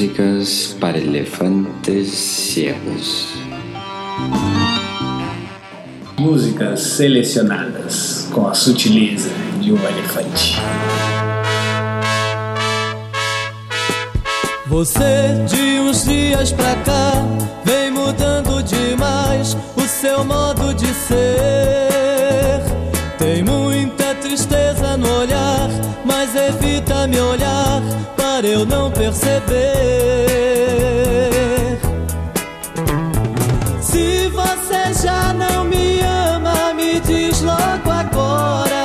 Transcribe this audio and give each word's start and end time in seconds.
Músicas 0.00 0.74
para 0.80 0.96
elefantes 0.96 2.08
ciegos. 2.08 3.34
Músicas 6.18 6.80
selecionadas 6.80 8.26
com 8.32 8.48
a 8.48 8.54
sutileza 8.54 9.28
de 9.60 9.74
um 9.74 9.76
elefante. 9.76 10.58
Você 14.68 15.44
de 15.46 15.80
uns 15.80 16.06
dias 16.06 16.50
pra 16.50 16.74
cá 16.76 17.12
vem 17.62 17.90
mudando 17.90 18.62
demais 18.62 19.54
o 19.76 19.82
seu 19.82 20.24
modo 20.24 20.72
de 20.72 20.86
ser. 20.94 22.62
Tem 23.18 23.42
muita 23.42 24.14
tristeza 24.14 24.96
no 24.96 25.20
olhar, 25.20 25.68
mas 26.06 26.34
evita 26.34 27.06
me 27.06 27.20
olhar 27.20 27.82
eu 28.42 28.64
não 28.64 28.90
perceber. 28.90 29.48
Se 33.82 34.28
você 34.28 34.94
já 35.02 35.34
não 35.34 35.64
me 35.64 36.00
ama, 36.00 36.72
me 36.74 37.00
diz 37.00 37.42
logo 37.42 37.90
agora. 37.90 38.80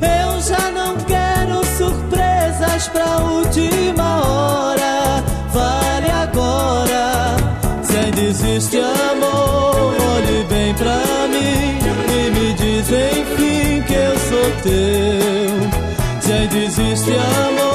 Eu 0.00 0.40
já 0.40 0.70
não 0.70 0.96
quero 0.98 1.64
surpresas 1.76 2.88
pra 2.88 3.18
última 3.18 4.22
hora. 4.24 5.24
Vale 5.52 6.10
agora, 6.10 7.36
se 7.82 8.10
desiste 8.12 8.78
amor, 8.78 9.92
olhe 10.14 10.44
bem 10.48 10.74
pra 10.74 11.02
mim 11.28 11.78
e 12.08 12.30
me 12.30 12.54
diz 12.54 12.88
enfim 12.88 13.82
que 13.82 13.94
eu 13.94 14.16
sou 14.18 14.50
teu. 14.62 15.03
este 16.94 17.12
amor. 17.18 17.73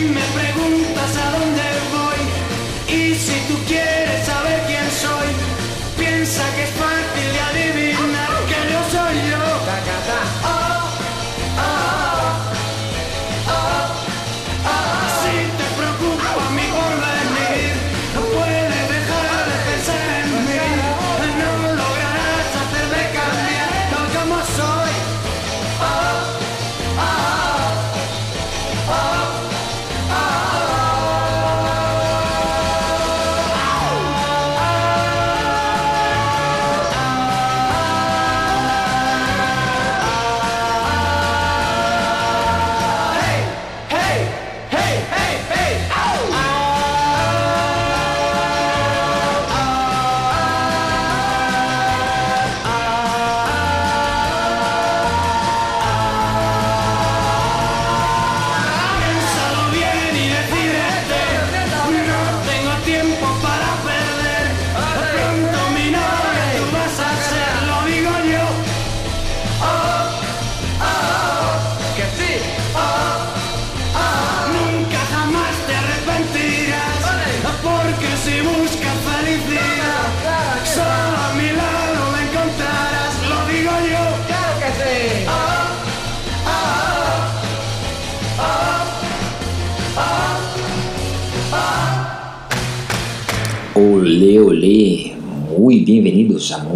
me 0.00 0.20
preguntas 0.38 1.16
a 1.16 1.30
dónde 1.38 1.62
voy. 1.94 2.96
Y 2.96 3.14
si 3.14 3.32
tú 3.48 3.54
quieres 3.66 4.05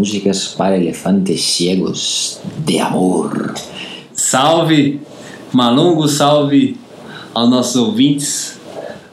Músicas 0.00 0.48
para 0.48 0.78
Elefantes 0.78 1.42
Ciegos 1.42 2.40
de 2.64 2.78
Amor. 2.78 3.52
Salve, 4.14 4.98
Malungo, 5.52 6.08
salve 6.08 6.74
aos 7.34 7.50
nossos 7.50 7.76
ouvintes. 7.76 8.58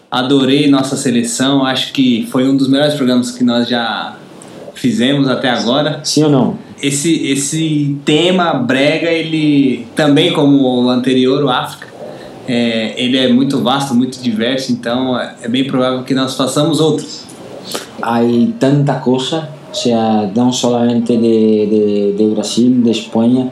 Adorei 0.09 0.69
nossa 0.69 0.95
seleção, 0.95 1.65
acho 1.65 1.91
que 1.91 2.25
foi 2.31 2.47
um 2.47 2.55
dos 2.55 2.69
melhores 2.69 2.93
programas 2.93 3.31
que 3.31 3.43
nós 3.43 3.67
já 3.67 4.15
fizemos 4.75 5.27
até 5.27 5.49
agora. 5.49 5.99
Sim 6.05 6.23
ou 6.23 6.29
não? 6.29 6.57
Esse, 6.81 7.21
esse 7.27 7.97
tema 8.05 8.53
brega, 8.53 9.11
ele 9.11 9.85
também 9.93 10.31
como 10.31 10.85
o 10.85 10.89
anterior, 10.89 11.43
o 11.43 11.49
África, 11.49 11.87
é, 12.47 12.93
ele 12.95 13.17
é 13.17 13.27
muito 13.27 13.61
vasto, 13.61 13.93
muito 13.93 14.21
diverso, 14.21 14.71
então 14.71 15.19
é 15.19 15.49
bem 15.49 15.67
provável 15.67 16.03
que 16.03 16.13
nós 16.13 16.37
façamos 16.37 16.79
outros. 16.79 17.23
Hay 18.01 18.53
tanta 18.57 18.93
cosa, 18.93 19.49
o 19.56 19.56
sea, 19.83 20.29
no 20.35 20.51
solamente 20.51 21.13
de, 21.17 21.67
de, 21.73 22.15
de 22.17 22.25
Brasil, 22.35 22.83
de 22.83 22.91
España, 22.91 23.43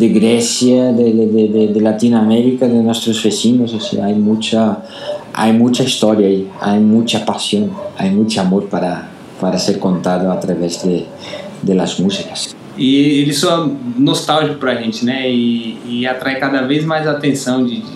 de 0.00 0.08
Grecia, 0.18 0.92
de, 0.92 1.12
de, 1.12 1.68
de- 1.74 1.80
Latinoamérica, 1.80 2.66
de 2.66 2.80
nuestros 2.82 3.22
vecinos, 3.22 3.74
o 3.74 3.80
sea, 3.80 4.06
hay 4.06 4.14
mucha, 4.14 4.78
hay 5.32 5.52
mucha 5.52 5.82
historia 5.82 6.26
ahí, 6.28 6.48
hay 6.60 6.80
mucha 6.80 7.18
pasión, 7.24 7.70
hay 7.98 8.10
mucho 8.10 8.40
amor 8.40 8.62
para, 8.74 8.92
para 9.40 9.58
ser 9.58 9.78
contado 9.78 10.30
a 10.32 10.38
través 10.40 10.82
de, 10.84 11.04
de 11.62 11.74
las 11.74 11.98
músicas. 12.00 12.54
E 12.76 13.20
ele 13.22 13.32
soa 13.32 13.70
nostálgico 13.96 14.58
pra 14.58 14.74
gente, 14.82 15.04
né? 15.04 15.30
E, 15.30 15.78
e 15.86 16.06
atrai 16.06 16.40
cada 16.40 16.62
vez 16.62 16.84
mais 16.84 17.06
a 17.06 17.12
atenção 17.12 17.64
de, 17.64 17.76
de 17.76 17.92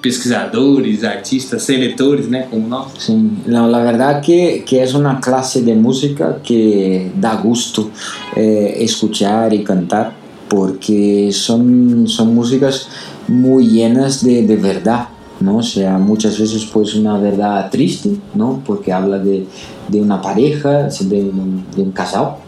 pesquisadores, 0.00 1.02
artistas, 1.04 1.62
seletores, 1.62 2.28
né? 2.28 2.46
Como 2.50 2.68
nós. 2.68 2.86
Sí, 2.98 3.12
la, 3.46 3.66
la 3.66 3.80
verdad 3.82 4.20
que, 4.22 4.62
que 4.66 4.82
es 4.82 4.94
una 4.94 5.20
clase 5.20 5.62
de 5.62 5.74
música 5.74 6.40
que 6.42 7.10
da 7.16 7.34
gusto 7.36 7.90
eh, 8.36 8.76
escuchar 8.80 9.52
y 9.52 9.62
cantar 9.64 10.12
porque 10.48 11.30
son, 11.32 12.06
son 12.08 12.34
músicas 12.34 12.88
muy 13.28 13.66
llenas 13.68 14.24
de, 14.24 14.46
de 14.46 14.56
verdad, 14.56 15.08
¿no? 15.40 15.58
O 15.58 15.62
sea, 15.62 15.98
muchas 15.98 16.38
veces 16.38 16.64
pues 16.72 16.94
una 16.94 17.18
verdad 17.18 17.68
triste, 17.70 18.10
¿no? 18.34 18.62
Porque 18.64 18.92
habla 18.92 19.18
de, 19.18 19.46
de 19.88 20.00
una 20.00 20.22
pareja, 20.22 20.88
de, 21.00 21.20
un- 21.22 21.64
de 21.76 21.82
un 21.82 21.92
casado, 21.92 22.38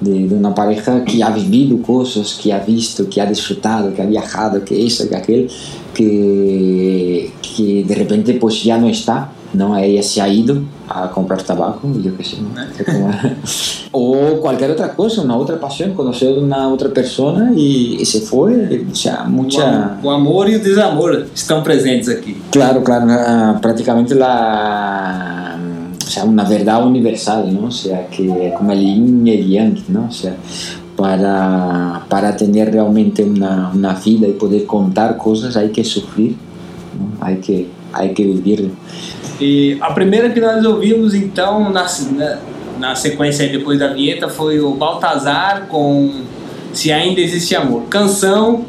de, 0.00 0.28
de 0.28 0.34
una 0.34 0.54
pareja 0.54 1.02
que 1.04 1.22
ha 1.22 1.30
vivido 1.30 1.80
cosas, 1.80 2.38
que 2.40 2.52
ha 2.52 2.58
visto, 2.60 3.08
que 3.08 3.20
ha 3.20 3.26
disfrutado, 3.26 3.92
que 3.94 4.02
ha 4.02 4.06
viajado, 4.06 4.62
que 4.64 4.86
eso, 4.86 5.08
que 5.08 5.16
aquel, 5.16 5.50
que, 5.94 7.32
que 7.40 7.84
de 7.84 7.94
repente 7.94 8.34
pues 8.34 8.62
ya 8.62 8.76
no 8.76 8.88
está, 8.88 9.30
¿no? 9.54 9.76
Ella 9.76 10.02
se 10.02 10.20
ha 10.20 10.28
ido 10.28 10.56
a 10.88 11.08
comprar 11.10 11.40
tabaco, 11.42 11.88
yo 12.02 12.16
qué 12.16 12.24
sé, 12.24 12.38
¿no? 12.42 12.50
O 13.92 14.40
cualquier 14.40 14.72
otra 14.72 14.92
cosa, 14.94 15.22
una 15.22 15.36
otra 15.36 15.58
pasión, 15.60 15.94
conocer 15.94 16.36
una 16.36 16.68
otra 16.68 16.88
persona 16.90 17.52
y, 17.56 17.98
y 18.00 18.04
se 18.04 18.20
fue, 18.20 18.84
o 18.90 18.94
sea, 18.94 19.22
O, 19.24 19.30
mucha... 19.30 19.98
o 20.02 20.10
amor 20.10 20.50
e 20.50 20.56
o 20.56 20.60
desamor 20.60 21.26
estão 21.34 21.62
presentes 21.62 22.08
aqui. 22.08 22.36
Claro, 22.50 22.82
claro, 22.82 23.06
prácticamente 23.60 24.14
la, 24.16 25.56
o 26.04 26.10
sea, 26.10 26.24
una 26.24 26.44
verdad 26.44 26.84
universal, 26.84 27.54
¿no? 27.54 27.68
O 27.68 27.70
sea, 27.70 28.08
que 28.08 28.52
como 28.58 28.72
el 28.72 28.80
yin 28.80 29.26
y 29.26 29.30
el 29.30 29.48
yang, 29.48 29.84
¿no? 29.88 30.08
O 30.08 30.12
sea, 30.12 30.34
para, 30.96 32.04
para 32.08 32.36
tener 32.36 32.72
realmente 32.72 33.24
una, 33.24 33.70
una 33.74 33.94
vida 33.94 34.28
y 34.28 34.32
poder 34.32 34.64
contar 34.66 35.16
cosas 35.16 35.56
hay 35.56 35.70
que 35.70 35.84
sufrir, 35.84 36.36
¿no? 36.98 37.24
Hay 37.24 37.36
que, 37.36 37.68
hay 37.92 38.12
que 38.14 38.24
vivirlo. 38.24 38.70
E 39.40 39.76
a 39.80 39.90
primeira 39.92 40.30
que 40.30 40.40
nós 40.40 40.64
ouvimos, 40.64 41.12
então, 41.12 41.68
na, 41.72 41.86
na, 42.12 42.38
na 42.78 42.94
sequência 42.94 43.48
depois 43.48 43.78
da 43.80 43.88
vinheta, 43.88 44.28
foi 44.28 44.60
o 44.60 44.74
Baltazar 44.74 45.66
com 45.66 46.22
Se 46.72 46.92
Ainda 46.92 47.20
Existe 47.20 47.56
Amor. 47.56 47.82
Canção 47.90 48.64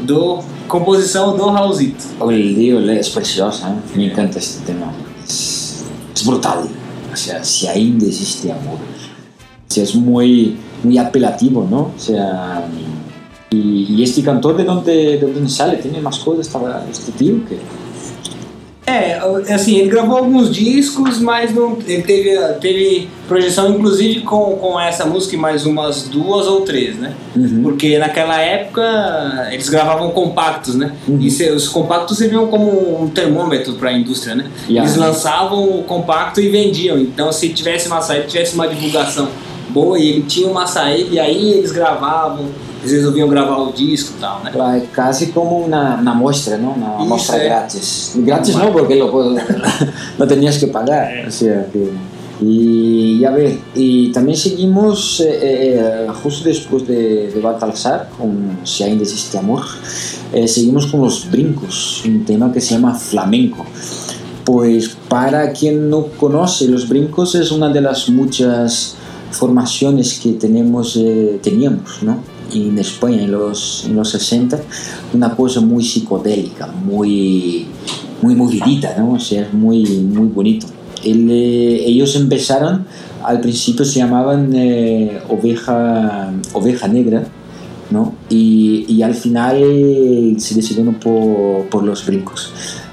do. 0.00 0.42
composição 0.68 1.36
do 1.36 1.48
Raulzito. 1.50 2.04
El 2.20 2.54
lío 2.54 2.90
es 2.90 3.08
preciosa, 3.08 3.68
¿eh? 3.68 3.96
me 3.96 4.06
encanta 4.06 4.38
este 4.38 4.64
tema. 4.64 4.92
Es 5.26 6.22
brutal. 6.24 6.68
O 7.12 7.16
sea, 7.16 7.42
si 7.42 7.66
ainda 7.66 8.06
existe 8.06 8.52
amor. 8.52 8.78
O 8.78 9.72
sea, 9.72 9.82
es 9.82 9.94
muy, 10.82 10.98
apelativo, 10.98 11.66
¿no? 11.68 11.80
O 11.80 11.98
sea, 11.98 12.64
y, 13.50 13.86
y 13.88 14.02
este 14.02 14.22
cantor 14.22 14.56
de 14.56 14.64
dónde, 14.64 15.18
de 15.18 15.32
dónde 15.32 15.48
sale, 15.48 15.76
tiene 15.78 16.00
más 16.00 16.18
cosas 16.18 16.48
este 16.90 17.12
tío 17.12 17.44
que... 17.46 17.58
É, 18.90 19.18
assim, 19.54 19.76
ele 19.76 19.90
gravou 19.90 20.16
alguns 20.16 20.50
discos, 20.50 21.20
mas 21.20 21.54
não, 21.54 21.76
ele 21.86 22.02
teve, 22.04 22.38
teve 22.58 23.06
projeção 23.28 23.68
inclusive 23.68 24.22
com, 24.22 24.56
com 24.56 24.80
essa 24.80 25.04
música 25.04 25.36
e 25.36 25.38
mais 25.38 25.66
umas 25.66 26.04
duas 26.04 26.46
ou 26.46 26.62
três, 26.62 26.96
né? 26.96 27.12
Uhum. 27.36 27.60
Porque 27.64 27.98
naquela 27.98 28.40
época 28.40 29.48
eles 29.52 29.68
gravavam 29.68 30.10
compactos, 30.12 30.74
né? 30.74 30.94
Uhum. 31.06 31.18
E 31.20 31.30
se- 31.30 31.50
os 31.50 31.68
compactos 31.68 32.16
serviam 32.16 32.46
como 32.46 33.02
um 33.02 33.10
termômetro 33.10 33.74
para 33.74 33.90
a 33.90 33.92
indústria, 33.92 34.34
né? 34.34 34.46
Yeah. 34.66 34.88
Eles 34.88 34.96
lançavam 34.96 35.68
o 35.80 35.82
compacto 35.82 36.40
e 36.40 36.48
vendiam. 36.48 36.96
Então, 36.98 37.30
se 37.30 37.50
tivesse 37.50 37.88
uma 37.88 38.00
saída, 38.00 38.26
tivesse 38.26 38.54
uma 38.54 38.66
divulgação 38.66 39.28
boa 39.70 39.98
e 39.98 40.08
ele 40.08 40.22
tinha 40.22 40.48
uma 40.48 40.66
saída, 40.66 41.10
e 41.14 41.18
aí 41.20 41.52
eles 41.54 41.72
gravavam, 41.72 42.46
eles 42.80 42.92
resolviam 42.92 43.28
gravar 43.28 43.58
o 43.58 43.72
disco 43.72 44.14
e 44.16 44.20
tal, 44.20 44.42
né? 44.44 44.50
Claro, 44.52 44.82
casi 44.92 45.26
como 45.28 45.58
una, 45.58 45.96
una 46.00 46.14
muestra, 46.14 46.56
¿no? 46.58 46.72
Una 46.72 47.02
Y 47.02 47.06
muestra 47.06 47.36
se- 47.38 47.44
gratis. 47.44 48.12
Gratis 48.16 48.56
no, 48.56 48.72
porque 48.72 48.94
lo, 48.96 49.10
lo 50.18 50.26
tenías 50.26 50.58
que 50.58 50.66
pagar. 50.68 51.26
O 51.26 51.30
sea 51.30 51.66
que... 51.72 51.90
Y 52.40 53.24
a 53.24 53.30
ver, 53.32 53.58
y 53.74 54.12
también 54.12 54.38
seguimos 54.38 55.18
eh, 55.18 55.26
eh, 55.42 56.06
justo 56.22 56.48
después 56.48 56.86
de, 56.86 57.32
de 57.32 57.40
Baltasar, 57.40 58.10
con 58.16 58.58
Si 58.62 58.84
ainda 58.84 59.02
existe 59.02 59.36
amor, 59.38 59.62
eh, 60.32 60.46
seguimos 60.46 60.86
con 60.86 61.00
los 61.00 61.28
brincos, 61.28 62.00
un 62.06 62.24
tema 62.24 62.52
que 62.52 62.60
se 62.60 62.74
llama 62.74 62.94
flamenco. 62.94 63.66
Pues 64.44 64.96
para 65.08 65.50
quien 65.52 65.90
no 65.90 66.06
conoce, 66.16 66.68
los 66.68 66.88
brincos 66.88 67.34
es 67.34 67.50
una 67.50 67.70
de 67.70 67.80
las 67.80 68.08
muchas 68.08 68.94
formaciones 69.30 70.18
que 70.18 70.32
tenemos, 70.32 70.96
eh, 70.96 71.38
teníamos, 71.42 72.02
¿no? 72.02 72.18
En 72.52 72.78
España 72.78 73.22
en 73.22 73.32
los, 73.32 73.84
en 73.86 73.96
los 73.96 74.10
60, 74.10 74.58
una 75.12 75.36
cosa 75.36 75.60
muy 75.60 75.84
psicodélica, 75.84 76.66
muy, 76.66 77.66
muy 78.22 78.34
movidita, 78.34 78.96
¿no? 78.98 79.18
Muy, 79.52 79.84
muy 79.84 80.28
bonito. 80.28 80.66
Eh, 81.04 81.82
ellos 81.86 82.16
empezaron, 82.16 82.86
al 83.22 83.40
principio 83.40 83.84
se 83.84 83.98
llamaban 83.98 84.52
eh, 84.54 85.20
oveja, 85.28 86.32
oveja 86.54 86.88
negra, 86.88 87.24
¿no? 87.90 88.14
Y, 88.30 88.86
y 88.88 89.02
al 89.02 89.14
final 89.14 90.36
se 90.38 90.54
decidieron 90.54 90.94
por, 90.94 91.68
por 91.68 91.84
los 91.84 92.04
brincos. 92.06 92.52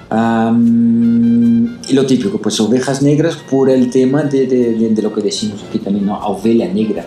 Am, 0.10 1.80
y 1.88 1.94
lo 1.94 2.06
típico, 2.06 2.38
pues 2.38 2.60
ovejas 2.60 3.02
negras 3.02 3.36
por 3.36 3.70
el 3.70 3.90
tema 3.90 4.24
de, 4.24 4.46
de, 4.46 4.74
de, 4.74 4.90
de 4.90 5.02
lo 5.02 5.14
que 5.14 5.22
decimos 5.22 5.64
aquí 5.68 5.80
también, 5.80 6.06
¿no? 6.06 6.16
A 6.16 6.28
ovelha 6.28 6.72
negra 6.72 7.06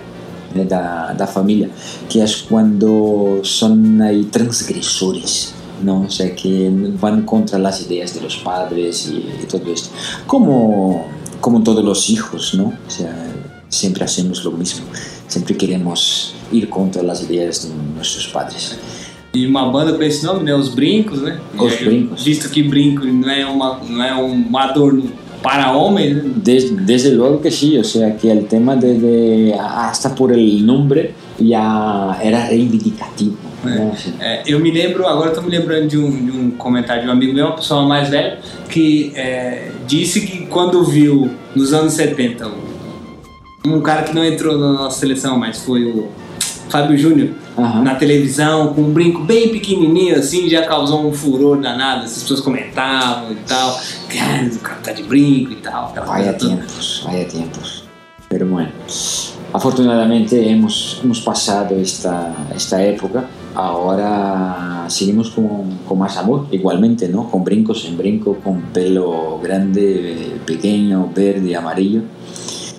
né, 0.55 0.65
da, 0.65 1.13
da 1.13 1.27
família, 1.27 1.71
que 2.09 2.21
é 2.21 2.25
quando 2.49 3.41
são 3.45 3.77
aí 4.03 4.25
transgressores, 4.25 5.55
não? 5.83 6.07
O 6.07 6.11
sea, 6.11 6.31
que 6.31 6.69
van 6.99 7.23
contra 7.23 7.59
las 7.59 7.81
ideas 7.83 8.15
de 8.15 8.21
los 8.21 8.37
padres 8.37 9.09
y, 9.09 9.43
y 9.43 9.47
todo 9.49 9.71
esto. 9.73 9.91
Como, 10.27 11.07
como 11.41 11.63
todos 11.63 11.85
los 11.85 12.11
hijos, 12.11 12.55
¿no? 12.55 12.73
O 12.87 12.91
sea, 12.91 13.15
siempre 13.69 14.05
hacemos 14.05 14.45
lo 14.45 14.51
mismo, 14.53 14.87
siempre 15.29 15.57
queremos 15.57 16.35
ir 16.51 16.69
contra 16.69 17.03
las 17.03 17.23
ideas 17.23 17.69
de 17.69 17.75
nuestros 17.95 18.29
padres. 18.29 18.77
E 19.39 19.47
uma 19.47 19.71
banda 19.71 19.93
com 19.93 20.03
esse 20.03 20.25
nome, 20.25 20.43
né? 20.45 20.55
Os 20.55 20.69
Brincos, 20.69 21.21
né? 21.23 21.39
Os 21.59 21.81
E, 21.81 21.85
Brincos. 21.85 22.25
Visto 22.25 22.49
que 22.51 22.63
brinco 22.63 23.05
não 23.07 23.31
é, 23.31 23.45
uma, 23.47 23.81
não 23.89 24.03
é 24.03 24.15
um 24.15 24.57
adorno 24.57 25.05
para 25.43 25.71
homens, 25.73 26.17
né? 26.17 26.23
Des- 26.37 26.71
desde 26.71 27.11
luego 27.11 27.39
que 27.39 27.51
sí, 27.51 27.79
o 27.79 27.85
sea 27.85 28.11
que 28.19 28.29
el 28.29 28.47
tema 28.47 28.75
de, 28.75 28.95
de- 28.99 29.53
hasta 29.55 30.09
por 30.15 30.33
el 30.33 30.65
nombre 30.67 31.15
ya 31.39 32.19
era 32.23 32.41
reivindicativo. 32.47 33.37
O 33.65 33.97
sea, 33.97 34.13
É, 34.21 34.43
eu 34.47 34.59
me 34.61 34.71
lembro, 34.71 35.07
agora 35.07 35.31
tô 35.33 35.43
me 35.43 35.51
lembrando 35.51 35.89
de 35.89 35.99
um, 35.99 36.11
de 36.11 36.31
um 36.31 36.51
comentário 36.53 37.03
de 37.03 37.09
um 37.09 37.13
amigo 37.13 37.33
meu, 37.35 37.47
uma 37.47 37.57
pessoa 37.57 37.83
mais 37.87 38.09
velha, 38.09 38.39
que 38.69 39.13
é, 39.17 39.71
disse 39.87 40.21
que 40.27 40.47
quando 40.47 40.83
viu 40.85 41.29
nos 41.57 41.73
anos 41.73 41.93
70 41.95 42.47
um, 43.67 43.75
um 43.77 43.81
cara 43.81 44.03
que 44.03 44.15
não 44.15 44.25
entrou 44.25 44.57
na 44.59 44.73
nossa 44.75 44.99
seleção, 45.01 45.37
mas 45.39 45.59
foi 45.65 45.85
o 45.85 46.09
Fábio 46.69 46.97
Júnior, 46.97 47.31
Aham. 47.59 47.83
na 47.83 47.95
televisão, 47.97 48.73
com 48.73 48.83
um 48.83 48.93
brinco 48.93 49.23
bem 49.25 49.49
pequenininho 49.49 50.17
assim, 50.17 50.49
já 50.49 50.65
causou 50.67 51.07
um 51.07 51.13
furor 51.13 51.61
danado, 51.61 52.05
as 52.05 52.23
pessoas 52.23 52.41
comentavam 52.41 53.33
e 53.33 53.37
tal, 53.47 53.79
que 54.09 54.19
ah, 54.19 54.49
o 54.53 54.59
cara 54.61 54.81
tá 54.81 54.93
de 54.93 55.03
brinco 55.03 55.53
e 55.53 55.57
tal, 55.57 55.93
Vaya 56.07 56.33
tiempos, 56.35 57.03
vaya 57.05 57.25
tiempos. 57.25 57.85
Pero 58.29 58.47
bueno, 58.47 58.71
afortunadamente 59.53 60.49
hemos, 60.49 61.01
hemos 61.03 61.21
pasado 61.21 61.75
esta, 61.77 62.35
esta 62.55 62.83
época. 62.83 63.25
Ahora 63.55 64.85
seguimos 64.89 65.31
con, 65.31 65.79
con 65.89 65.99
más 65.99 66.17
amor, 66.17 66.47
igualmente, 66.53 67.09
¿no? 67.09 67.29
Con 67.31 67.43
brincos 67.43 67.85
en 67.87 67.97
brinco, 67.97 68.37
con 68.45 68.61
pelo 68.73 69.41
grande, 69.43 70.41
pequeño, 70.47 71.11
verde, 71.15 71.57
amarillo. 71.57 72.03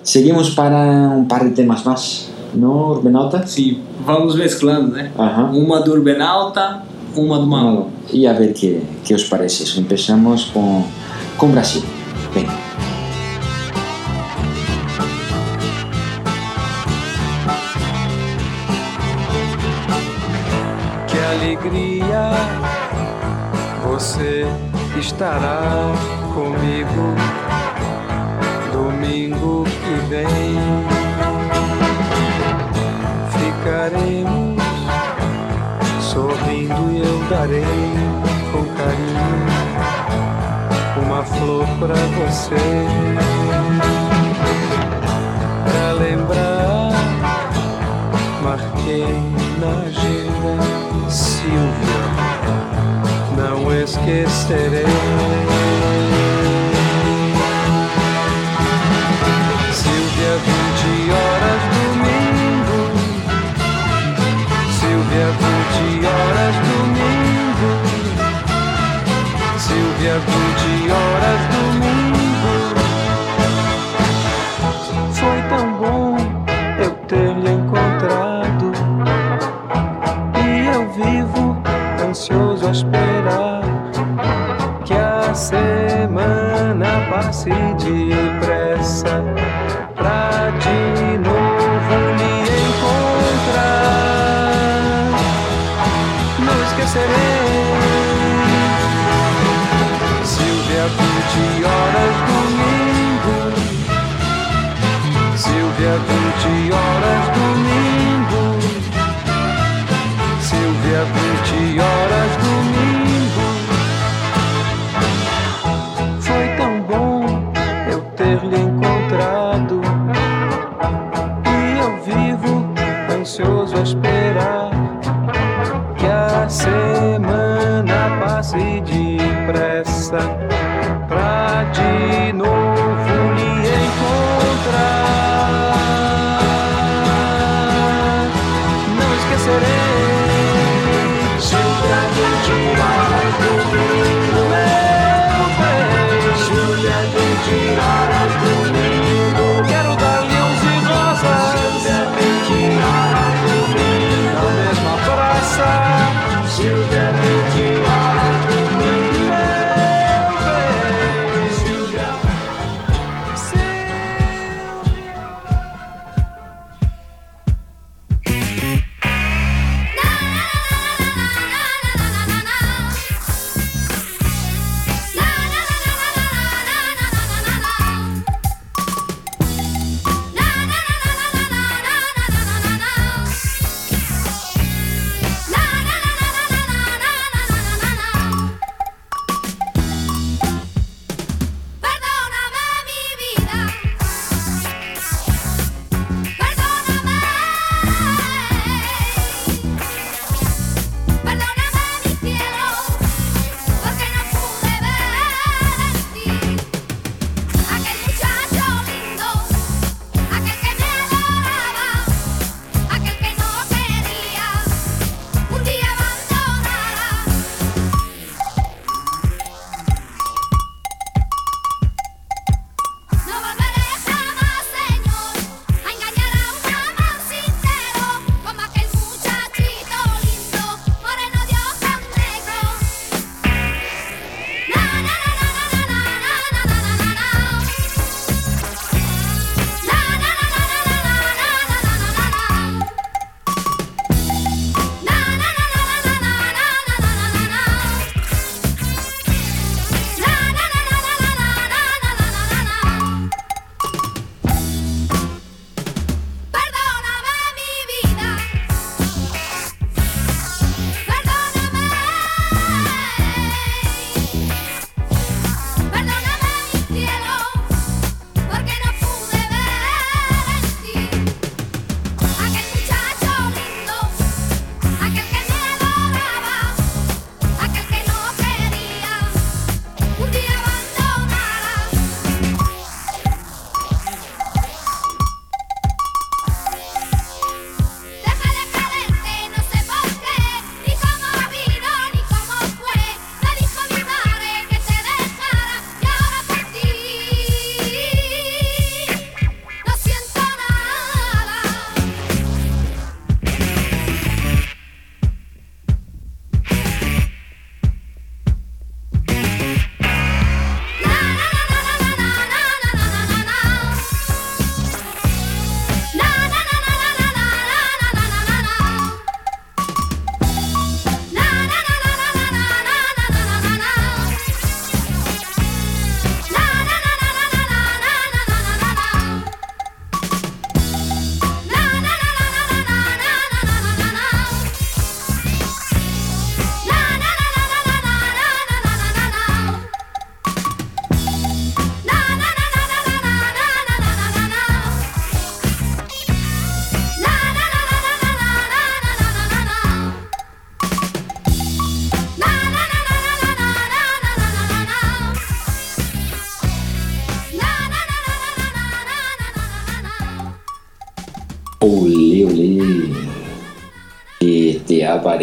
Seguimos 0.02 0.50
para 0.50 1.10
um 1.10 1.26
par 1.26 1.44
de 1.44 1.50
temas 1.50 1.84
mais, 1.84 2.30
não, 2.54 2.90
Urbenauta? 2.92 3.46
Sim, 3.46 3.80
vamos 4.04 4.34
mesclando, 4.34 4.92
né? 4.92 5.10
Aham. 5.18 5.52
Uma 5.52 5.80
do 5.80 5.92
Urbenauta, 5.92 6.82
uma 7.16 7.38
do 7.38 7.46
Malu. 7.46 7.88
E 8.12 8.26
a 8.26 8.32
ver 8.32 8.52
que, 8.52 8.82
que 9.04 9.14
os 9.14 9.24
parece. 9.24 9.78
Empezamos 9.78 10.46
com, 10.46 10.84
com 11.36 11.48
Brasil. 11.48 11.82
Bem. 12.34 12.46
Que 21.06 21.18
alegria 21.18 22.30
você 23.84 24.46
estará 24.98 25.92
comigo 26.34 27.14
domingo 28.72 29.64
que 29.64 30.08
vem. 30.08 31.09
Ficaremos 33.70 34.60
sorrindo 36.02 36.90
e 36.90 36.98
eu 37.06 37.18
darei 37.30 37.62
com 38.50 38.64
carinho 38.74 39.46
uma 41.00 41.22
flor 41.22 41.64
pra 41.78 41.94
você. 41.94 42.56
Pra 45.64 45.92
lembrar, 45.92 46.90
marquei 48.42 49.06
na 49.60 49.86
agenda 49.86 50.58
Silvia, 51.08 52.02
não 53.36 53.72
esquecerei. 53.72 54.84
Silvia, 59.72 60.38
20 60.44 61.12
horas 61.12 61.70
domingo. 61.70 61.79
Silvia, 70.00 70.18
20 70.18 70.90
horas 70.90 71.40
domingo. 71.52 72.09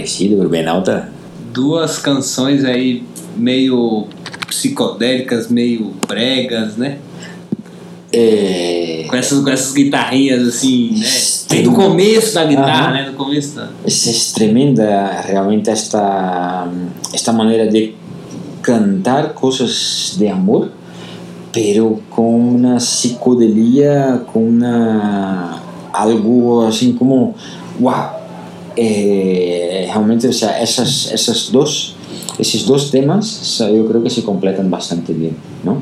Parecido, 0.02 0.38
Urbenauta. 0.40 1.10
Duas 1.52 1.98
canções 1.98 2.64
aí 2.64 3.04
meio 3.36 4.06
psicodélicas, 4.48 5.50
meio 5.50 5.94
bregas, 6.08 6.78
né? 6.78 7.00
É, 8.14 9.06
Com 9.10 9.16
essas, 9.18 9.44
com 9.44 9.50
essas 9.50 9.74
guitarrinhas 9.74 10.48
assim, 10.48 10.92
né? 10.98 11.06
Tem- 11.50 11.64
Do 11.64 11.72
começo 11.74 12.36
da 12.36 12.46
guitarra, 12.46 12.86
Aham. 12.90 12.94
né? 12.94 13.10
Do 13.10 13.14
começo 13.18 13.56
da. 13.56 13.70
es 13.86 14.32
tremenda 14.34 15.22
realmente 15.26 15.70
esta, 15.70 16.68
esta 17.14 17.34
manera 17.34 17.68
de 17.68 17.96
cantar 18.62 19.34
cosas 19.34 20.16
de 20.18 20.30
amor, 20.30 20.72
pero 21.52 22.00
con 22.10 22.26
una 22.56 22.78
psicodelia, 22.80 24.22
con 24.32 24.44
una 24.44 25.62
algo 25.92 26.66
así 26.68 26.94
como, 26.94 27.34
wow, 27.80 28.17
Eh, 28.78 29.88
realmente, 29.90 30.28
o 30.28 30.34
sea, 30.34 30.62
esas, 30.62 31.12
esas 31.12 31.50
dos, 31.52 31.96
esos 32.38 32.64
dos 32.64 32.92
temas, 32.92 33.42
o 33.42 33.46
sea, 33.46 33.70
eu 33.70 33.86
creo 33.88 34.04
que 34.04 34.10
se 34.10 34.22
completan 34.22 34.70
bastante 34.70 35.14
bien, 35.14 35.36
¿no? 35.64 35.82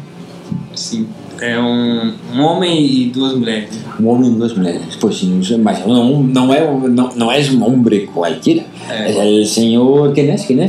Sim. 0.73 1.07
É 1.41 1.59
um, 1.59 2.13
um 2.33 2.41
homem 2.41 2.85
e 2.85 3.09
duas 3.09 3.33
mulheres. 3.35 3.69
Um 3.99 4.07
homem 4.07 4.31
e 4.31 4.35
duas 4.35 4.55
mulheres. 4.55 4.95
Pois 4.99 5.17
sim, 5.17 5.41
mas 5.61 5.85
não, 5.85 6.23
não, 6.23 6.53
é, 6.53 6.65
não, 6.87 7.09
não 7.13 7.31
és 7.31 7.53
um 7.53 7.61
homem 7.65 8.07
qualquer. 8.07 8.65
É. 8.89 9.11
É 9.11 9.41
o 9.41 9.45
senhor. 9.45 10.13
Quem 10.13 10.29
é? 10.29 10.35
Quem 10.35 10.61
é? 10.61 10.67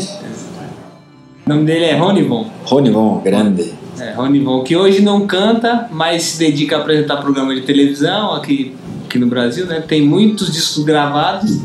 O 1.47 1.49
nome 1.49 1.65
dele 1.65 1.85
é 1.85 1.97
Ronivon. 1.97 2.51
Rony 2.65 2.91
Von, 2.91 3.21
grande. 3.23 3.73
É, 4.01 4.15
Ronivon, 4.15 4.65
que 4.65 4.77
hoje 4.77 5.01
não 5.01 5.27
canta, 5.29 5.89
mas 5.93 6.25
se 6.25 6.39
dedica 6.41 6.77
a 6.77 6.81
apresentar 6.81 7.19
programa 7.19 7.55
de 7.55 7.61
televisão 7.61 8.35
aqui, 8.35 8.75
aqui 9.05 9.19
no 9.21 9.29
Brasil, 9.29 9.67
né? 9.67 9.81
Tem 9.87 10.05
muitos 10.05 10.53
discos 10.53 10.85
gravados. 10.85 11.61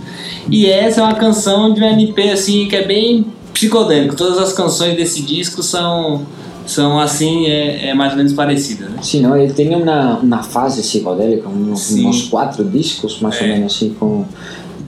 E 0.49 0.65
essa 0.65 1.01
é 1.01 1.03
uma 1.03 1.15
canção 1.15 1.73
de 1.73 1.81
um 1.81 1.85
NP 1.85 2.29
assim 2.31 2.67
que 2.67 2.75
é 2.75 2.85
bem 2.85 3.25
psicodélico. 3.53 4.15
Todas 4.15 4.37
as 4.39 4.53
canções 4.53 4.95
desse 4.95 5.21
disco 5.21 5.61
são, 5.61 6.25
são 6.65 6.99
assim, 6.99 7.45
é, 7.47 7.89
é 7.89 7.93
mais 7.93 8.11
ou 8.11 8.17
menos 8.17 8.33
parecida, 8.33 8.89
né? 8.89 8.97
Sim, 9.01 9.21
não, 9.21 9.35
ele 9.37 9.53
tem 9.53 9.75
uma, 9.75 10.17
uma 10.17 10.43
fase 10.43 10.81
psicodélica, 10.81 11.47
uns, 11.47 11.91
uns 11.93 12.23
quatro 12.23 12.63
discos, 12.63 13.19
mais 13.19 13.39
ou 13.39 13.45
É. 13.47 13.53
menos 13.53 13.75
assim, 13.75 13.93
com, 13.99 14.25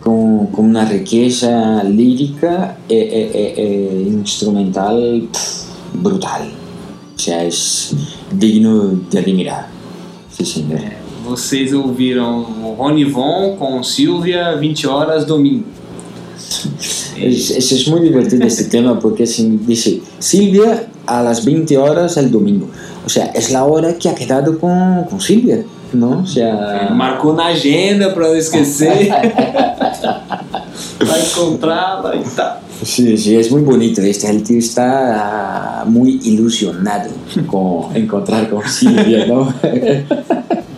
com, 0.02 0.48
com 0.52 0.62
uma 0.64 0.84
riqueza 0.84 1.50
lírica 1.86 2.76
e, 2.90 2.96
e- 2.96 3.32
e- 3.58 4.08
e 4.08 4.10
instrumental 4.22 4.98
pff, 5.32 5.66
brutal. 5.94 6.42
O 7.16 7.22
sea, 7.22 7.44
é 7.44 7.50
digno 8.34 9.06
de 9.10 9.18
admirar. 9.18 9.72
Sim, 10.30 10.46
senhor. 10.46 10.82
Vocês 11.24 11.74
ouviram 11.74 12.46
o 12.64 12.76
Ronivon 12.78 13.56
com 13.58 13.82
Silvia, 13.82 14.58
20 14.58 14.88
horas, 14.88 15.26
domingo. 15.26 15.64
Es, 17.18 17.50
es, 17.52 17.72
es 17.72 17.88
muy 17.88 18.02
divertido 18.02 18.46
este 18.46 18.66
tema 18.66 19.00
porque 19.00 19.24
assim, 19.24 19.58
dice 19.66 20.02
Silvia 20.20 20.88
a 21.08 21.24
las 21.24 21.46
20 21.46 21.78
horas 21.78 22.18
el 22.18 22.30
domingo. 22.30 22.68
O 23.06 23.10
sea, 23.10 23.28
es 23.34 23.52
la 23.52 23.64
hora 23.64 23.98
que 23.98 24.10
ha 24.10 24.16
quedado 24.16 24.60
con, 24.60 25.06
con 25.10 25.22
Silvia, 25.22 25.64
¿no? 25.94 26.20
O 26.20 26.28
sea, 26.28 26.90
Marcou 26.94 27.34
na 27.34 27.48
agenda 27.48 28.10
pra 28.10 28.28
não 28.28 28.36
esquecer. 28.36 29.08
Vai 31.04 31.22
encontrá-la 31.22 32.16
e 32.16 32.24
tal. 32.36 32.62
sí, 32.84 33.18
sí, 33.18 33.36
es 33.36 33.50
muy 33.50 33.62
bonito. 33.62 34.02
Este, 34.02 34.30
el 34.30 34.44
tío 34.44 34.60
está 34.60 35.84
muy 35.86 36.20
ilusionado 36.24 37.12
con 37.48 37.96
encontrar 37.96 38.50
con 38.50 38.68
Silvia, 38.68 39.26
¿no? 39.26 39.54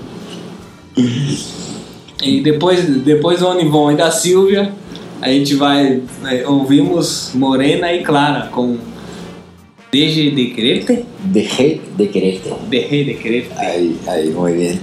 E 2.25 2.41
depois, 2.41 2.83
depois 3.03 3.39
do 3.39 3.47
Onivon 3.47 3.91
e 3.91 3.95
da 3.95 4.09
Silvia, 4.09 4.73
a 5.21 5.29
gente 5.29 5.53
vai. 5.53 6.01
é, 6.25 6.47
ouvimos 6.47 7.31
Morena 7.35 7.93
e 7.93 8.03
Clara 8.03 8.47
com 8.51 8.77
Deje 9.91 10.31
de 10.31 10.47
Quererte. 10.47 11.05
Dejé 11.23 11.79
de 11.95 12.07
quererte. 12.07 12.53
Deje 12.69 13.05
de 13.05 13.13
Quererte. 13.13 13.53
Ahí, 13.55 13.95
ahí, 14.07 14.29
muy 14.29 14.53
bien. 14.53 14.79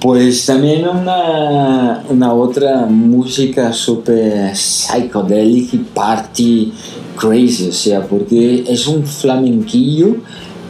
Pues 0.00 0.44
también 0.44 0.86
una, 0.86 2.04
una 2.10 2.34
otra 2.34 2.86
música 2.86 3.72
súper 3.72 4.54
psychedelic 4.54 5.72
y 5.72 5.78
party 5.78 6.72
crazy, 7.16 7.68
o 7.68 7.72
sea, 7.72 8.02
porque 8.02 8.64
es 8.66 8.86
un 8.86 9.06
flamenquillo, 9.06 10.16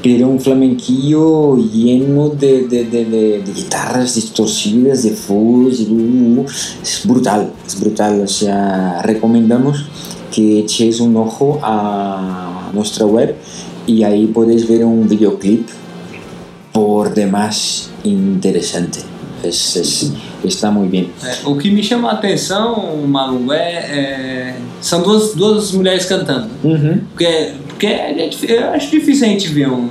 pero 0.03 0.29
un 0.29 0.41
flamenquillo 0.41 1.57
lleno 1.57 2.29
de, 2.31 2.67
de, 2.67 2.85
de, 2.85 3.05
de- 3.05 3.43
guitarras 3.55 4.15
distorcidas, 4.15 5.03
de 5.03 5.11
fuzz, 5.11 5.81
es 5.81 7.03
brutal, 7.07 7.53
es 7.67 7.79
brutal, 7.81 8.21
o 8.23 8.29
sea, 8.29 9.03
recomendamos 9.03 9.85
que 10.33 10.61
echéis 10.61 11.01
un 11.01 11.17
ojo 11.17 11.59
a 11.63 12.71
nuestra 12.73 13.05
web 13.05 13.35
y 13.87 14.03
ahí 14.05 14.27
podéis 14.29 14.67
ver 14.69 14.85
un 14.85 15.09
videoclip 15.09 15.69
por 16.73 17.13
demás 17.15 17.91
interesante. 18.05 19.01
Es, 19.43 19.75
es- 19.77 20.13
está 20.45 20.71
muy 20.71 20.89
bien. 20.89 21.11
É, 21.25 21.47
o 21.49 21.57
que 21.57 21.71
me 21.71 21.83
chama 21.83 22.11
a 22.11 22.13
atenção, 22.15 22.99
Malu, 23.07 23.51
é, 23.53 23.57
é- 23.59 24.55
são 24.83 25.03
duas, 25.03 25.35
duas 25.35 25.73
mulheres 25.73 26.05
cantando. 26.05 26.49
Porque, 27.11 27.53
porque 27.81 27.87
é, 27.87 28.29
é 28.29 28.31
eu 28.47 28.71
acho 28.73 28.91
difícil 28.91 29.27
a 29.27 29.31
gente 29.31 29.49
ver 29.49 29.71
um. 29.71 29.89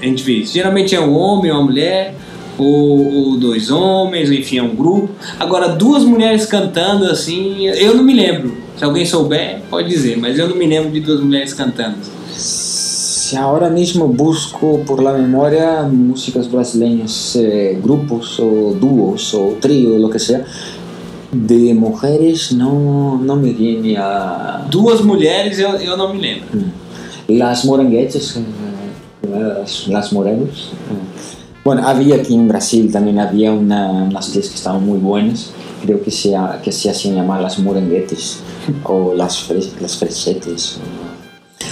A 0.00 0.04
gente 0.04 0.22
ver 0.22 0.34
isso. 0.34 0.54
Geralmente 0.54 0.94
é 0.94 1.00
um 1.00 1.12
homem, 1.16 1.50
uma 1.50 1.62
mulher, 1.62 2.14
ou, 2.56 3.12
ou 3.12 3.36
dois 3.36 3.72
homens, 3.72 4.30
enfim, 4.30 4.58
é 4.58 4.62
um 4.62 4.76
grupo. 4.76 5.10
Agora, 5.40 5.70
duas 5.70 6.04
mulheres 6.04 6.46
cantando 6.46 7.06
assim, 7.06 7.66
eu 7.66 7.96
não 7.96 8.04
me 8.04 8.14
lembro. 8.14 8.56
Se 8.76 8.84
alguém 8.84 9.04
souber, 9.04 9.62
pode 9.68 9.88
dizer, 9.88 10.16
mas 10.16 10.38
eu 10.38 10.48
não 10.48 10.54
me 10.54 10.66
lembro 10.66 10.92
de 10.92 11.00
duas 11.00 11.20
mulheres 11.20 11.52
cantando. 11.52 11.98
Si 12.30 13.36
ahora 13.36 13.68
mismo 13.68 14.06
busco 14.06 14.84
por 14.86 15.02
la 15.02 15.12
memoria 15.12 15.82
músicas 15.82 16.46
brasileñas, 16.46 17.34
eh, 17.34 17.76
grupos 17.82 18.38
o 18.38 18.76
dúos 18.78 19.34
o 19.34 19.56
trío, 19.60 19.98
lo 19.98 20.08
que 20.08 20.20
sea, 20.20 20.44
de 21.32 21.74
mujeres 21.74 22.52
no, 22.52 23.16
no 23.16 23.34
me 23.34 23.52
viene 23.52 23.96
a... 23.96 24.66
Duas 24.70 25.00
mulheres 25.00 25.58
eu, 25.58 25.70
eu 25.76 25.96
não 25.96 26.12
me 26.12 26.20
lembro. 26.20 26.83
Las 27.28 27.64
moranguetes, 27.64 28.36
eh, 28.36 28.42
las, 29.30 29.88
las 29.88 30.12
morenos. 30.12 30.72
Bueno, 31.64 31.86
había 31.88 32.16
aquí 32.16 32.34
en 32.34 32.46
Brasil 32.46 32.92
también 32.92 33.18
había 33.18 33.50
una, 33.50 33.90
unas 34.04 34.30
tías 34.30 34.48
que 34.48 34.56
estaban 34.56 34.84
muy 34.84 34.98
buenas. 34.98 35.50
Creo 35.82 36.02
que 36.02 36.10
se, 36.10 36.34
que 36.62 36.70
se 36.70 36.90
hacían 36.90 37.14
llamar 37.14 37.40
las 37.40 37.58
moranguetes 37.58 38.40
o 38.84 39.14
las, 39.14 39.38
fres, 39.38 39.72
las 39.80 39.96
fresetes. 39.96 40.78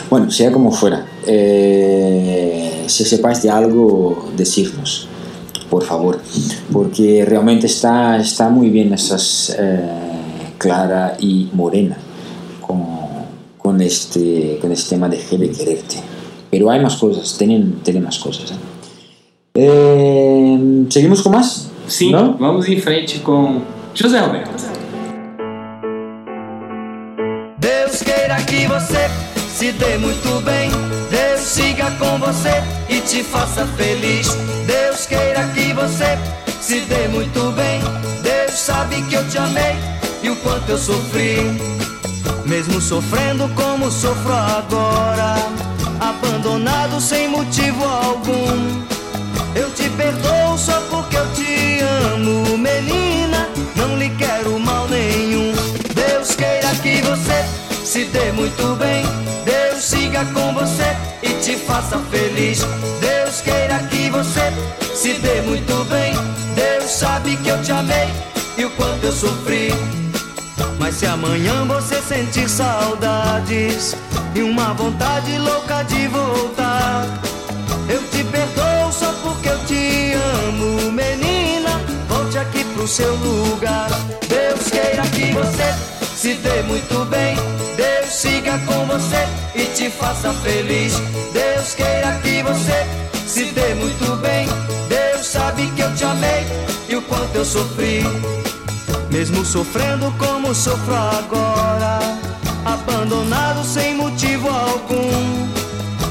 Bueno, 0.08 0.30
sea 0.30 0.50
como 0.50 0.72
fuera. 0.72 1.06
eh, 1.26 2.84
si 2.86 3.04
sepáis 3.04 3.42
de 3.42 3.50
algo, 3.50 4.30
decirnos, 4.36 5.06
por 5.68 5.84
favor. 5.84 6.20
Porque 6.72 7.24
realmente 7.26 7.66
está, 7.66 8.18
está 8.18 8.48
muy 8.48 8.70
bien 8.70 8.94
esas 8.94 9.54
eh, 9.58 9.88
Clara 10.58 11.16
y 11.20 11.50
Morena 11.52 11.96
con, 13.72 13.80
este, 13.80 14.58
con 14.60 14.70
este 14.70 14.90
tema 14.90 15.08
de 15.08 15.18
G 15.18 15.38
de 15.38 15.50
quererte. 15.50 15.96
Pero 16.50 16.70
hay 16.70 16.80
más 16.80 16.96
cosas, 16.96 17.38
tienen, 17.38 17.80
tienen 17.82 18.04
más 18.04 18.18
cosas. 18.18 18.50
¿eh? 18.50 18.56
Eh, 19.54 20.84
¿Seguimos 20.90 21.22
con 21.22 21.32
más? 21.32 21.70
Sim, 21.86 22.12
¿No? 22.12 22.36
vamos 22.38 22.68
em 22.68 22.80
frente 22.80 23.20
com 23.20 23.62
José 23.98 24.20
Roberto. 24.20 24.50
Deus 27.58 28.02
queira 28.02 28.36
que 28.46 28.66
você 28.66 29.08
se 29.56 29.72
dê 29.72 29.96
muito 29.96 30.40
bem. 30.44 30.70
Deus 31.10 31.40
siga 31.40 31.90
com 31.98 32.18
você 32.18 32.52
e 32.90 33.00
te 33.00 33.22
faça 33.22 33.66
feliz. 33.78 34.36
Deus 34.66 35.06
queira 35.06 35.48
que 35.54 35.72
você 35.72 36.18
se 36.60 36.80
dê 36.80 37.08
muito 37.08 37.40
bem. 37.52 37.80
Deus 38.22 38.52
sabe 38.52 39.02
que 39.08 39.14
eu 39.14 39.26
te 39.28 39.38
amei 39.38 39.76
e 40.22 40.28
o 40.28 40.36
quanto 40.36 40.70
eu 40.70 40.78
sofri. 40.78 41.82
Mesmo 42.44 42.80
sofrendo 42.80 43.48
como 43.50 43.90
sofro 43.90 44.32
agora, 44.32 45.36
abandonado 46.00 47.00
sem 47.00 47.28
motivo 47.28 47.84
algum. 47.84 48.82
Eu 49.54 49.70
te 49.70 49.88
perdoo 49.90 50.58
só 50.58 50.80
porque 50.90 51.16
eu 51.16 51.26
te 51.32 51.80
amo, 52.14 52.58
menina. 52.58 53.48
Não 53.76 53.96
lhe 53.96 54.10
quero 54.10 54.58
mal 54.58 54.88
nenhum. 54.88 55.52
Deus 55.94 56.34
queira 56.34 56.68
que 56.82 57.00
você 57.02 57.44
se 57.84 58.04
dê 58.06 58.32
muito 58.32 58.76
bem. 58.76 59.04
Deus 59.44 59.82
siga 59.82 60.24
com 60.26 60.52
você 60.52 60.96
e 61.22 61.28
te 61.40 61.56
faça 61.56 61.98
feliz. 62.10 62.60
Deus 63.00 63.40
queira 63.40 63.78
que 63.90 64.10
você 64.10 64.52
se 64.94 65.14
dê 65.14 65.40
muito 65.42 65.84
bem. 65.84 66.12
Deus 66.54 66.90
sabe 66.90 67.36
que 67.36 67.48
eu 67.48 67.62
te 67.62 67.72
amei 67.72 68.08
e 68.58 68.64
o 68.64 68.70
quanto 68.70 69.04
eu 69.04 69.12
sofri. 69.12 70.01
Mas 70.92 70.98
se 70.98 71.06
amanhã 71.06 71.64
você 71.64 72.02
sentir 72.02 72.46
saudades 72.50 73.96
e 74.34 74.42
uma 74.42 74.74
vontade 74.74 75.38
louca 75.38 75.82
de 75.84 76.06
voltar, 76.08 77.06
eu 77.88 78.02
te 78.10 78.22
perdoo 78.24 78.92
só 78.92 79.10
porque 79.22 79.48
eu 79.48 79.58
te 79.64 80.12
amo, 80.12 80.92
menina. 80.92 81.80
Volte 82.08 82.36
aqui 82.36 82.62
pro 82.74 82.86
seu 82.86 83.10
lugar. 83.14 83.88
Deus 84.28 84.68
queira 84.68 85.02
que 85.14 85.32
você 85.32 85.74
se 86.14 86.34
dê 86.34 86.62
muito 86.64 87.06
bem. 87.06 87.36
Deus 87.74 88.12
siga 88.12 88.58
com 88.66 88.84
você 88.84 89.26
e 89.54 89.64
te 89.74 89.88
faça 89.88 90.30
feliz. 90.34 91.00
Deus 91.32 91.74
queira 91.74 92.20
que 92.22 92.42
você 92.42 92.86
se 93.26 93.44
dê 93.52 93.74
muito 93.76 94.14
bem. 94.16 94.46
Deus 94.90 95.26
sabe 95.26 95.68
que 95.74 95.80
eu 95.80 95.94
te 95.94 96.04
amei 96.04 96.44
e 96.90 96.96
o 96.96 97.02
quanto 97.02 97.36
eu 97.36 97.44
sofri. 97.46 98.02
Mesmo 99.12 99.44
sofrendo 99.44 100.10
como 100.16 100.54
sofro 100.54 100.94
agora, 100.94 101.98
abandonado 102.64 103.62
sem 103.62 103.94
motivo 103.94 104.48
algum. 104.48 105.48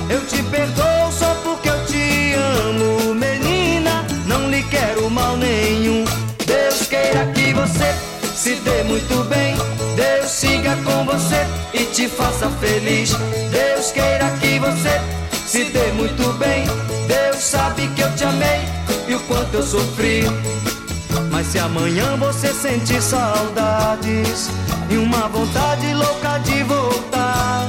Eu 0.08 0.24
te 0.28 0.44
perdoo 0.44 1.12
só 1.12 1.34
porque 1.44 1.68
eu 1.68 1.86
te 1.88 2.34
amo, 2.36 3.16
menina. 3.16 4.06
Não 4.28 4.48
lhe 4.52 4.62
quero 4.62 5.10
mal 5.10 5.36
nenhum. 5.36 6.06
Deus 6.46 6.88
queira 6.88 7.26
que 7.34 7.52
você 7.56 7.92
se 8.36 8.54
dê 8.58 8.84
muito 8.84 9.24
bem. 9.24 9.56
Deus 9.96 10.30
siga 10.30 10.76
com 10.84 11.04
você 11.04 11.48
e 11.74 11.86
te 11.86 12.08
faça 12.08 12.52
feliz. 12.62 13.16
Deus 13.50 13.92
queira 13.92 14.30
que 14.40 14.60
você 14.60 15.02
se 15.48 15.64
dê 15.72 15.92
muito 15.94 16.32
bem. 16.34 16.66
Deus 17.08 17.44
sabe 17.44 17.88
que 17.96 18.02
eu 18.02 18.16
te 18.16 18.26
amei 18.26 18.62
e 19.08 19.16
o 19.16 19.20
quanto 19.22 19.56
eu 19.56 19.64
sofri. 19.64 20.24
Mas 21.32 21.48
se 21.48 21.60
amanhã 21.60 22.16
você 22.18 22.54
sentir 22.54 23.02
saudades 23.02 24.50
e 24.90 24.98
uma 24.98 25.28
vontade 25.28 25.94
louca 25.94 26.38
de 26.40 26.64
voltar, 26.64 27.68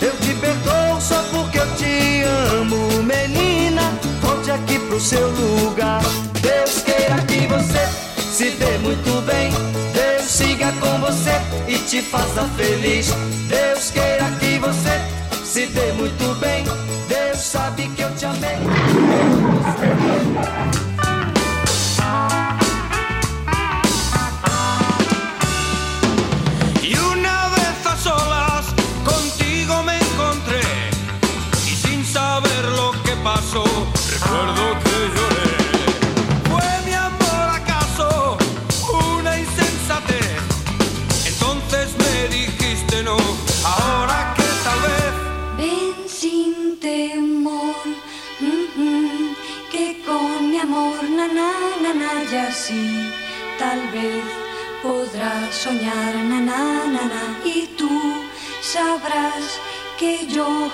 eu 0.00 0.12
te 0.18 0.34
perdoo 0.34 1.00
só 1.00 1.22
porque 1.32 1.58
eu 1.58 1.76
te 1.76 2.22
amo, 2.56 3.02
menina. 3.02 3.82
Volte 4.20 4.50
aqui 4.50 4.78
pro 4.78 5.00
seu 5.00 5.28
lugar. 5.30 6.02
Deus 6.40 6.82
queira 6.82 7.16
que 7.22 7.46
você 7.46 7.88
se 8.30 8.50
dê 8.50 8.78
muito 8.78 9.24
bem. 9.26 9.50
Deus 9.92 10.30
siga 10.30 10.72
com 10.80 10.98
você 11.00 11.40
e 11.68 11.78
te 11.78 12.02
faça 12.02 12.44
feliz. 12.56 13.12
Deus 13.48 13.90
queira 13.90 14.30
que 14.40 14.58
você 14.58 15.00
se 15.44 15.66
dê 15.66 15.92
muito 15.92 16.34
bem. 16.40 16.64
Deus 17.08 17.38
sabe 17.38 17.88
que 17.88 18.02
eu 18.02 18.14
te 18.14 18.24
amei. 18.26 18.58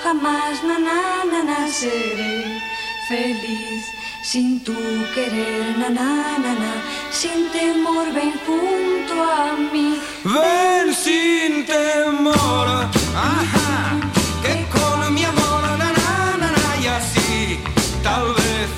Jamás, 0.02 0.62
na, 0.62 0.78
na, 0.78 1.68
seré 1.68 2.60
feliz 3.08 3.84
sin 4.22 4.60
tu 4.60 4.74
querer, 5.14 5.76
na, 5.78 5.90
na, 5.90 6.72
sin 7.10 7.48
temor, 7.50 8.06
ven 8.12 8.34
junto 8.46 9.14
a 9.22 9.56
mí. 9.72 10.00
Ven 10.24 10.94
sin 10.94 11.66
temor, 11.66 12.66
ajá, 13.14 14.00
que 14.42 14.66
con 14.74 15.14
mi 15.14 15.24
amor, 15.24 15.62
na, 15.78 15.90
na, 15.92 16.76
y 16.82 16.86
así 16.86 17.60
tal 18.02 18.34
vez 18.34 18.68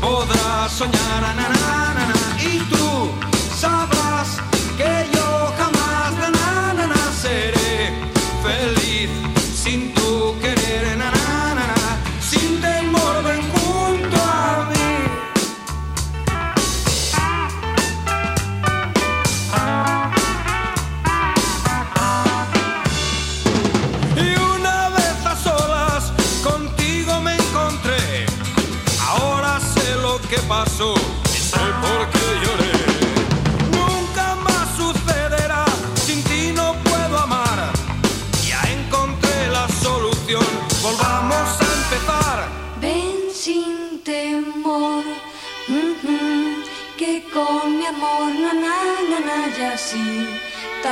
podrás 0.00 0.72
soñar, 0.72 1.22
na, 1.36 1.55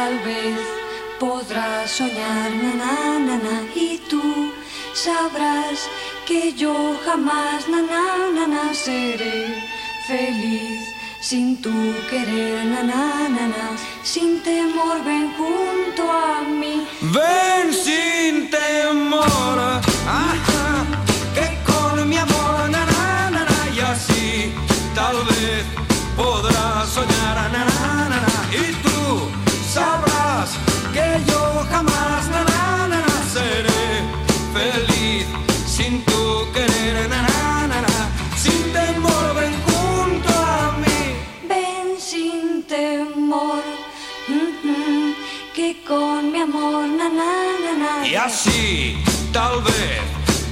tal 0.05 0.19
vez 0.19 0.59
podrás 1.19 1.91
soñar, 1.91 2.51
na, 2.81 3.57
y 3.75 3.97
tú 4.11 4.23
sabrás 4.93 5.79
que 6.29 6.53
yo 6.53 6.75
jamás, 7.07 7.61
na, 7.69 8.75
seré 8.75 9.39
feliz 10.07 10.81
sin 11.29 11.47
tu 11.63 11.77
querer, 12.11 12.67
na, 12.67 13.69
sin 14.03 14.43
temor, 14.43 14.97
ven 15.07 15.27
junto 15.39 16.03
a 16.27 16.43
mí. 16.61 16.77
Ven 17.17 17.67
sin 17.85 18.51
temor, 18.51 19.59
que 21.37 21.47
con 21.71 22.07
mi 22.11 22.19
amor, 22.19 22.69
na, 22.75 22.85
y 23.75 23.81
así 23.81 24.53
tal 24.95 25.17
vez 25.31 25.65
podrás 26.15 26.89
soñar, 26.97 27.37
na, 27.55 27.65
na, 27.71 27.74
Y 48.05 48.15
así 48.17 49.03
tal 49.33 49.63
vez 49.63 50.03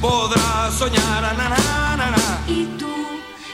podrás 0.00 0.74
soñar, 0.74 1.22
na, 1.22 1.32
na, 1.34 1.96
na, 1.96 2.10
na. 2.10 2.44
y 2.48 2.64
tú 2.78 2.92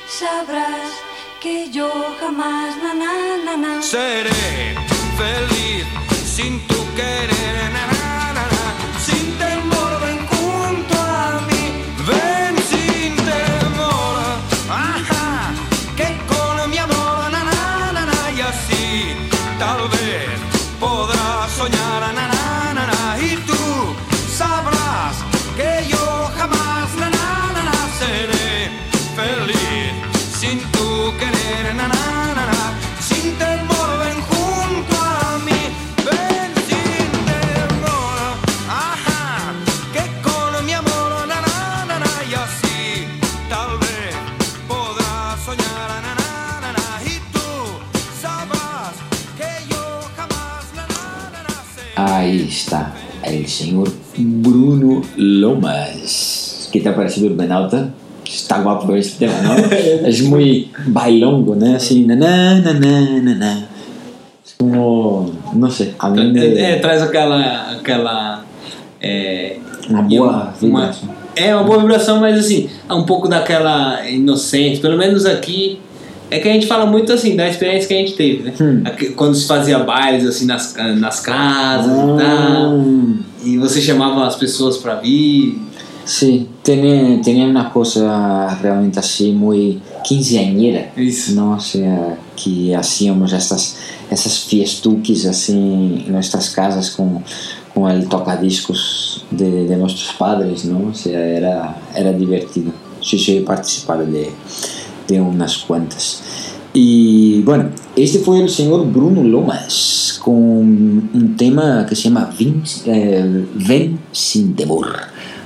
sabrás 0.08 0.92
que 1.40 1.70
yo 1.70 1.90
jamás, 2.20 2.76
na, 2.82 2.94
na, 2.94 3.12
na, 3.44 3.56
na, 3.56 3.82
Seré 3.82 4.76
feliz 5.18 5.84
sin 6.24 6.60
tu 6.68 6.76
querer, 6.94 7.97
Aí 51.98 52.46
está, 52.46 52.92
é 53.24 53.32
o 53.32 53.48
senhor 53.48 53.92
Bruno 54.16 55.02
Lomas. 55.16 56.68
¿Qué 56.70 56.78
está 56.78 56.90
ha 56.90 56.94
parecido 56.94 57.30
Benauta? 57.30 57.92
Está 58.24 58.60
guapo 58.60 58.86
ver 58.86 59.00
esse 59.00 59.18
tema, 59.18 59.34
não? 59.42 59.56
é 60.06 60.22
muito 60.22 60.70
bailongo, 60.92 61.56
né? 61.56 61.74
Assim, 61.74 62.06
nananana. 62.06 63.64
Como, 64.56 65.32
não 65.52 65.68
sei, 65.68 65.92
a 65.98 66.08
mim... 66.10 66.32
De... 66.32 66.38
É, 66.58 66.74
é, 66.74 66.78
traz 66.78 67.02
aquela... 67.02 67.72
aquela 67.72 68.44
é, 69.00 69.56
uma 69.90 70.02
boa 70.02 70.30
uma, 70.30 70.52
vibração. 70.52 71.08
é, 71.34 71.52
uma 71.52 71.64
boa 71.64 71.78
vibração, 71.80 72.20
mas 72.20 72.38
assim, 72.38 72.70
é 72.88 72.94
um 72.94 73.02
pouco 73.02 73.26
daquela 73.26 74.08
inocente, 74.08 74.78
pelo 74.78 74.96
menos 74.96 75.26
aqui 75.26 75.80
é 76.30 76.38
que 76.38 76.48
a 76.48 76.52
gente 76.52 76.66
fala 76.66 76.86
muito 76.86 77.12
assim 77.12 77.36
da 77.36 77.48
experiência 77.48 77.88
que 77.88 77.94
a 77.94 77.98
gente 77.98 78.12
teve, 78.14 78.42
né? 78.42 78.52
Hum. 78.60 78.82
Quando 79.16 79.34
se 79.34 79.46
fazia 79.46 79.78
bailes 79.78 80.26
assim 80.26 80.46
nas, 80.46 80.74
nas 80.96 81.20
casas 81.20 81.90
e 81.90 82.00
Ah, 82.00 82.16
tal. 82.18 82.80
E 83.44 83.56
você 83.56 83.80
chamava 83.80 84.26
as 84.26 84.36
pessoas 84.36 84.76
pra 84.76 84.96
vir. 84.96 85.58
Sí, 86.04 86.48
tenía, 86.62 87.20
tenía 87.22 87.46
una 87.46 87.68
cosa 87.68 88.58
realmente 88.62 88.98
así 88.98 89.30
muy 89.30 89.78
quinceañera, 90.02 90.90
Isso. 90.96 91.34
¿no? 91.34 91.52
O 91.52 91.60
sea, 91.60 92.18
que 92.34 92.74
hacíamos 92.74 93.34
estas, 93.34 93.76
esas 94.10 94.38
fiestuquis 94.38 95.26
así 95.26 95.52
en 95.52 96.10
nuestras 96.10 96.48
casas 96.48 96.90
con, 96.90 97.22
con 97.74 97.90
el 97.90 98.08
tocadiscos 98.08 99.26
de, 99.30 99.66
de 99.66 99.76
nuestros 99.76 100.14
padres, 100.14 100.64
¿no? 100.64 100.88
O 100.88 100.94
sea, 100.94 101.20
era, 101.20 101.76
era 101.94 102.10
divertido. 102.14 102.72
Sí, 103.02 103.18
sí, 103.18 103.36
he 103.36 103.40
participado 103.42 104.06
de, 104.06 104.30
de 105.08 105.20
unas 105.20 105.58
cuantas. 105.58 106.22
Y 106.74 107.40
bueno, 107.42 107.70
este 107.96 108.18
fue 108.18 108.40
el 108.40 108.48
señor 108.48 108.86
Bruno 108.92 109.22
Lomas 109.22 110.20
con 110.22 110.36
un 110.36 111.34
tema 111.36 111.86
que 111.88 111.96
se 111.96 112.02
llama 112.02 112.30
Ven, 112.38 112.62
eh, 112.86 113.46
Ven 113.66 113.98
sin 114.12 114.54
temor. 114.54 114.86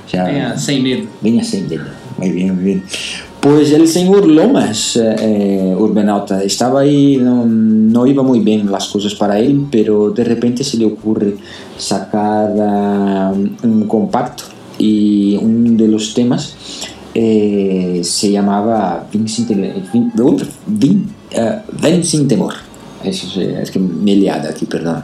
O 0.05 0.09
sea, 0.09 0.25
Venha 0.25 0.57
sem 0.57 0.83
medo. 0.83 1.07
Venha 1.21 1.43
sem 1.43 1.67
medo. 1.67 1.85
Muy 2.17 2.29
bien, 2.31 2.55
muy 2.55 2.63
bien. 2.65 2.83
Pues 3.39 3.71
el 3.71 3.87
señor 3.87 4.27
Lomas, 4.27 4.95
eh, 4.95 5.15
eh, 5.19 5.75
Urbanauta, 5.77 6.43
estaba 6.43 6.81
ahí, 6.81 7.17
no, 7.17 7.45
no 7.45 8.07
iba 8.07 8.23
muy 8.23 8.39
bien 8.39 8.71
las 8.71 8.87
cosas 8.87 9.15
para 9.15 9.39
él, 9.39 9.65
pero 9.69 10.11
de 10.11 10.23
repente 10.23 10.63
se 10.63 10.77
le 10.77 10.85
ocurre 10.85 11.35
sacar 11.77 12.53
ah, 12.59 13.33
un 13.63 13.87
compacto 13.87 14.45
y 14.77 15.37
uno 15.41 15.77
de 15.77 15.87
los 15.87 16.13
temas 16.13 16.55
eh, 17.13 18.01
se 18.03 18.31
llamaba 18.31 19.07
Vin 19.11 19.27
sin, 19.27 19.63
eh, 19.63 19.83
Ven 21.81 22.03
sin 22.03 22.27
temor. 22.27 22.53
Sí, 23.03 23.41
es 23.41 23.69
que 23.69 23.79
me 23.79 24.13
he 24.13 24.15
liado 24.15 24.49
aquí, 24.49 24.65
perdón. 24.65 25.03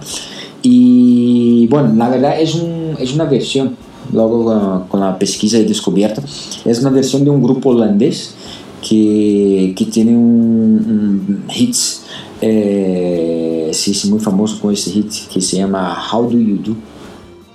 Y 0.62 1.68
bueno, 1.68 1.94
la 1.96 2.10
verdad 2.10 2.40
es, 2.40 2.56
un, 2.56 2.96
es 3.00 3.14
una 3.14 3.26
versión, 3.26 3.76
luego 4.12 4.88
con, 4.90 5.00
la 5.00 5.18
pesquisa 5.18 5.58
he 5.58 5.64
descubierto, 5.64 6.22
es 6.66 6.80
una 6.80 6.90
versión 6.90 7.24
de 7.24 7.30
un 7.30 7.42
grupo 7.42 7.70
holandés 7.70 8.34
que, 8.82 9.74
que 9.76 9.86
tiene 9.86 10.12
un, 10.12 11.26
un 11.28 11.44
hits, 11.54 12.04
eh, 12.42 13.72
muy 14.10 14.20
famoso 14.20 14.60
con 14.60 14.74
este 14.74 14.92
hit 14.92 15.12
que 15.32 15.42
se 15.42 15.58
llama 15.58 15.98
How 16.12 16.24
Do 16.30 16.38
You 16.38 16.58
Do. 16.58 16.76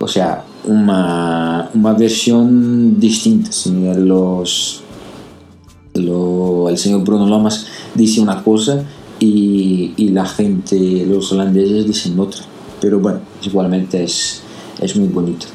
O 0.00 0.08
sea, 0.08 0.44
una, 0.66 1.70
una 1.74 1.92
versión 1.94 2.98
distinta. 2.98 3.52
¿sí? 3.52 3.72
Los, 3.96 4.82
lo- 5.94 6.68
el 6.68 6.78
señor 6.78 7.02
Bruno 7.04 7.26
Lomas 7.26 7.66
dice 7.94 8.20
una 8.20 8.42
cosa 8.42 8.82
y, 9.20 9.92
y 9.96 10.08
la 10.10 10.26
gente, 10.26 11.04
los 11.08 11.30
holandeses 11.32 11.86
dicen 11.86 12.18
otra. 12.18 12.42
Pero 12.80 12.98
bueno, 13.00 13.20
igualmente 13.42 14.02
es, 14.02 14.42
es 14.80 14.96
muy 14.96 15.08
bonito. 15.08 15.46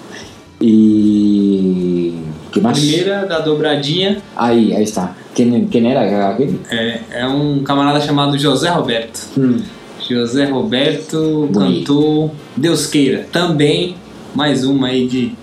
Y... 0.62 2.12
¿Qué 2.52 2.60
más? 2.62 2.78
Primeira 2.80 3.26
da 3.26 3.40
dobradinha 3.40 4.18
Ahí, 4.36 4.74
ahí 4.74 4.84
está. 4.84 5.16
¿Quién, 5.36 5.68
quién 5.68 5.86
era 5.86 6.30
aquel? 6.32 6.60
é, 6.70 7.00
é 7.22 7.28
um 7.28 7.64
camarada 7.64 8.00
chamado 8.02 8.38
José 8.38 8.70
Roberto. 8.70 9.20
Hmm. 9.38 9.62
José 10.02 10.46
Roberto 10.50 11.48
Bonito. 11.52 11.94
cantou 11.94 12.32
Deus 12.58 12.88
Queira. 12.88 13.28
Também 13.32 13.96
mais 14.36 14.64
uma 14.66 14.88
aí 14.88 15.08
de 15.08 15.34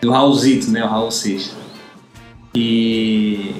do 0.00 0.10
Raulzito, 0.10 0.70
né? 0.70 0.84
O 0.84 0.88
Raul 0.88 1.10
Seixas. 1.10 1.52
E 2.54 3.52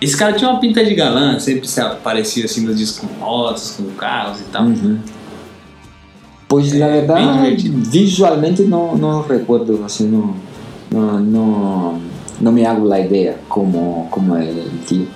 esse 0.00 0.16
cara 0.16 0.32
tinha 0.34 0.50
uma 0.50 0.60
pinta 0.60 0.84
de 0.84 0.94
galã, 0.94 1.38
sempre 1.38 1.66
se 1.66 1.80
aparecia 1.80 2.44
assim 2.44 2.62
nos 2.66 2.76
discos 2.76 3.08
com 3.08 3.14
motos, 3.18 3.74
com 3.76 3.84
carros 3.94 4.40
e 4.40 4.44
tal. 4.44 4.64
Ujú. 4.66 4.98
Pues 6.48 6.72
la 6.74 6.86
Eh, 6.88 7.00
bien 7.02 7.06
verdad, 7.06 7.42
divertido. 7.42 7.90
visualmente 7.90 8.62
no, 8.62 8.96
no 8.96 9.22
recuerdo, 9.22 9.84
así 9.84 10.04
no, 10.04 10.36
no, 10.92 11.18
no, 11.18 11.98
no 12.40 12.52
me 12.52 12.64
hago 12.64 12.86
la 12.86 13.00
idea 13.00 13.36
como, 13.48 14.08
como 14.10 14.36
el 14.36 14.70
tío. 14.86 15.06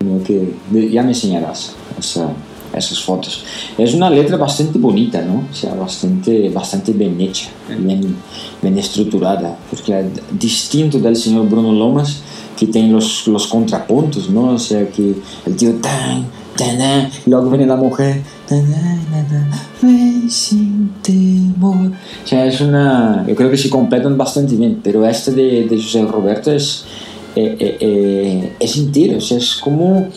Sino 0.00 0.22
que 0.24 0.54
de- 0.70 0.90
ya 0.90 1.02
me 1.02 1.10
enseñarás 1.10 1.74
esa- 1.98 2.32
esas 2.78 3.00
fotos. 3.00 3.44
Es 3.76 3.94
una 3.94 4.10
letra 4.10 4.36
bastante 4.36 4.78
bonita, 4.78 5.22
¿no? 5.22 5.44
O 5.50 5.54
sea, 5.54 5.74
bastante, 5.74 6.48
bastante 6.50 6.92
bien 6.92 7.20
hecha, 7.20 7.48
bien, 7.78 8.16
bien 8.62 8.78
estructurada. 8.78 9.56
Porque 9.70 9.98
es 9.98 10.06
distinto 10.38 10.98
del 10.98 11.16
señor 11.16 11.48
Bruno 11.48 11.72
Lomas, 11.72 12.22
que 12.58 12.66
tiene 12.66 12.90
los, 12.90 13.26
los 13.28 13.46
contrapuntos, 13.46 14.30
¿no? 14.30 14.54
O 14.54 14.58
sea, 14.58 14.88
que 14.88 15.14
el 15.46 15.56
tío 15.56 15.74
tan, 15.74 16.26
tan, 16.56 17.10
luego 17.26 17.50
viene 17.50 17.66
la 17.66 17.76
mujer, 17.76 18.22
tan, 18.48 18.64
tan, 18.70 20.30
sin 20.30 20.90
temor. 21.02 21.92
O 22.24 22.26
sea, 22.26 22.46
es 22.46 22.60
una. 22.60 23.24
Yo 23.26 23.34
creo 23.34 23.50
que 23.50 23.56
se 23.56 23.70
completan 23.70 24.18
bastante 24.18 24.56
bien, 24.56 24.80
pero 24.82 25.06
este 25.06 25.32
de, 25.32 25.66
de 25.66 25.76
José 25.76 26.04
Roberto 26.04 26.52
es. 26.52 26.84
Eh, 27.40 27.56
eh, 27.60 27.76
eh, 27.78 28.52
es 28.58 28.72
sentir, 28.72 29.14
o 29.14 29.20
sea, 29.20 29.38
es 29.38 29.60
como, 29.62 30.08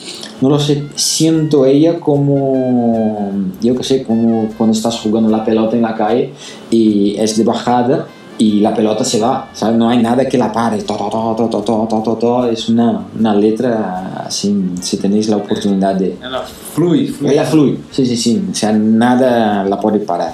no 0.42 0.50
lo 0.50 0.60
sé, 0.60 0.86
siento 0.96 1.68
ella 1.68 2.00
como, 2.00 3.32
yo 3.62 3.76
qué 3.76 3.84
sé, 3.84 4.04
como 4.04 4.50
cuando 4.58 4.76
estás 4.76 5.00
jugando 5.00 5.30
la 5.30 5.46
pelota 5.46 5.76
en 5.76 5.84
la 5.84 5.94
calle 5.94 6.34
y 6.72 7.16
es 7.20 7.38
de 7.38 7.44
bajada 7.44 8.08
y 8.40 8.62
la 8.62 8.74
pelota 8.74 9.04
se 9.04 9.20
va, 9.20 9.50
¿sabes? 9.54 9.78
No 9.78 9.88
hay 9.88 10.00
nada 10.00 10.28
que 10.28 10.36
la 10.36 10.52
pare, 10.52 10.82
to, 10.82 10.96
to, 10.96 12.18
to, 12.20 12.46
es 12.48 12.70
una, 12.70 13.06
una 13.20 13.36
letra, 13.36 14.24
así, 14.26 14.72
si 14.82 14.98
tenéis 14.98 15.30
la 15.30 15.38
oportunidad 15.38 15.94
de... 15.94 16.18
Ella 16.20 16.42
fluye, 16.74 17.10
fluye. 17.10 17.34
Ella 17.34 17.46
fluye, 17.46 17.78
sí, 17.92 18.04
sí, 18.04 18.18
sí, 18.18 18.44
o 18.52 18.56
sea, 18.56 18.74
nada 18.74 19.64
la 19.64 19.80
puede 19.80 20.00
parar, 20.00 20.34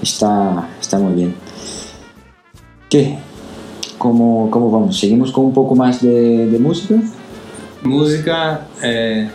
está, 0.00 0.68
está 0.80 0.96
muy 0.96 1.14
bien. 1.14 1.34
¿Qué? 2.88 3.18
¿Cómo, 4.00 4.48
¿Cómo 4.50 4.70
vamos? 4.70 4.98
¿Seguimos 4.98 5.30
con 5.30 5.44
un 5.44 5.52
poco 5.52 5.76
más 5.76 6.00
de, 6.00 6.46
de 6.46 6.58
música? 6.58 6.94
Música 7.82 8.66
é. 8.80 9.28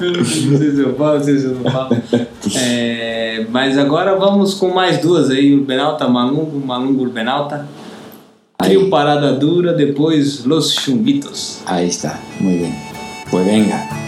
não 0.00 0.24
sei 0.24 0.70
se 0.70 0.80
eu 0.80 0.94
falo, 0.94 1.18
não 1.18 1.24
sei 1.24 1.38
se 1.38 1.44
eu 1.44 1.54
não 1.56 1.70
falo. 1.70 1.96
É, 2.56 3.46
mas 3.50 3.76
agora 3.76 4.16
vamos 4.16 4.54
com 4.54 4.70
mais 4.70 4.98
duas 4.98 5.28
aí, 5.28 5.52
Urbenalta, 5.52 6.08
Malungo, 6.08 6.58
Malungo, 6.58 7.02
Urbenalta. 7.02 7.68
Trio 8.56 8.80
Ahí, 8.80 8.90
Parada 8.90 9.32
Dura, 9.34 9.74
depois 9.74 10.46
Los 10.46 10.74
Chumbitos. 10.74 11.60
ahí 11.66 11.88
está, 11.88 12.18
muy 12.40 12.56
bien. 12.56 12.74
Pues 13.30 13.44
venga. 13.44 13.99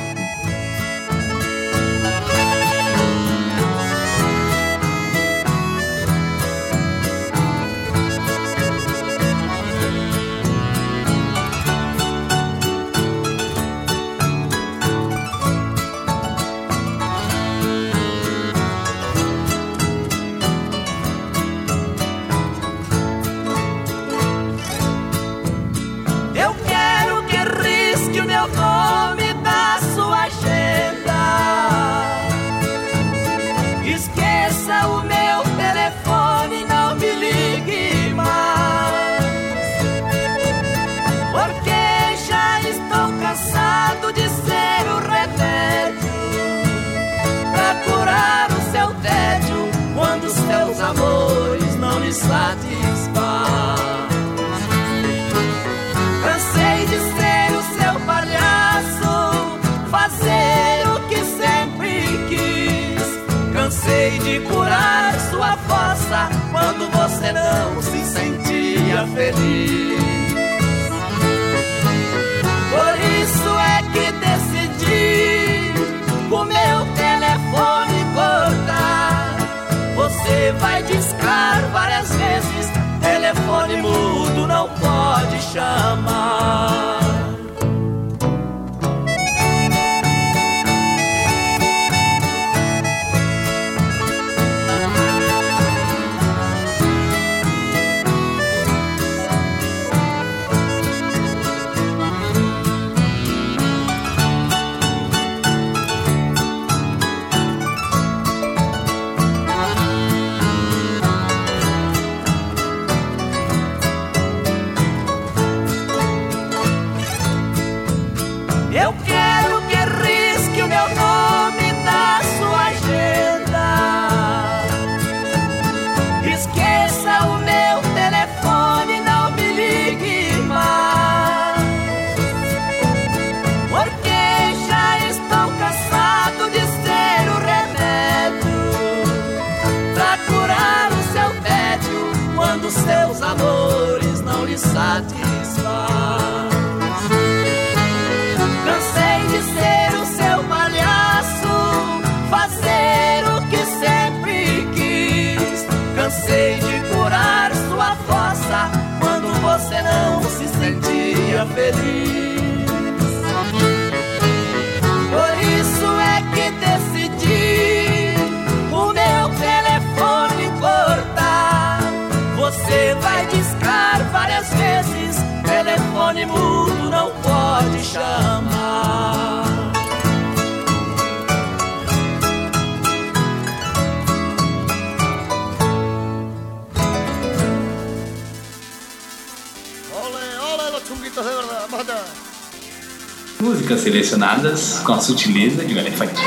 Selecionadas 194.03 194.81
com 194.85 194.93
a 194.95 195.01
sutileza 195.01 195.63
de 195.65 195.75
um 195.75 195.79
elefante. 195.79 196.21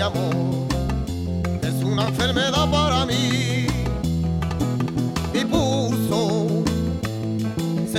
Amor 0.00 0.68
es 1.62 1.84
una 1.84 2.08
enfermedad 2.08 2.70
para 2.70 3.04
mí. 3.04 3.37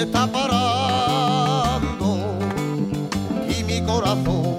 Está 0.10 0.26
parando 0.26 2.10
y 3.48 3.64
mi 3.64 3.80
corazón 3.82 4.58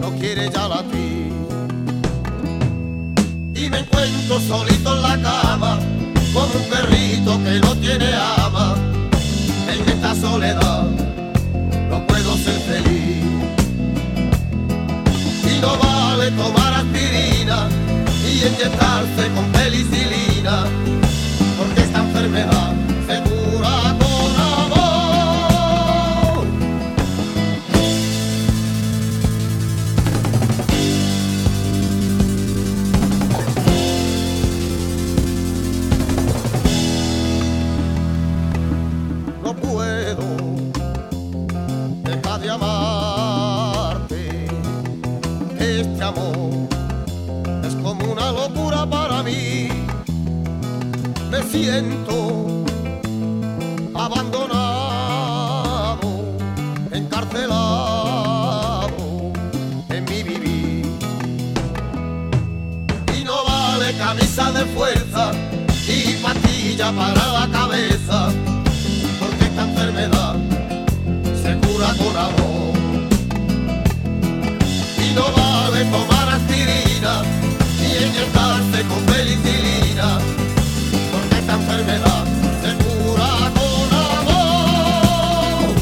no 0.00 0.10
quiere 0.18 0.50
ya 0.50 0.66
latir. 0.68 1.32
Y 3.54 3.70
me 3.70 3.78
encuentro 3.80 4.40
solito 4.40 4.96
en 4.96 5.02
la 5.02 5.20
cama 5.20 5.78
como 6.32 6.54
un 6.54 6.70
perrito 6.70 7.38
que 7.44 7.60
no 7.60 7.74
tiene 7.76 8.08
ama 8.14 8.74
en 9.68 9.88
esta 9.88 10.14
soledad 10.14 10.84
no 11.90 12.06
puedo 12.06 12.36
ser 12.36 12.58
feliz. 12.70 13.24
Y 15.52 15.60
no 15.60 15.76
vale 15.78 16.30
tomar 16.30 16.72
aspirina 16.80 17.68
y 18.26 18.30
inyectarse 18.48 19.22
con 19.34 19.44
penicilina, 19.52 20.64
es 46.08 47.74
como 47.82 48.12
una 48.12 48.30
locura 48.30 48.86
para 48.86 49.24
mí. 49.24 49.68
Me 51.30 51.42
siento 51.42 52.64
abandonado, 53.92 54.38
encarcelado 56.92 58.86
en 59.88 60.04
mi 60.04 60.22
vivir. 60.22 60.86
Y 63.18 63.24
no 63.24 63.44
vale 63.44 63.92
camisa 63.98 64.52
de 64.52 64.64
fuerza 64.66 65.32
y 65.88 66.12
pastilla 66.22 66.92
para 66.92 67.32
la 67.40 67.48
cabeza 67.50 68.30
porque 69.18 69.44
esta 69.44 69.62
enfermedad 69.62 70.36
se 71.42 71.56
cura 71.66 71.88
con 71.98 72.16
amor. 72.16 72.76
Y 75.04 75.14
no 75.14 75.22
vale 75.32 75.45
tomar 75.84 76.28
aspirina 76.30 77.22
ni 77.78 78.06
inyectarse 78.06 78.82
con 78.88 79.00
penicilina, 79.04 80.18
porque 81.12 81.38
esta 81.38 81.54
enfermedad 81.54 82.24
se 82.62 82.70
cura 82.82 83.30
con 83.58 83.88
amor. 84.16 85.74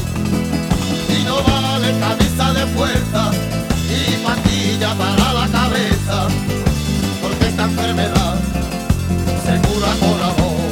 Y 1.17 1.23
no 1.23 1.35
vale 1.43 1.89
camisa 1.99 2.53
de 2.53 2.65
fuerza 2.75 3.31
y 3.89 4.23
pastilla 4.25 4.93
para 4.95 5.33
la 5.33 5.47
cabeza, 5.47 6.27
porque 7.21 7.47
esta 7.47 7.63
enfermedad 7.63 8.35
se 9.45 9.53
cura 9.67 9.91
con 10.01 10.17
amor. 10.31 10.71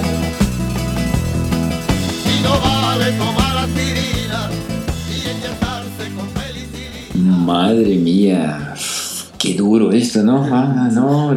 Y 2.33 2.41
no 2.43 2.59
vale 2.59 3.11
tomar 3.13 3.57
aspirina 3.57 4.49
y. 5.09 5.43
Madre 7.15 7.95
mía, 7.97 8.62
duro 9.73 9.91
esto, 9.91 10.21
¿no? 10.23 10.45
Ah, 10.51 10.89
no. 10.91 11.33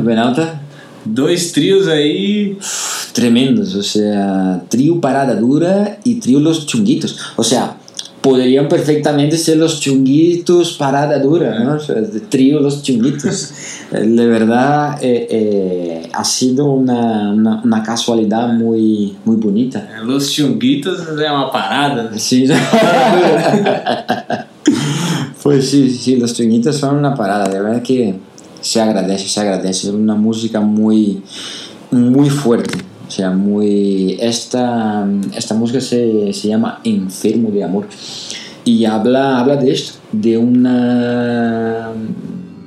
Dois 1.05 1.53
trios 1.53 1.89
aí. 1.89 2.59
Tremendos, 3.13 3.75
o 3.75 3.83
sea, 3.83 4.63
trío 4.69 5.01
Parada 5.01 5.35
Dura 5.37 5.99
y 6.05 6.17
trío 6.17 6.39
Los 6.39 6.67
Chunguitos. 6.67 7.17
O 7.37 7.43
sea, 7.45 7.77
podrían 8.21 8.69
perfectamente 8.69 9.39
ser 9.39 9.57
Los 9.57 9.81
Chunguitos 9.81 10.73
Parada 10.75 11.19
Dura, 11.19 11.61
¿no? 11.61 11.77
O 11.77 11.81
sea, 11.81 11.95
de 11.95 12.21
trío 12.21 12.61
Los 12.61 12.83
Chunguitos. 12.83 13.53
De 13.91 14.27
verdad, 14.27 14.99
eh, 15.01 15.29
eh, 15.31 16.11
ha 16.13 16.25
sido 16.25 16.67
una, 16.67 17.31
una, 17.33 17.63
una 17.63 17.83
casualidad 17.83 18.53
muy, 18.53 19.17
muy 19.25 19.37
bonita. 19.37 19.89
Los 20.05 20.33
Chunguitos 20.33 21.07
é 21.19 21.31
uma 21.31 21.51
parada. 21.51 22.11
Sí. 22.19 22.47
pues 25.47 25.71
sí, 25.71 25.89
sí, 25.91 26.17
los 26.17 26.35
Chunguitos 26.35 26.77
son 26.77 26.97
una 26.97 27.15
parada, 27.15 27.49
de 27.49 27.61
verdad 27.61 27.81
que 27.81 28.17
se 28.61 28.81
agradece, 28.81 29.29
se 29.29 29.39
agradece. 29.39 29.87
Es 29.87 29.95
una 29.95 30.17
música 30.17 30.61
muy, 30.61 31.23
muy 31.93 32.31
fuerte. 32.31 32.79
O 33.07 33.11
sea, 33.13 33.31
muy. 33.31 34.17
Esta, 34.19 35.07
esta 35.37 35.55
música 35.55 35.81
se, 35.81 36.33
se 36.33 36.49
llama 36.49 36.81
Enfermo 36.83 37.53
de 37.53 37.63
Amor. 37.63 37.87
Y 38.65 38.87
habla, 38.87 39.39
habla 39.39 39.55
de 39.55 39.71
esto, 39.71 40.01
de 40.11 40.37
una. 40.37 41.93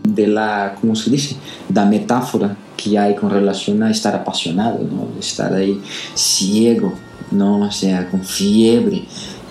de 0.07 0.27
la. 0.27 0.77
¿cómo 0.79 0.95
se 0.95 1.11
dice? 1.11 1.35
Da 1.67 1.83
metáfora 1.83 2.55
que 2.77 2.97
hay 2.97 3.13
con 3.13 3.29
relación 3.29 3.83
a 3.83 3.91
estar 3.91 4.15
apasionado, 4.15 4.79
¿no? 4.89 5.19
estar 5.19 5.53
ahí 5.53 5.81
ciego, 6.15 6.93
¿no? 7.29 7.67
o 7.67 7.71
sea, 7.71 8.09
con 8.09 8.23
fiebre 8.23 9.03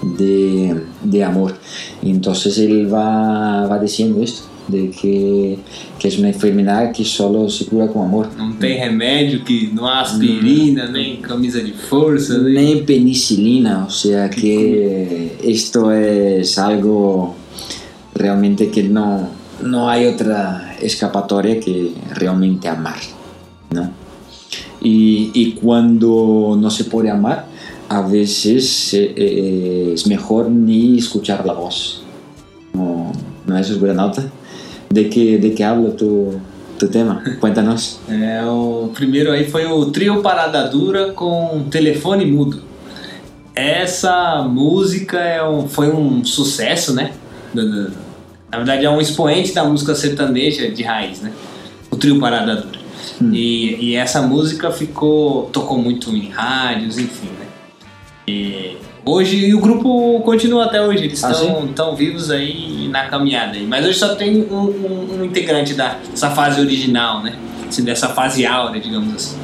de, 0.03 0.83
de 1.03 1.25
amor. 1.25 1.55
Y 2.03 2.11
entonces 2.11 2.59
él 2.59 2.93
va, 2.93 3.67
va 3.67 3.79
diciendo 3.79 4.23
esto, 4.23 4.43
de 4.69 4.91
que, 4.91 5.59
que 5.99 6.09
es 6.09 6.19
una 6.19 6.29
enfermedad 6.29 6.93
que 6.93 7.05
solo 7.05 7.49
se 7.49 7.65
cura 7.67 7.89
con 7.89 8.05
amor. 8.05 8.29
Não 8.37 8.53
tem 8.53 8.79
remédio, 8.79 9.43
que 9.43 9.73
há 9.81 10.01
aspirina, 10.01 10.89
nem 10.89 11.17
camisa 11.17 11.61
de 11.61 11.73
força, 11.73 12.39
nem... 12.39 12.75
Ni 12.75 12.83
penicilina, 12.83 13.87
o 13.87 13.91
sea 13.91 14.29
que 14.29 15.37
esto 15.43 15.91
es 15.91 16.59
algo 16.59 17.35
realmente 18.15 18.69
que 18.69 18.83
no, 18.83 19.29
no 19.63 19.89
hay 19.89 20.07
otra 20.07 20.77
escapatoria 20.81 21.59
que 21.59 21.93
realmente 22.15 22.69
amar, 22.69 22.99
¿no? 23.71 23.91
Y, 24.81 25.31
y 25.35 25.53
cuando 25.53 26.57
no 26.61 26.71
se 26.71 26.85
puede 26.85 27.11
amar, 27.11 27.48
a 27.89 28.03
veces 28.03 28.93
eh, 28.95 29.15
eh, 29.17 29.91
es 29.95 30.07
mejor 30.07 30.51
ni 30.51 30.99
escuchar 30.99 31.45
la 31.47 31.55
voz. 31.55 32.03
¿No, 32.75 33.13
¿no 33.47 33.59
es 33.59 33.81
Granalta? 33.81 34.31
¿De 34.91 35.09
qué, 35.09 35.39
¿De 35.39 35.55
qué 35.55 35.65
habla 35.65 35.91
tu, 35.97 36.35
tu 36.79 36.89
tema? 36.89 37.23
Cuéntanos. 37.41 38.01
É, 38.09 38.43
o 38.49 38.91
primeiro 38.95 39.33
aí 39.33 39.45
foi 39.51 39.65
o 39.67 39.87
trio 39.87 40.21
Parada 40.23 40.69
Dura 40.69 41.13
com 41.13 41.65
telefone 41.71 42.25
mudo. 42.27 42.63
Essa 43.55 44.43
música 44.49 45.19
é 45.19 45.43
um- 45.47 45.67
foi 45.69 45.91
um 45.91 46.25
sucesso, 46.25 46.95
né? 46.95 47.13
Na 47.55 48.59
verdade 48.59 48.85
é 48.85 48.91
um 48.91 49.01
expoente 49.01 49.53
da 49.53 49.65
música 49.65 49.95
sertaneja 49.95 50.71
de 50.71 50.83
raiz, 50.83 51.21
né? 51.21 51.33
O 51.91 51.97
trio 51.97 52.21
Parada 52.21 52.55
Dura. 52.57 52.79
E, 53.33 53.77
e 53.81 53.95
essa 53.97 54.23
música 54.23 54.71
ficou 54.71 55.49
tocou 55.53 55.79
muito 55.79 56.11
em 56.15 56.29
rádios, 56.29 56.99
enfim? 56.99 57.29
E 58.29 58.77
hoje 59.05 59.37
e 59.47 59.55
o 59.55 59.61
grupo 59.61 60.21
continua 60.21 60.67
até 60.67 60.83
hoje, 60.83 61.05
eles 61.05 61.23
Ah, 61.25 61.31
estão 61.31 61.67
tão 61.69 61.97
vivos 61.97 62.31
aí 62.31 62.89
na 62.91 63.07
caminhada. 63.07 63.57
Mas 63.67 63.87
hoje 63.87 63.99
só 63.99 64.15
tem 64.15 64.43
um, 64.51 64.55
um- 64.55 65.19
um 65.21 65.25
integrante 65.25 65.73
da- 65.75 65.97
dessa 66.11 66.31
fase 66.31 66.61
original, 66.61 67.23
né? 67.23 67.35
Assim, 67.69 67.85
dessa 67.85 68.09
fase 68.09 68.45
áurea, 68.47 68.81
digamos 68.81 69.15
assim. 69.15 69.37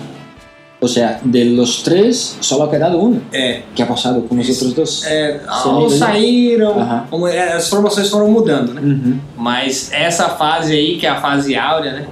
O 0.80 0.88
sea, 0.88 1.18
de 1.24 1.44
los 1.44 1.82
tres, 1.82 2.36
solo 2.42 2.64
ha 2.64 2.68
quedado 2.70 2.98
uno. 2.98 3.22
É, 3.32 3.62
¿Qué 3.74 3.82
ha 3.82 3.86
pasado 3.88 4.20
con 4.28 4.36
los 4.36 4.50
otros 4.50 4.74
dos? 4.74 5.02
é, 5.06 5.40
Se 5.62 5.68
ou 5.68 5.88
saíram, 5.88 6.74
é, 7.32 7.54
as 7.54 7.68
formações 7.70 8.10
foram 8.10 8.30
mudando, 8.30 8.74
né? 8.74 8.82
Ujú. 8.82 9.18
Mas 9.34 9.90
essa 9.92 10.28
fase 10.30 10.74
aí, 10.74 10.98
que 10.98 11.06
é 11.06 11.08
a 11.10 11.18
fase 11.22 11.56
áurea, 11.56 11.92
né? 11.92 12.06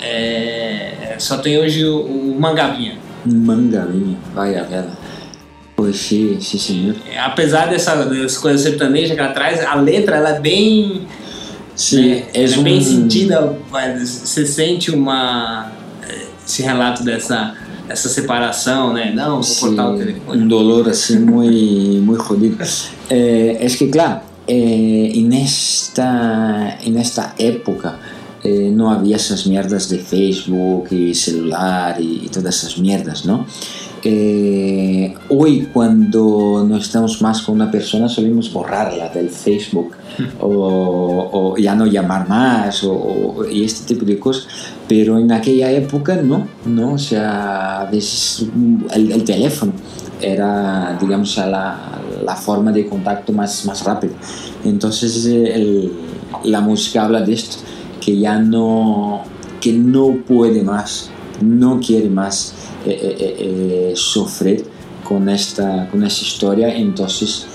É, 0.00 1.16
só 1.18 1.36
tem 1.38 1.58
hoje 1.58 1.84
o, 1.84 2.00
o 2.00 2.36
Mangavinha. 2.40 2.94
Mangavinha, 3.26 4.16
vaya 4.34 4.62
vela. 4.64 4.90
Sí, 5.92 6.38
sí, 6.40 6.58
señor. 6.58 6.96
É, 7.10 7.18
apesar 7.18 7.68
dessa, 7.68 7.94
dessa 8.06 8.40
coisa 8.40 8.58
sertaneja 8.62 9.14
que 9.14 9.20
ela 9.20 9.32
traz, 9.32 9.60
a 9.64 9.74
letra 9.74 10.16
ela 10.16 10.30
é 10.36 10.40
bem 10.40 11.06
Sí, 11.74 11.96
né? 12.00 12.26
Ela 12.32 12.54
é 12.54 12.58
un... 12.58 12.62
bem 12.64 12.80
sentida, 12.80 13.58
você 14.00 14.46
sente 14.46 14.90
uma 14.90 15.70
esse 16.46 16.62
relato 16.62 17.02
dessa 17.04 17.54
essa 17.88 18.08
separação, 18.08 18.92
né? 18.92 19.12
Não, 19.14 19.34
vou 19.34 19.42
Sí, 19.44 19.60
cortar 19.60 19.90
o 19.90 19.96
telefone. 19.98 20.42
un 20.42 20.48
dolor 20.48 20.88
así 20.88 21.18
muy, 21.18 22.00
muy 22.00 22.16
jodido. 22.18 22.56
Eh, 23.10 23.58
es 23.60 23.76
que, 23.76 23.88
claro, 23.90 24.22
eh, 24.48 25.12
en, 25.14 25.32
esta, 25.32 26.78
en 26.84 26.96
esta 26.98 27.34
época 27.38 27.98
eh, 28.42 28.70
no 28.72 28.90
había 28.90 29.16
esas 29.16 29.46
mierdas 29.46 29.88
de 29.88 29.98
Facebook 29.98 30.88
y 30.90 31.14
celular 31.14 32.00
y, 32.00 32.22
y 32.24 32.28
todas 32.28 32.56
esas 32.56 32.78
mierdas, 32.78 33.24
¿no? 33.24 33.46
Eh, 34.08 35.12
hoy 35.30 35.68
cuando 35.72 36.64
no 36.68 36.76
estamos 36.76 37.20
más 37.22 37.42
con 37.42 37.56
una 37.56 37.68
persona 37.72 38.08
solemos 38.08 38.52
borrarla 38.52 39.08
del 39.08 39.30
Facebook 39.30 39.96
o, 40.40 41.28
o 41.32 41.56
ya 41.56 41.74
no 41.74 41.86
llamar 41.86 42.28
más 42.28 42.84
o, 42.84 42.92
o- 42.92 43.44
y 43.50 43.64
este 43.64 43.94
tipo 43.94 44.04
de 44.06 44.16
cosas. 44.20 44.46
Pero 44.86 45.18
en 45.18 45.32
aquella 45.32 45.72
época 45.72 46.14
no 46.22 46.46
no 46.64 46.92
o 46.92 46.98
sea 46.98 47.80
a 47.80 47.90
veces 47.90 48.46
el, 48.94 49.10
el 49.10 49.24
teléfono 49.24 49.72
era 50.20 50.96
digamos 51.00 51.36
la, 51.38 51.76
la 52.24 52.36
forma 52.36 52.70
de 52.70 52.86
contacto 52.86 53.32
más, 53.32 53.66
más 53.66 53.82
rápido. 53.82 54.14
Entonces 54.64 55.26
eh, 55.26 55.52
el- 55.52 55.92
la 56.44 56.60
música 56.60 57.02
habla 57.04 57.22
de 57.22 57.32
esto 57.32 57.56
que 58.00 58.16
ya 58.16 58.38
no 58.38 59.22
que 59.60 59.72
no 59.72 60.14
puede 60.28 60.62
más 60.62 61.10
no 61.42 61.80
quiere 61.80 62.08
más 62.08 62.54
eh, 62.86 62.98
eh, 63.02 63.16
eh, 63.18 63.90
eh, 63.90 63.92
sufrir 63.96 64.64
con 65.02 65.28
esta 65.28 65.88
con 65.90 66.04
esta 66.04 66.24
historia 66.24 66.74
entonces 66.74 67.46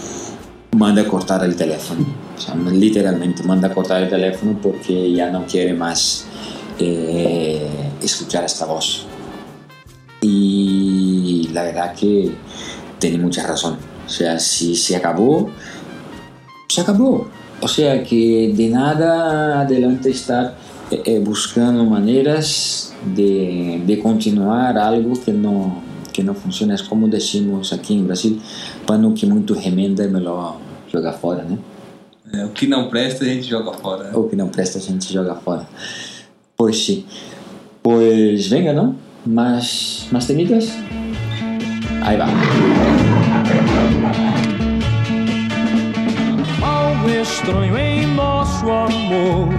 manda 0.78 1.02
a 1.02 1.08
cortar 1.08 1.44
el 1.44 1.56
teléfono. 1.56 2.06
O 2.38 2.42
sea, 2.42 2.56
literalmente 2.56 3.44
manda 3.44 3.68
a 3.68 3.74
cortar 3.74 4.02
el 4.04 4.10
teléfono 4.10 4.58
porque 4.62 5.12
ya 5.12 5.30
no 5.30 5.46
quiere 5.46 5.74
más 5.74 6.26
eh, 6.80 7.68
escuchar 8.02 8.44
esta 8.46 8.66
voz. 8.66 9.06
Y 10.22 11.50
la 11.54 11.64
verdad 11.64 11.94
que 11.94 12.32
tiene 13.00 13.18
mucha 13.18 13.46
razón. 13.46 13.78
O 14.06 14.10
sea, 14.10 14.40
si 14.40 14.76
se 14.76 14.96
acabó, 14.96 15.50
se 16.68 16.82
acabó. 16.82 17.28
O 17.62 17.68
sea 17.68 18.04
que 18.04 18.54
de 18.56 18.70
nada 18.70 19.62
adelante 19.62 20.10
estar 20.10 20.56
eh, 20.92 21.02
eh, 21.06 21.20
buscando 21.20 21.86
maneras 21.86 22.94
de, 23.16 23.80
de 23.80 23.98
continuar 23.98 24.78
algo 24.78 25.14
que 25.20 25.32
no, 25.32 25.82
que 26.12 26.24
no 26.24 26.34
funciona. 26.34 26.76
Es 26.76 26.84
como 26.84 27.08
decimos 27.08 27.74
aquí 27.74 27.94
en 27.94 28.06
Brasil, 28.06 28.42
pano 28.86 29.14
que 29.14 29.26
muito 29.26 29.54
remenda 29.54 30.04
é 30.04 30.08
melhor 30.08 30.58
jogar 30.92 31.14
fora, 31.14 31.44
né? 31.44 31.58
É, 32.34 32.46
o 32.46 32.50
que 32.50 32.68
não 32.68 32.90
presta 32.90 33.26
a 33.26 33.28
gente 33.28 33.48
joga 33.48 33.74
fora. 33.74 34.06
né? 34.06 34.12
Ou 34.14 34.30
que 34.30 34.36
não 34.36 34.50
presta 34.50 34.80
a 34.80 34.82
gente 34.82 35.12
joga 35.12 35.36
fora. 35.36 35.68
Pois 36.56 36.78
sim. 36.78 37.06
Pois 37.82 38.48
venga, 38.48 38.74
não? 38.74 38.96
Mais, 39.26 40.08
mais 40.12 40.26
temidas? 40.28 40.70
Aí 42.04 42.18
vai. 42.18 42.30
Estranho 47.22 47.78
em 47.78 48.08
nosso 48.08 48.66
amor 48.66 49.50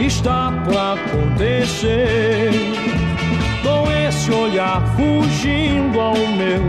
está 0.00 0.50
pra 0.64 0.94
acontecer. 0.94 2.50
Com 3.62 3.90
esse 3.92 4.32
olhar 4.32 4.82
fugindo 4.96 6.00
ao 6.00 6.16
meu, 6.16 6.62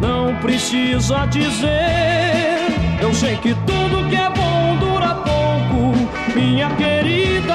não 0.00 0.34
precisa 0.36 1.26
dizer. 1.26 2.56
Eu 3.02 3.12
sei 3.12 3.36
que 3.36 3.54
tudo 3.66 4.08
que 4.08 4.16
é 4.16 4.30
bom 4.30 4.76
dura 4.78 5.14
pouco, 5.16 5.94
minha 6.34 6.70
querida. 6.70 7.54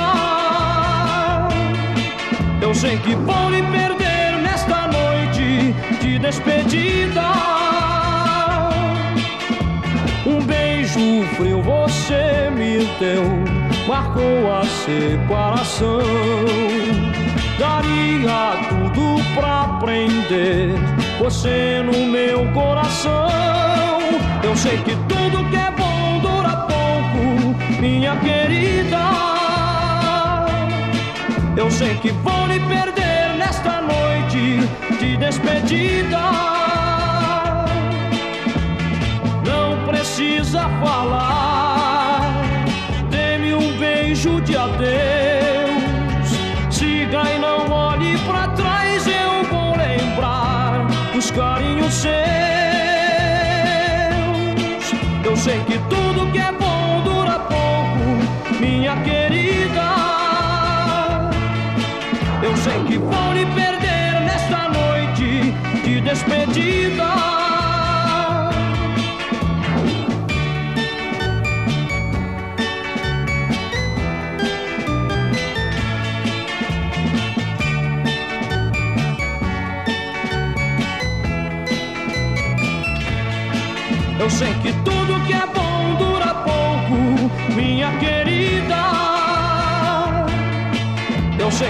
Eu 2.61 2.75
sei 2.75 2.97
que 2.97 3.15
vou 3.15 3.49
lhe 3.49 3.63
perder 3.63 4.37
nesta 4.43 4.87
noite 4.87 5.73
de 5.99 6.19
despedida. 6.19 7.31
Um 10.23 10.39
beijo 10.45 10.60
frio 10.91 11.61
você 11.61 12.49
me 12.51 12.85
deu, 12.99 13.23
marcou 13.87 14.51
a 14.51 14.63
separação. 14.63 16.01
Daria 17.57 18.67
tudo 18.67 19.23
pra 19.33 19.79
prender 19.79 20.75
você 21.17 21.81
no 21.85 22.07
meu 22.07 22.45
coração. 22.51 23.29
Eu 24.43 24.55
sei 24.55 24.77
que 24.79 24.95
tudo 25.07 25.49
que 25.49 25.55
é 25.55 25.71
bom 25.71 26.19
dura 26.19 26.57
pouco, 26.67 27.81
minha 27.81 28.15
querida. 28.17 28.99
Eu 31.55 31.71
sei 31.71 31.95
que 31.95 32.11
vou 32.11 32.47
lhe 32.47 32.59
perder 32.59 33.37
nesta 33.37 33.81
noite 33.81 34.67
de 34.99 35.15
despedida. 35.17 36.60
Precisa 40.21 40.69
falar, 40.83 42.43
dê-me 43.09 43.55
um 43.55 43.77
beijo 43.79 44.39
de 44.41 44.55
adeus. 44.55 44.91
Siga 46.69 47.23
e 47.35 47.39
não 47.39 47.71
olhe 47.71 48.15
pra 48.19 48.47
trás, 48.49 49.07
eu 49.07 49.43
vou 49.49 49.75
lembrar 49.75 50.85
dos 51.11 51.31
carinhos 51.31 51.93
seus. 51.93 52.11
Eu 55.25 55.35
sei 55.35 55.59
que 55.61 55.79
tudo 55.89 56.31
que 56.31 56.37
é 56.37 56.51
bom 56.51 57.01
dura 57.03 57.39
pouco, 57.39 58.59
minha 58.59 58.95
querida. 58.97 59.89
Eu 62.43 62.55
sei 62.57 62.83
que 62.83 62.97
vou 62.99 63.33
lhe 63.33 63.45
perder 63.47 64.21
nesta 64.21 64.69
noite 64.69 65.51
de 65.83 66.01
despedida. 66.01 67.20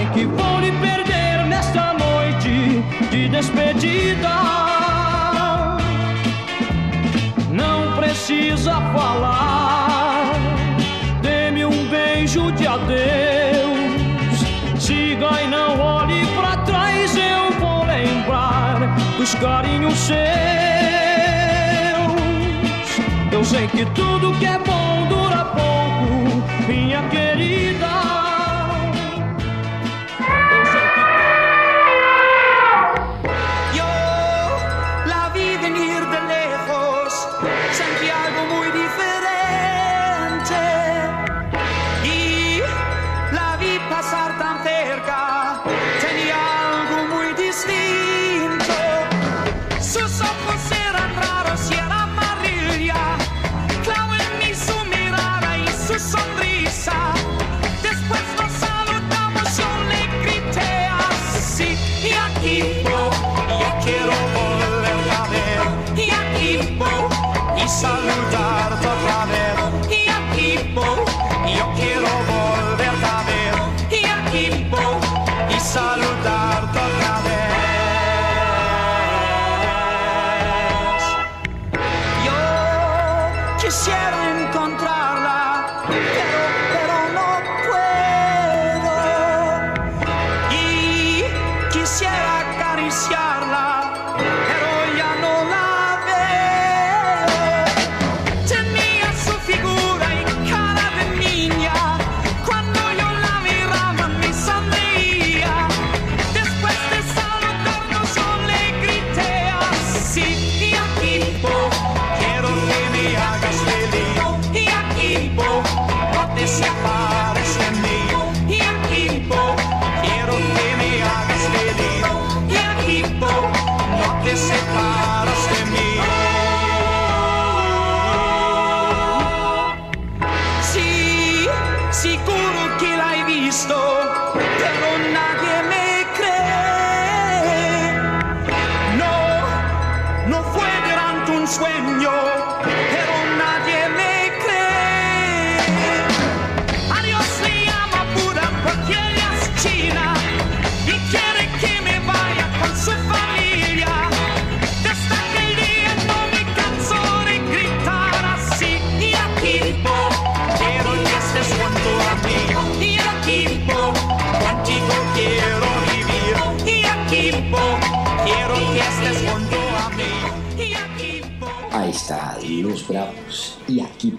Sei 0.02 0.06
que 0.10 0.26
vou 0.26 0.60
lhe 0.60 0.72
perder 0.72 1.46
nesta 1.46 1.92
noite 1.94 2.82
de 3.10 3.28
despedida. 3.28 4.30
Não 7.50 7.92
precisa 7.96 8.80
falar, 8.94 10.32
dê-me 11.20 11.64
um 11.64 11.88
beijo 11.88 12.50
de 12.52 12.66
adeus. 12.66 13.12
Siga 14.78 15.42
e 15.42 15.48
não 15.48 15.78
olhe 15.78 16.26
pra 16.34 16.56
trás, 16.58 17.16
eu 17.16 17.52
vou 17.60 17.84
lembrar 17.84 18.78
dos 19.16 19.34
carinhos 19.34 19.94
seus. 19.98 20.16
Eu 23.30 23.44
sei 23.44 23.66
que 23.68 23.84
tudo 23.86 24.36
que 24.38 24.46
é 24.46 24.58
bom 24.58 24.81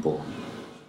e 0.03 0.09
Aquipo. 0.09 0.19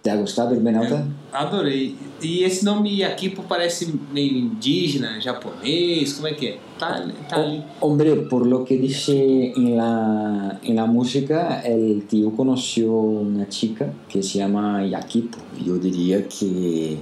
¿Te 0.01 0.11
ha 0.11 0.17
gostado 0.17 0.53
el 0.53 0.59
Benauta? 0.59 1.03
Adorei. 1.33 1.95
E 2.21 2.43
esse 2.43 2.63
nome 2.63 2.95
Yakipo 2.95 3.41
parece 3.41 3.91
meio 4.13 4.37
indígena, 4.37 5.19
japonês, 5.19 6.13
como 6.13 6.27
é 6.27 6.33
que 6.35 6.47
é? 6.47 6.57
Tá, 6.77 7.03
tá 7.27 7.37
ali. 7.37 7.63
Hombre, 7.81 8.15
por 8.29 8.45
lo 8.45 8.63
que 8.63 8.77
dice 8.77 9.51
en 9.57 9.75
la, 9.75 10.59
en 10.61 10.75
la 10.75 10.85
música, 10.85 11.61
el 11.61 12.05
tío 12.07 12.35
conoció 12.35 12.91
una 12.93 13.49
chica 13.49 13.91
que 14.07 14.21
se 14.21 14.37
llama 14.37 14.85
Yakipo. 14.85 15.39
Yo 15.65 15.79
diría 15.79 16.27
que 16.27 16.99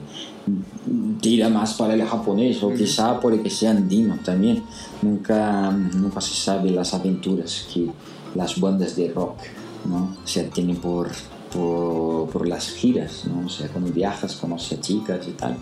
tira 1.20 1.50
más 1.50 1.74
para 1.74 1.96
el 1.96 2.04
japonés 2.04 2.64
o 2.64 2.74
quizá 2.74 3.20
porque 3.20 3.50
sea 3.50 3.72
andino 3.72 4.18
también. 4.24 4.64
Nunca, 5.02 5.72
nunca 5.72 6.22
se 6.22 6.36
sabe 6.36 6.72
las 6.72 6.94
aventuras 6.94 7.68
que 7.74 7.90
las 8.34 8.60
bandas 8.62 8.96
de 8.96 9.10
rock 9.10 9.40
¿no? 9.86 10.16
se 10.24 10.44
tienen 10.46 10.78
por, 10.78 11.10
por, 11.54 12.30
por 12.30 12.48
las 12.48 12.70
giras. 12.70 13.24
¿no? 13.26 13.46
O 13.46 13.50
sea, 13.50 13.68
cuando 13.70 13.92
viajas, 13.92 14.36
conoces 14.36 14.80
a 14.80 14.82
chicas 14.82 15.28
y 15.28 15.32
tal. 15.32 15.58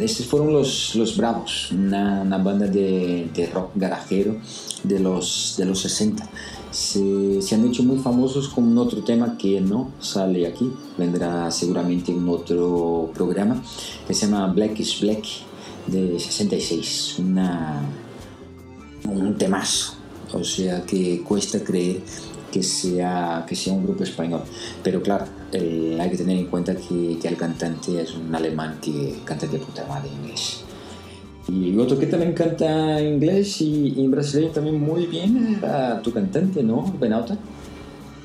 Estos 0.00 0.26
fueron 0.26 0.52
los, 0.52 0.94
los 0.96 1.16
Bravos, 1.16 1.72
una, 1.72 2.20
una 2.20 2.36
banda 2.36 2.66
de, 2.66 3.30
de 3.34 3.46
rock 3.46 3.70
garajero 3.74 4.36
de 4.82 5.00
los, 5.00 5.54
de 5.56 5.64
los 5.64 5.80
60. 5.80 6.28
Se, 6.70 7.40
se 7.40 7.54
han 7.54 7.66
hecho 7.66 7.82
muy 7.82 7.98
famosos 7.98 8.48
con 8.48 8.64
un 8.64 8.76
otro 8.76 9.02
tema 9.02 9.36
que 9.38 9.62
no 9.62 9.92
sale 9.98 10.46
aquí, 10.46 10.70
vendrá 10.98 11.50
seguramente 11.50 12.12
en 12.12 12.28
otro 12.28 13.10
programa, 13.14 13.62
que 14.06 14.12
se 14.12 14.26
llama 14.26 14.46
Black 14.48 14.78
is 14.80 15.00
Black 15.00 15.24
de 15.86 16.18
66. 16.18 17.16
Una, 17.20 17.80
un 19.08 19.36
temazo, 19.38 19.94
o 20.34 20.44
sea 20.44 20.84
que 20.84 21.22
cuesta 21.22 21.64
creer 21.64 22.02
que 22.52 22.62
sea, 22.62 23.44
que 23.48 23.56
sea 23.56 23.72
un 23.72 23.82
grupo 23.82 24.04
español. 24.04 24.42
Pero 24.84 25.02
claro, 25.02 25.24
hay 25.52 26.10
que 26.10 26.16
tener 26.16 26.36
en 26.36 26.46
cuenta 26.46 26.76
que, 26.76 27.18
que 27.20 27.28
el 27.28 27.36
cantante 27.36 28.00
es 28.02 28.14
un 28.14 28.32
alemán 28.34 28.78
que 28.80 29.20
canta 29.24 29.46
de 29.46 29.58
puta 29.58 29.86
madre 29.86 30.08
en 30.10 30.22
inglés. 30.22 30.62
Y 31.48 31.76
otro 31.76 31.98
que 31.98 32.06
también 32.06 32.34
canta 32.34 33.00
inglés 33.02 33.60
y, 33.60 33.94
y 33.96 34.06
brasileño 34.06 34.52
también 34.52 34.80
muy 34.80 35.06
bien 35.06 35.58
era 35.58 36.00
tu 36.00 36.12
cantante, 36.12 36.62
¿no? 36.62 36.84
Benauta. 37.00 37.36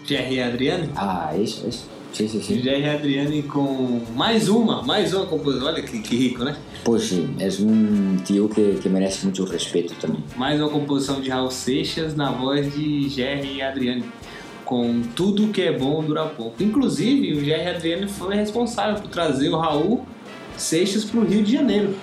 Jerry 0.05 0.39
Adriane. 0.39 0.89
Ah, 0.95 1.33
eso, 1.35 1.67
eso. 1.67 1.85
Sí, 2.13 2.27
sí, 2.27 2.41
sí. 2.41 2.61
Jerry 2.61 2.87
Adriane 2.87 3.43
com 3.43 4.01
mais 4.15 4.47
uma, 4.47 4.81
mais 4.83 5.13
uma 5.13 5.25
composição. 5.25 5.67
Olha 5.67 5.81
que, 5.83 5.99
que 5.99 6.15
rico, 6.15 6.43
né? 6.43 6.55
Pues 6.83 7.03
sí, 7.03 7.27
es 7.39 7.59
un 7.59 8.17
tío 8.23 8.47
que, 8.47 8.79
que 8.81 8.87
merece 8.87 9.25
mucho 9.25 9.45
respeto 9.45 9.93
también. 9.99 10.23
Mais 10.37 10.59
uma 10.59 10.69
composição 10.69 11.19
de 11.19 11.29
Raul 11.29 11.51
Seixas 11.51 12.15
na 12.15 12.31
voz 12.31 12.73
de 12.73 13.09
Jerry 13.09 13.61
Adriane. 13.61 14.05
Com 14.67 15.01
tudo 15.15 15.47
que 15.47 15.61
é 15.61 15.71
bom 15.71 16.03
dura 16.03 16.25
pouco. 16.25 16.61
Inclusive, 16.61 17.33
o 17.37 17.43
Jerry 17.43 17.69
Adriane 17.69 18.07
foi 18.07 18.35
responsável 18.35 19.01
por 19.01 19.09
trazer 19.09 19.47
o 19.47 19.57
Raul 19.57 20.05
Seixas 20.57 21.05
para 21.05 21.21
o 21.21 21.25
Rio 21.25 21.41
de 21.41 21.53
Janeiro. 21.53 21.95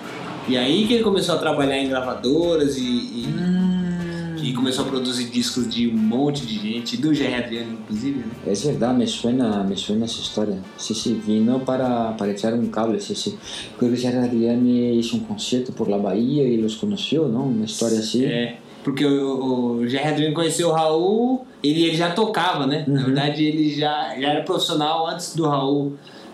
E 0.47 0.57
aí 0.57 0.87
que 0.87 0.95
ele 0.95 1.03
começou 1.03 1.35
a 1.35 1.37
trabalhar 1.37 1.77
em 1.77 1.87
gravadoras 1.87 2.75
e, 2.75 2.81
e, 2.81 4.49
e 4.49 4.53
começou 4.53 4.83
a 4.83 4.87
produzir 4.87 5.25
discos 5.25 5.69
de 5.69 5.87
um 5.87 5.95
monte 5.97 6.43
de 6.43 6.57
gente, 6.57 6.97
do 6.97 7.13
Jerry 7.13 7.35
Adriano, 7.35 7.73
inclusive, 7.73 8.19
né? 8.19 8.25
Es 8.47 8.63
verdad, 8.63 8.95
me 8.95 9.05
suena, 9.05 9.63
me 9.63 9.75
suena 9.75 10.05
esa 10.05 10.21
historia. 10.21 10.57
Sí, 10.75 10.95
sí, 10.95 11.21
vino 11.23 11.59
para, 11.59 12.17
para 12.17 12.31
echar 12.31 12.55
un 12.55 12.71
cable, 12.71 12.99
sí, 12.99 13.13
sí. 13.13 13.37
Creo 13.77 13.91
que 13.91 13.97
Jared 14.01 14.23
Adriani 14.23 14.97
hizo 14.97 15.17
un 15.17 15.23
concierto 15.23 15.71
por 15.71 15.87
la 15.87 15.97
Bahía 15.97 16.43
y 16.43 16.57
los 16.57 16.77
conoció, 16.77 17.27
¿no? 17.27 17.43
Una 17.43 17.65
historia 17.65 17.99
así. 17.99 18.25
É, 18.25 18.57
porque 18.85 19.03
o, 19.03 19.79
o 19.79 19.87
Jerry 19.87 20.09
Adriano 20.09 20.35
conheceu 20.35 20.69
o 20.69 20.71
Raul, 20.71 21.47
ele, 21.63 21.85
ele 21.85 21.97
já 21.97 22.11
tocava, 22.11 22.67
né? 22.67 22.85
Na 22.87 23.03
verdade, 23.03 23.43
ele 23.43 23.73
já, 23.73 24.15
já 24.19 24.29
era 24.29 24.43
profissional 24.43 25.07
antes 25.07 25.35
do 25.35 25.47
Raul 25.47 25.93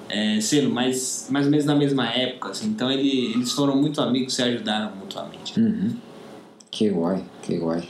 é, 0.10 0.42
selo, 0.42 0.70
mas 0.70 1.30
mais 1.32 1.46
ou 1.46 1.52
menos 1.52 1.66
na 1.66 1.74
mesma 1.74 2.10
época, 2.10 2.50
assim. 2.50 2.68
Então 2.68 2.92
ele, 2.92 3.32
eles 3.34 3.54
foram 3.54 3.78
muito 3.78 4.02
amigos, 4.02 4.34
se 4.34 4.44
ajudaram 4.44 4.94
mutuamente. 4.98 5.58
Ujú. 5.58 5.96
Qué 6.70 6.90
guay, 6.90 7.24
qué 7.42 7.58
guay. 7.58 7.88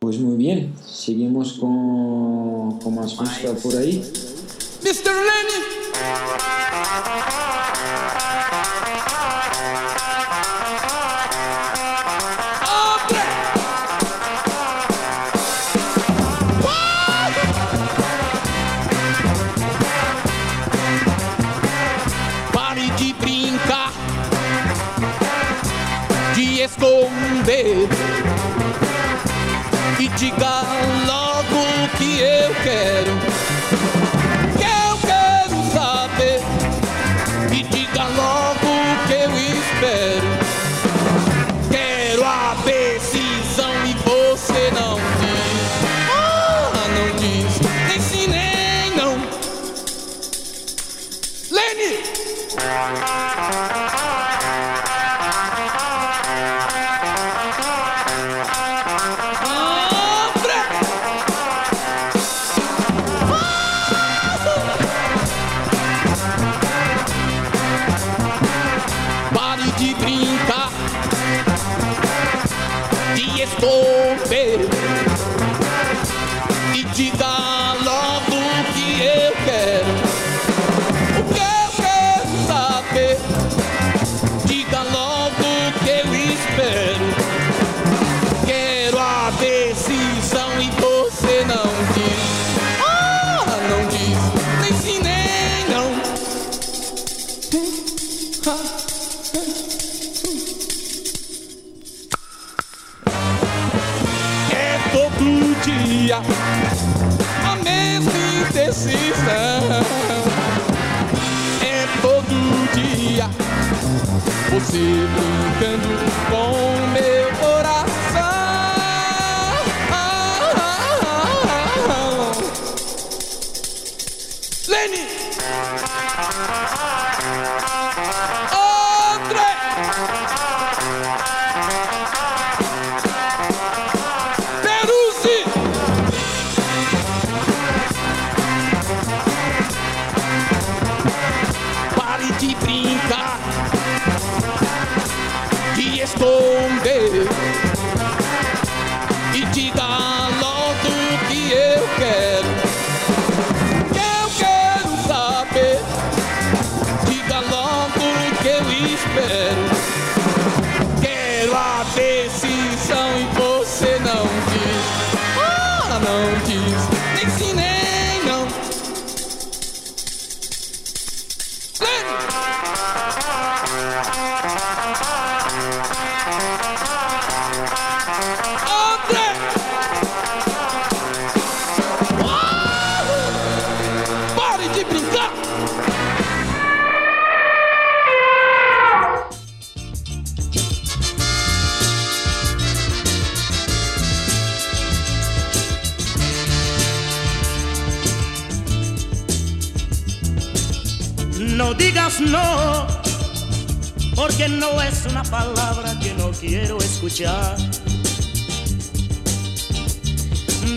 Pues 0.00 0.18
muy 0.18 0.36
bien, 0.36 0.72
seguimos 0.84 1.52
con, 1.52 2.80
con 2.80 2.92
más 2.92 3.14
música 3.14 3.52
por 3.62 3.76
ahí. 3.76 4.02
Mr. 4.82 5.12
Lenny. 5.12 5.84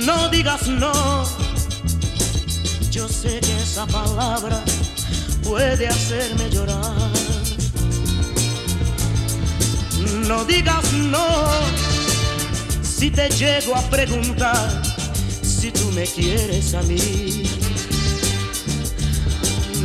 No 0.06 0.30
digas 0.30 0.68
no, 0.68 1.24
yo 2.92 3.08
sé 3.08 3.40
que 3.40 3.58
esa 3.58 3.88
palabra 3.88 4.64
puede 5.44 5.88
hacerme 5.88 6.48
llorar. 6.52 6.94
No 10.28 10.46
digas 10.46 10.94
no, 10.94 11.26
si 12.84 13.10
te 13.10 13.30
llego 13.30 13.76
a 13.76 13.82
preguntar 13.90 14.84
si 15.42 15.72
tú 15.72 15.92
me 15.94 16.06
quieres 16.06 16.76
a 16.76 16.84
mí. 16.84 17.50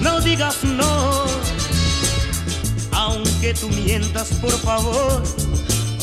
No 0.02 0.20
digas 0.20 0.62
no, 0.64 1.24
aunque 2.90 3.54
tú 3.54 3.70
mientas, 3.70 4.28
por 4.42 4.52
favor, 4.60 5.22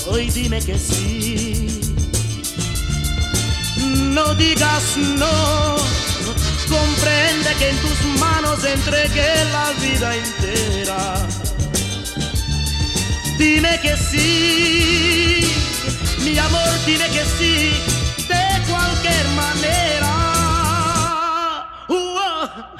hoy 0.10 0.30
dime 0.30 0.60
que 0.62 0.78
sí. 0.78 1.68
No 4.14 4.34
digas 4.36 4.98
no, 4.98 5.78
comprende 6.68 7.50
que 7.58 7.70
en 7.70 7.78
tus 7.78 8.20
manos 8.20 8.64
entregué 8.64 9.34
la 9.52 9.72
vida 9.82 10.16
entera. 10.16 11.28
Dime 13.38 13.80
que 13.82 13.96
sí, 13.96 15.54
mi 16.24 16.38
amor, 16.38 16.70
dime 16.86 17.08
que 17.08 17.24
sí, 17.38 17.72
de 18.28 18.44
cualquier 18.70 19.28
manera. 19.44 20.14
Uah, 21.88 22.76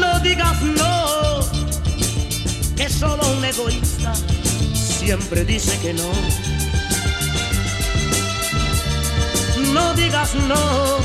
no 0.00 0.20
digas 0.20 0.62
no, 0.62 1.40
que 2.76 2.88
solo 2.88 3.26
un 3.36 3.44
egoísta 3.44 4.14
siempre 5.08 5.42
dice 5.42 5.78
que 5.80 5.94
no. 5.94 6.47
Digas 10.08 10.34
no, 10.34 10.98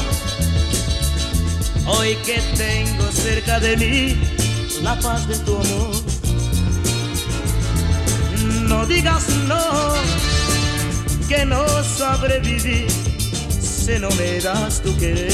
hoy 1.92 2.16
que 2.26 2.40
tengo 2.56 3.12
cerca 3.12 3.60
de 3.60 3.76
mí 3.76 4.18
la 4.82 4.98
paz 5.00 5.28
de 5.28 5.38
tu 5.40 5.56
amor. 5.58 5.96
No 8.70 8.86
digas 8.86 9.28
no, 9.50 9.94
que 11.28 11.46
no 11.46 11.66
sabré 11.84 12.40
vivir 12.40 12.88
si 13.60 14.00
no 14.00 14.10
me 14.12 14.40
das 14.40 14.82
tu 14.82 14.96
querer. 14.98 15.32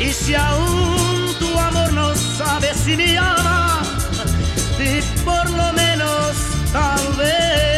Y 0.00 0.12
si 0.12 0.34
aún 0.34 1.34
tu 1.38 1.58
amor 1.58 1.92
no 1.92 2.14
sabe 2.38 2.72
si 2.74 2.96
me 2.96 3.18
ama 3.18 3.82
y 4.78 5.02
por 5.24 5.50
lo 5.50 5.72
menos 5.74 6.32
tal 6.72 7.12
vez 7.18 7.71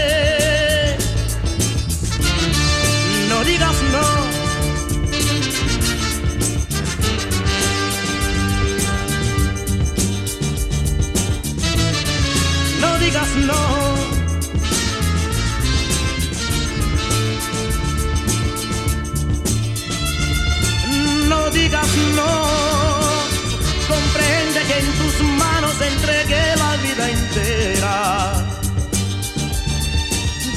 digas 13.15 13.37
no 13.47 14.15
no 21.29 21.51
digas 21.51 21.89
no. 22.17 22.33
Comprende 23.89 24.61
que 24.69 24.79
en 24.79 24.89
tus 25.01 25.15
manos 25.39 25.75
entregué 25.81 26.57
la 26.57 26.77
vida 26.85 27.11
entera. 27.11 28.33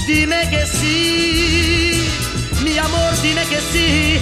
Dime 0.08 0.50
que 0.50 0.66
sí, 0.66 2.08
mi 2.64 2.78
amor, 2.78 3.12
dime 3.22 3.44
que 3.46 3.60
sí, 3.72 4.20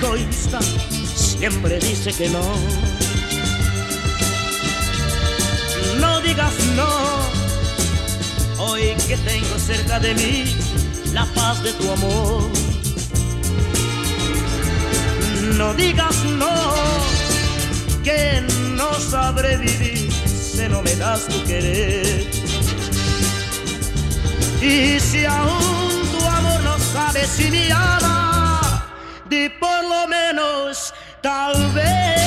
egoísta 0.00 0.58
siempre 1.14 1.78
dice 1.78 2.12
que 2.12 2.28
no. 2.30 2.42
no 6.00 6.20
digas 6.20 6.54
no. 6.76 6.88
Hoy 8.58 8.94
que 9.08 9.16
tengo 9.16 9.58
cerca 9.58 9.98
de 10.00 10.14
mí 10.14 10.44
la 11.12 11.24
paz 11.34 11.62
de 11.62 11.72
tu 11.74 11.90
amor. 11.90 12.50
No 15.56 15.74
digas 15.74 16.16
no, 16.38 16.54
que 18.02 18.42
no 18.76 18.94
sabré 18.94 19.56
vivir 19.58 20.10
si 20.12 20.68
no 20.68 20.82
me 20.82 20.94
das 20.96 21.26
tu 21.26 21.44
querer. 21.44 22.26
Y 24.62 25.00
si 25.00 25.24
aún 25.24 26.08
tu 26.12 26.26
amor 26.26 26.62
no 26.62 26.78
sabe 26.78 27.26
si 27.26 27.50
me 27.50 27.72
ama, 27.72 28.00
di 28.00 28.06
por 28.06 28.19
lo 29.90 30.06
menos 30.06 30.94
tal 31.20 31.54
vez. 31.74 32.20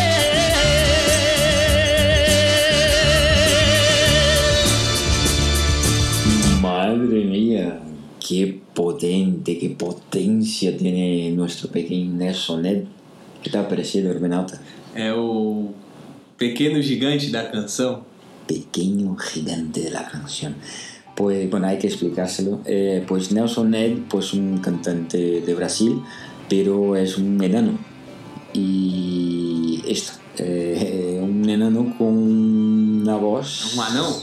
Madre 6.62 7.24
mía, 7.24 7.80
qué 8.20 8.60
potente, 8.74 9.58
qué 9.58 9.70
potencia 9.70 10.76
tiene 10.78 11.32
nuestro 11.32 11.70
pequeño 11.70 12.12
Nelson 12.14 12.62
Ned. 12.64 12.84
¿Qué 13.42 13.50
te 13.50 13.58
ha 13.58 13.68
parecido, 13.68 14.12
Hermenauta? 14.12 14.60
É 14.96 15.12
o 15.14 15.74
pequeno 16.38 16.82
gigante 16.82 17.30
da 17.32 17.44
canção. 17.44 18.04
Pequeño 18.48 19.16
gigante 19.16 19.82
de 19.82 19.90
la 19.90 20.04
canción. 20.06 20.56
Pues 21.16 21.50
bueno, 21.50 21.68
hay 21.68 21.78
que 21.78 21.88
explicárselo. 21.88 22.62
Eh, 22.66 23.04
pues 23.08 23.32
Nelson 23.32 23.72
Ned, 23.72 23.98
pues 24.10 24.34
un 24.34 24.60
cantante 24.60 25.42
de 25.42 25.54
Brasil, 25.54 26.02
pero 26.50 26.96
es 26.96 27.18
un 27.18 27.42
enano. 27.44 27.78
Y 28.54 29.82
esto, 29.88 30.14
eh, 30.38 31.20
un 31.22 31.48
enano 31.50 31.94
con 31.98 32.08
una 33.02 33.16
voz. 33.18 33.76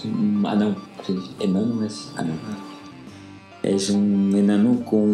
Un 0.04 0.46
anão, 0.46 0.76
sí, 1.06 1.14
enano 1.40 1.84
es 1.84 2.08
anão. 2.16 2.38
Es 3.62 3.90
un 3.90 4.32
enano 4.34 4.82
con 4.86 5.06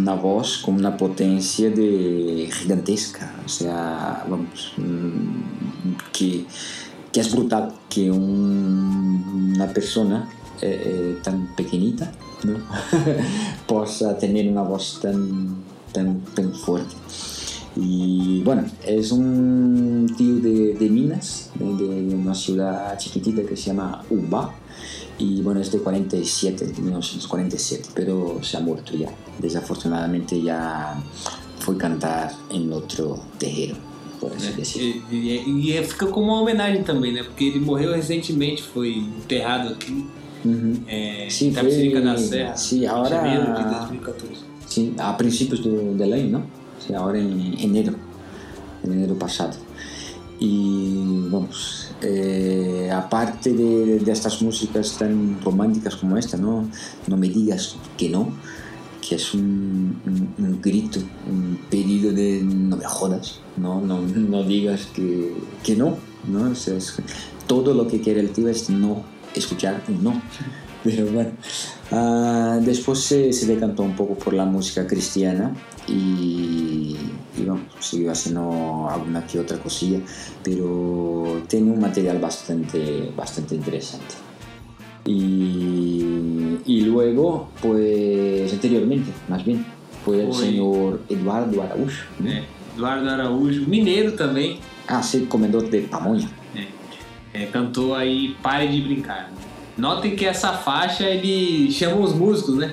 una 0.00 0.14
voz, 0.14 0.58
con 0.64 0.76
una 0.76 0.96
potencia 0.96 1.68
de 1.68 2.48
gigantesca, 2.52 3.34
o 3.44 3.48
sea, 3.48 4.24
vamos, 4.28 4.72
mm, 4.76 5.96
que, 6.12 6.44
que 7.12 7.20
es 7.20 7.32
brutal 7.34 7.72
que 7.88 8.08
un- 8.08 9.52
una 9.56 9.66
persona 9.72 10.28
eh, 10.60 10.80
eh, 10.86 11.18
tan 11.24 11.48
pequeñita 11.56 12.12
¿no? 12.44 12.54
possa 13.66 14.16
tener 14.16 14.48
una 14.48 14.62
voz 14.62 15.00
tan, 15.02 15.61
tan, 15.92 16.20
tan 16.34 16.52
fuerte. 16.54 16.94
Y 17.74 18.42
bueno, 18.42 18.64
es 18.86 19.12
un 19.12 20.12
tío 20.16 20.36
de, 20.36 20.74
de 20.74 20.90
Minas, 20.90 21.50
de, 21.54 22.02
de 22.04 22.14
una 22.14 22.34
ciudad 22.34 22.98
chiquitita 22.98 23.42
que 23.44 23.56
se 23.56 23.68
llama 23.68 24.04
Uba. 24.10 24.54
Y 25.18 25.40
bueno, 25.42 25.60
es 25.60 25.70
de 25.72 25.78
47, 25.78 26.66
de 26.66 26.82
1947, 26.82 27.90
pero 27.94 28.40
se 28.42 28.56
ha 28.56 28.60
muerto 28.60 28.94
ya. 28.96 29.08
Desafortunadamente 29.38 30.40
ya 30.42 31.02
fue 31.60 31.76
cantar 31.76 32.32
en 32.50 32.72
otro 32.72 33.20
terreno, 33.38 33.76
por 34.20 34.32
así 34.32 34.52
decirlo. 34.52 35.04
E, 35.10 35.16
e, 35.16 35.78
e 35.78 35.82
fica 35.84 36.06
como 36.08 36.32
uma 36.32 36.42
homenagem 36.42 36.82
também, 36.82 37.12
né? 37.12 37.22
Porque 37.22 37.44
ele 37.44 37.60
morreu 37.60 37.92
recentemente, 37.92 38.62
foi 38.62 38.96
enterrado 38.98 39.68
aqui 39.72 40.06
Ujú. 40.44 40.82
é, 40.88 41.28
Sim, 41.30 41.52
foi- 41.54 42.00
da 42.02 42.16
Serra. 42.18 42.56
sim, 42.56 42.84
agora- 42.86 43.08
em 43.28 43.34
janeiro 43.34 43.54
de 43.54 43.70
2014. 43.70 44.51
Sí, 44.66 44.94
a 44.98 45.16
principios 45.16 45.62
do, 45.62 45.94
del 45.94 46.12
año, 46.12 46.38
¿no? 46.38 46.42
Sí, 46.84 46.94
ahora 46.94 47.18
en 47.18 47.54
enero, 47.58 47.94
en 48.82 48.92
enero 48.92 49.18
pasado. 49.18 49.52
Y 50.40 51.28
vamos, 51.30 51.90
eh, 52.02 52.90
aparte 52.92 53.52
de, 53.52 53.98
de 54.00 54.12
estas 54.12 54.42
músicas 54.42 54.96
tan 54.98 55.40
románticas 55.42 55.94
como 55.96 56.16
esta, 56.16 56.36
¿no? 56.36 56.68
No 57.06 57.16
me 57.16 57.28
digas 57.28 57.76
que 57.96 58.08
no, 58.08 58.30
que 59.06 59.16
es 59.16 59.34
un, 59.34 60.00
un- 60.06 60.44
un 60.44 60.60
grito, 60.60 60.98
un 61.30 61.58
pedido 61.70 62.12
de 62.12 62.40
no 62.42 62.76
me 62.76 62.84
jodas, 62.84 63.40
no, 63.56 63.80
no, 63.80 64.00
no 64.02 64.42
digas 64.42 64.86
que, 64.94 65.32
que 65.62 65.76
no, 65.76 65.96
¿no? 66.26 66.50
O 66.50 66.54
sea, 66.54 66.76
es- 66.76 66.94
todo 67.46 67.74
lo 67.74 67.86
que 67.86 68.00
quiere 68.00 68.20
el 68.20 68.30
tío 68.30 68.48
es 68.48 68.68
no 68.70 69.02
escuchar 69.34 69.82
un 69.88 70.02
no. 70.02 70.22
Pero 70.84 71.06
bueno, 71.12 71.30
ah, 71.92 72.58
después 72.60 72.98
se, 73.00 73.32
se 73.32 73.46
decantó 73.46 73.82
un 73.82 73.94
poco 73.94 74.14
por 74.14 74.32
la 74.34 74.44
música 74.44 74.86
cristiana 74.86 75.54
y, 75.86 76.96
y 77.36 77.42
bueno, 77.44 77.60
siguió 77.78 78.10
haciendo 78.10 78.88
alguna 78.90 79.26
que 79.26 79.38
otra 79.38 79.58
cosilla, 79.58 80.00
pero 80.42 81.42
tiene 81.48 81.70
un 81.70 81.80
material 81.80 82.18
bastante, 82.18 83.12
bastante 83.16 83.54
interesante. 83.54 84.14
Y, 85.04 86.58
y 86.64 86.80
luego, 86.82 87.48
pues 87.60 88.52
anteriormente, 88.52 89.10
más 89.28 89.44
bien, 89.44 89.64
fue 90.04 90.24
el 90.24 90.32
señor 90.32 91.00
Eduardo 91.08 91.62
Araújo. 91.62 91.92
É, 92.24 92.42
Eduardo 92.76 93.08
Araújo, 93.10 93.68
mineiro 93.68 94.12
também, 94.12 94.58
Ah, 94.88 95.02
sí, 95.02 95.26
comedor 95.26 95.68
de 95.70 95.82
pamonha. 95.82 96.28
é, 97.34 97.46
cantou 97.46 97.94
aí 97.94 98.36
Pare 98.42 98.66
de 98.68 98.80
Brincar. 98.80 99.30
Notem 99.82 100.14
que 100.14 100.24
essa 100.24 100.52
faixa 100.52 101.02
ele 101.04 101.68
chama 101.72 101.96
os 102.06 102.12
músicos, 102.14 102.54
né? 102.54 102.68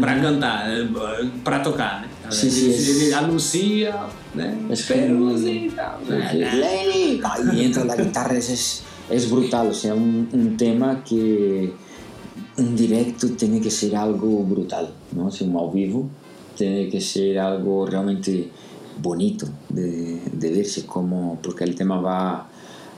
Pra 0.00 0.20
cantar, 0.20 0.68
é, 0.70 0.86
pra 1.42 1.60
tocar, 1.60 2.02
né? 2.02 2.08
Sim, 2.30 2.48
ele, 2.48 2.54
sim, 2.54 2.72
sim. 2.72 2.90
ele 3.04 3.14
anuncia, 3.14 3.94
né? 4.34 4.48
Es 4.68 4.84
que- 4.84 4.92
Esperuzinho 4.92 5.66
e 5.66 5.70
tal. 5.70 5.98
né? 6.06 6.18
Ahí 7.24 7.64
entra 7.64 7.84
la 7.84 7.96
guitarra, 7.96 8.36
es, 8.36 8.82
es 9.08 9.30
brutal, 9.30 9.68
o 9.68 9.72
sea, 9.72 9.94
un, 9.94 10.28
un 10.30 10.56
tema 10.58 11.02
que 11.02 11.72
un 12.58 12.76
directo 12.76 13.30
tiene 13.30 13.58
que 13.58 13.70
ser 13.70 13.96
algo 13.96 14.44
brutal, 14.44 14.90
¿no? 15.12 15.28
O 15.28 15.44
un 15.44 15.56
ao 15.56 15.70
vivo 15.70 16.10
tiene 16.54 16.90
que 16.90 17.00
ser 17.00 17.38
algo 17.38 17.86
realmente 17.86 18.50
bonito 19.00 19.48
de, 19.70 20.20
de 20.34 20.50
verse, 20.50 20.84
como, 20.84 21.38
porque 21.42 21.64
el 21.64 21.74
tema 21.74 21.98
va, 21.98 22.46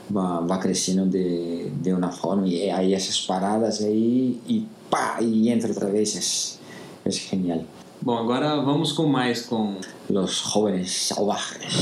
va, 0.09 0.39
va 0.41 0.59
creciendo 0.59 1.05
de, 1.05 1.71
de 1.81 1.93
una 1.93 2.09
forma 2.09 2.47
y 2.47 2.69
hay 2.69 2.93
esas 2.93 3.19
paradas 3.21 3.81
ahí 3.81 4.39
y 4.47 4.65
pa, 4.89 5.17
y 5.21 5.49
entra 5.49 5.71
otra 5.71 5.89
vez, 5.89 6.15
es, 6.15 6.59
es 7.05 7.19
genial. 7.19 7.65
Bom, 8.03 8.17
agora 8.17 8.55
vamos 8.55 8.93
com 8.93 9.05
mais 9.05 9.43
com 9.43 9.75
Los 10.09 10.41
jóvenes 10.41 10.91
salvajes. 10.91 11.75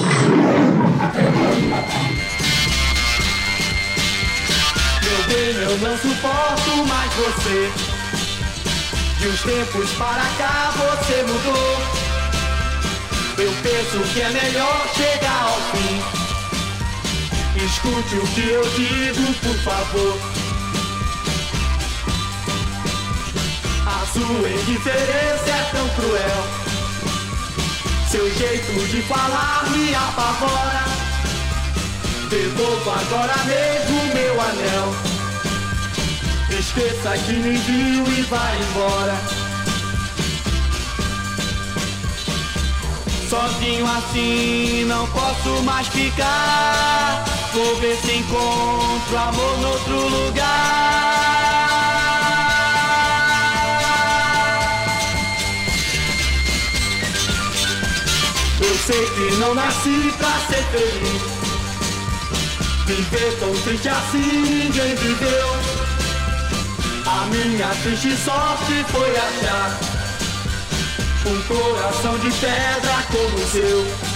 Meu 5.01 5.23
bem, 5.27 5.55
eu 5.63 5.77
não 5.79 5.97
suporto 5.97 6.85
mais 6.87 7.13
você. 7.13 7.71
De 9.19 9.27
uns 9.29 9.41
tempos 9.41 9.91
para 9.93 10.25
cá 10.37 10.71
você 10.75 11.23
mudou. 11.23 11.77
Eu 13.37 13.51
penso 13.63 14.13
que 14.13 14.21
é 14.21 14.29
melhor 14.29 14.87
chegar. 14.95 15.18
Escute 17.79 18.15
o 18.17 18.27
que 18.33 18.49
eu 18.49 18.61
digo, 18.71 19.33
por 19.35 19.55
favor. 19.63 20.19
A 23.85 24.05
sua 24.05 24.49
indiferença 24.49 25.49
é 25.49 25.69
tão 25.71 25.87
cruel. 25.95 26.43
Seu 28.09 28.29
jeito 28.35 28.85
de 28.89 29.01
falar 29.03 29.65
me 29.69 29.95
apavora. 29.95 30.83
Devolva 32.29 32.99
agora 32.99 33.37
mesmo 33.45 34.13
meu 34.13 34.41
anel. 34.41 34.95
Esqueça 36.59 37.17
que 37.17 37.31
me 37.31 37.55
viu 37.55 38.05
e 38.13 38.21
vai 38.23 38.57
embora. 38.61 39.17
Sozinho 43.29 43.87
assim 43.87 44.83
não 44.85 45.07
posso 45.07 45.63
mais 45.63 45.87
ficar. 45.87 47.38
Vou 47.53 47.75
ver 47.77 47.97
se 47.97 48.11
encontro 48.13 49.17
amor 49.17 49.57
noutro 49.59 50.07
lugar. 50.07 51.29
Eu 58.61 58.75
sei 58.85 59.05
que 59.09 59.35
não 59.37 59.55
nasci 59.55 60.13
pra 60.17 60.31
ser 60.47 60.63
feliz. 60.71 61.21
Viver 62.85 63.39
tão 63.39 63.53
triste 63.63 63.89
assim 63.89 64.41
ninguém 64.41 64.95
viveu. 64.95 65.49
A 67.07 67.25
minha 67.25 67.67
triste 67.81 68.15
sorte 68.17 68.85
foi 68.91 69.09
achar 69.17 69.79
um 71.25 71.41
coração 71.43 72.17
de 72.19 72.29
pedra 72.31 73.03
como 73.11 73.35
o 73.35 73.47
seu. 73.47 74.08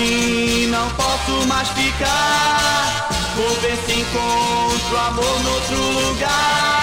Assim 0.00 0.66
não 0.68 0.88
posso 0.90 1.46
mais 1.46 1.68
ficar. 1.68 3.08
Vou 3.36 3.50
ver 3.60 3.76
se 3.76 4.00
encontro 4.00 4.96
amor 4.96 5.42
noutro 5.42 5.76
lugar. 5.76 6.80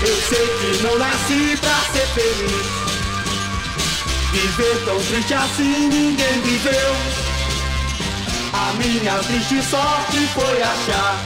Eu 0.00 0.16
sei 0.28 0.46
que 0.46 0.82
não 0.82 0.98
nasci 0.98 1.58
pra 1.60 1.80
ser 1.92 2.06
feliz. 2.14 2.78
Viver 4.32 4.84
tão 4.84 5.00
triste 5.00 5.34
assim 5.34 5.88
ninguém 5.88 6.40
viveu. 6.42 7.27
Minha 8.78 9.18
triste 9.18 9.60
sorte 9.62 10.18
foi 10.34 10.62
achar 10.62 11.18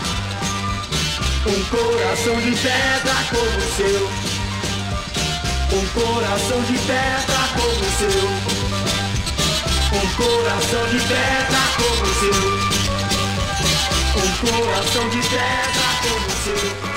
um 1.46 1.64
coração 1.64 2.40
de 2.40 2.57
pedra 2.57 3.14
como 3.30 3.59
o 3.59 3.70
seu. 3.76 4.11
Um 5.76 5.86
coração 5.88 6.62
de 6.62 6.78
pedra 6.78 7.42
como 7.55 7.68
o 7.68 7.92
seu. 7.98 8.24
Um 9.92 10.07
coração 10.16 10.84
de 10.88 10.98
pedra 11.00 11.62
como 11.76 12.03
o 12.03 12.14
seu. 12.20 12.40
Um 14.16 14.30
coração 14.40 15.09
de 15.11 15.20
pedra 15.28 15.88
como 16.03 16.26
o 16.26 16.30
seu. 16.44 16.91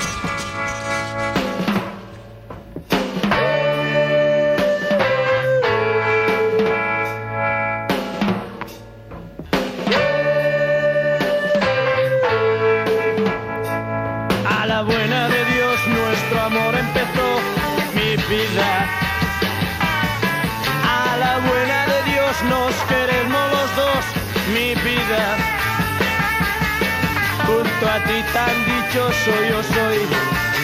Dichoso 29.26 29.44
yo 29.48 29.62
soy, 29.62 29.98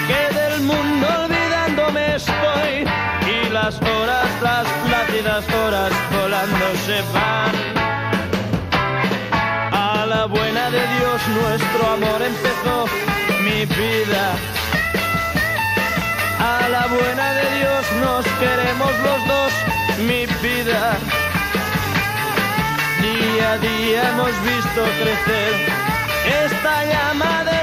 que 0.06 0.34
del 0.34 0.60
mundo 0.62 1.06
olvidándome 1.24 2.16
estoy. 2.16 2.84
Y 3.26 3.48
las 3.50 3.80
horas, 3.80 4.28
las 4.42 4.66
plácidas 4.86 5.44
horas 5.54 5.92
volando 6.10 6.66
se 6.86 7.02
van. 7.12 7.54
A 9.72 10.06
la 10.06 10.26
buena 10.26 10.70
de 10.70 10.86
Dios 10.98 11.28
nuestro 11.28 11.90
amor 11.90 12.22
empezó, 12.22 12.86
mi 13.44 13.64
vida. 13.66 14.34
A 16.38 16.68
la 16.68 16.86
buena 16.86 17.32
de 17.34 17.58
Dios 17.58 17.86
nos 18.00 18.26
queremos 18.40 18.92
los 19.06 19.28
dos, 19.28 19.52
mi 19.98 20.26
vida. 20.42 20.96
Día 23.00 23.52
a 23.52 23.58
día 23.58 24.08
hemos 24.10 24.42
visto 24.42 24.82
crecer 25.00 25.82
esta 26.24 26.84
llama 26.84 27.44
de 27.44 27.61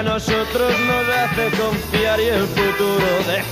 a 0.00 0.02
nosotros 0.02 0.72
nos 0.86 1.08
hace 1.14 1.50
confiar 1.58 2.20
y 2.20 2.28
el 2.28 2.46
futuro 2.46 3.06
dejar. 3.26 3.49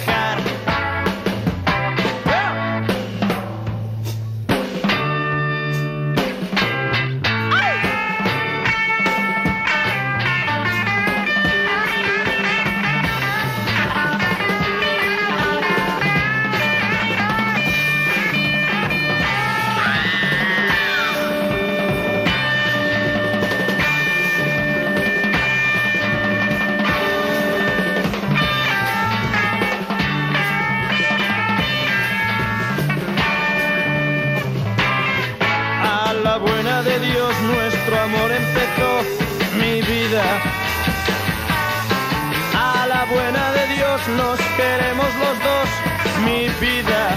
Buena 43.11 43.53
de 43.53 43.67
Dios 43.75 44.09
nos 44.17 44.39
queremos 44.57 45.09
los 45.23 45.37
dos, 45.49 45.69
mi 46.25 46.49
vida. 46.61 47.17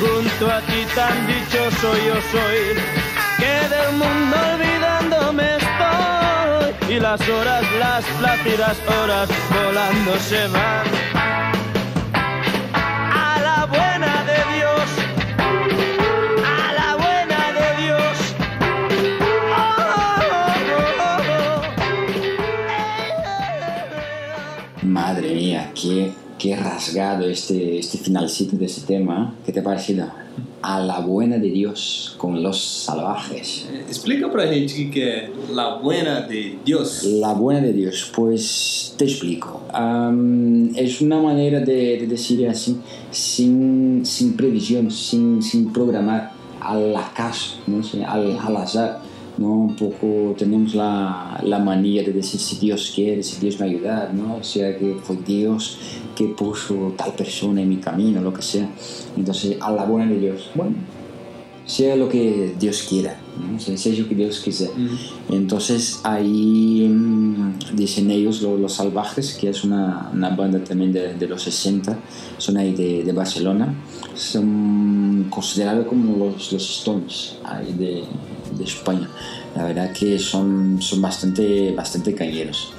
Junto 0.00 0.50
a 0.50 0.60
ti 0.60 0.86
tan 0.94 1.26
dichoso 1.26 1.88
yo 2.06 2.16
soy, 2.32 2.60
que 3.38 3.54
del 3.74 3.92
mundo 3.92 4.36
olvidándome 4.52 5.56
estoy. 5.56 6.96
Y 6.96 7.00
las 7.00 7.20
horas, 7.28 7.64
las 7.78 8.04
plácidas 8.20 8.76
horas 9.00 9.28
volando 9.50 10.18
se 10.18 10.46
van. 10.48 11.53
Madre 25.24 25.36
mía, 25.36 25.72
qué, 25.74 26.12
qué 26.38 26.54
rasgado 26.54 27.24
este, 27.24 27.78
este 27.78 27.96
finalcito 27.96 28.58
de 28.58 28.66
este 28.66 28.82
tema. 28.82 29.34
¿Qué 29.46 29.52
te 29.52 29.60
ha 29.60 29.62
parecido? 29.62 30.06
A 30.60 30.80
la 30.80 31.00
buena 31.00 31.38
de 31.38 31.48
Dios 31.48 32.14
con 32.18 32.42
los 32.42 32.62
salvajes. 32.62 33.66
Explica 33.88 34.30
pra 34.30 34.46
gente 34.46 34.74
o 34.86 34.90
que 34.90 35.02
é 35.02 35.30
La 35.50 35.76
Buena 35.76 36.20
de 36.20 36.58
Dios. 36.62 37.04
La 37.04 37.32
buena 37.32 37.62
de 37.62 37.72
Dios, 37.72 38.12
pues 38.14 38.94
te 38.98 39.06
explico. 39.06 39.62
Am, 39.72 40.76
es 40.76 41.00
una 41.00 41.18
manera 41.20 41.60
de, 41.60 42.00
de 42.00 42.06
decir 42.06 42.46
así, 42.46 42.76
sin, 43.10 44.04
sin 44.04 44.36
previsión, 44.36 44.90
sin, 44.90 45.42
sin 45.42 45.72
programar, 45.72 46.32
al 46.60 46.94
acaso, 46.94 47.60
¿no? 47.66 47.80
Al, 48.06 48.38
al 48.38 48.56
azar. 48.58 49.00
¿No? 49.38 49.48
Un 49.52 49.76
poco 49.76 50.34
tenemos 50.38 50.74
la, 50.74 51.40
la 51.44 51.58
manía 51.58 52.02
de 52.02 52.12
decir 52.12 52.38
si 52.40 52.56
Dios 52.56 52.92
quiere, 52.94 53.22
si 53.22 53.40
Dios 53.40 53.58
me 53.60 53.66
ayuda, 53.66 54.10
¿no? 54.12 54.36
O 54.36 54.42
sea 54.44 54.76
que 54.78 54.96
fue 55.02 55.16
Dios 55.26 55.78
que 56.14 56.26
puso 56.28 56.94
tal 56.96 57.12
persona 57.14 57.60
en 57.62 57.68
mi 57.68 57.76
camino, 57.78 58.20
lo 58.20 58.32
que 58.32 58.42
sea. 58.42 58.68
Entonces, 59.16 59.56
a 59.60 59.72
la 59.72 59.84
buena 59.84 60.10
de 60.12 60.20
Dios. 60.20 60.50
Bueno, 60.54 60.74
sea 61.66 61.96
lo 61.96 62.10
que 62.10 62.54
Dios 62.60 62.82
quiera, 62.88 63.18
¿no? 63.40 63.58
sea, 63.58 63.74
sea 63.78 63.94
lo 63.98 64.06
que 64.06 64.14
Dios 64.14 64.38
quiser. 64.40 64.68
Entonces 65.30 66.00
ahí 66.04 66.86
mm, 66.88 67.74
dicen 67.74 68.10
ellos, 68.10 68.42
lo- 68.42 68.58
Los 68.58 68.74
Salvajes, 68.74 69.32
que 69.32 69.48
es 69.48 69.64
una, 69.64 70.10
una 70.12 70.28
banda 70.36 70.62
también 70.62 70.92
de, 70.92 71.14
de 71.14 71.26
los 71.26 71.42
60, 71.42 71.98
son 72.36 72.58
ahí 72.58 72.74
de, 72.74 73.02
de 73.02 73.12
Barcelona, 73.12 73.74
son 74.14 75.26
considerados 75.30 75.86
como 75.86 76.16
los, 76.26 76.52
los 76.52 76.78
Stones 76.78 77.36
ahí 77.44 77.72
de, 77.72 78.02
de 78.56 78.64
España. 78.64 79.08
La 79.56 79.64
verdad 79.64 79.92
que 79.92 80.18
son, 80.18 80.80
son 80.80 81.00
bastante, 81.02 81.72
bastante 81.72 82.14
cañeros. 82.14 82.72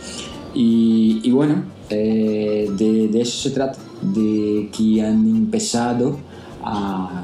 Y, 0.54 1.22
y 1.24 1.32
bueno, 1.32 1.64
eh, 1.90 2.70
de, 2.72 3.08
de 3.08 3.22
eso 3.22 3.38
se 3.50 3.52
trata, 3.52 3.78
de 4.02 4.70
que 4.76 5.02
han 5.02 5.28
empezado 5.28 6.18
a 6.64 7.24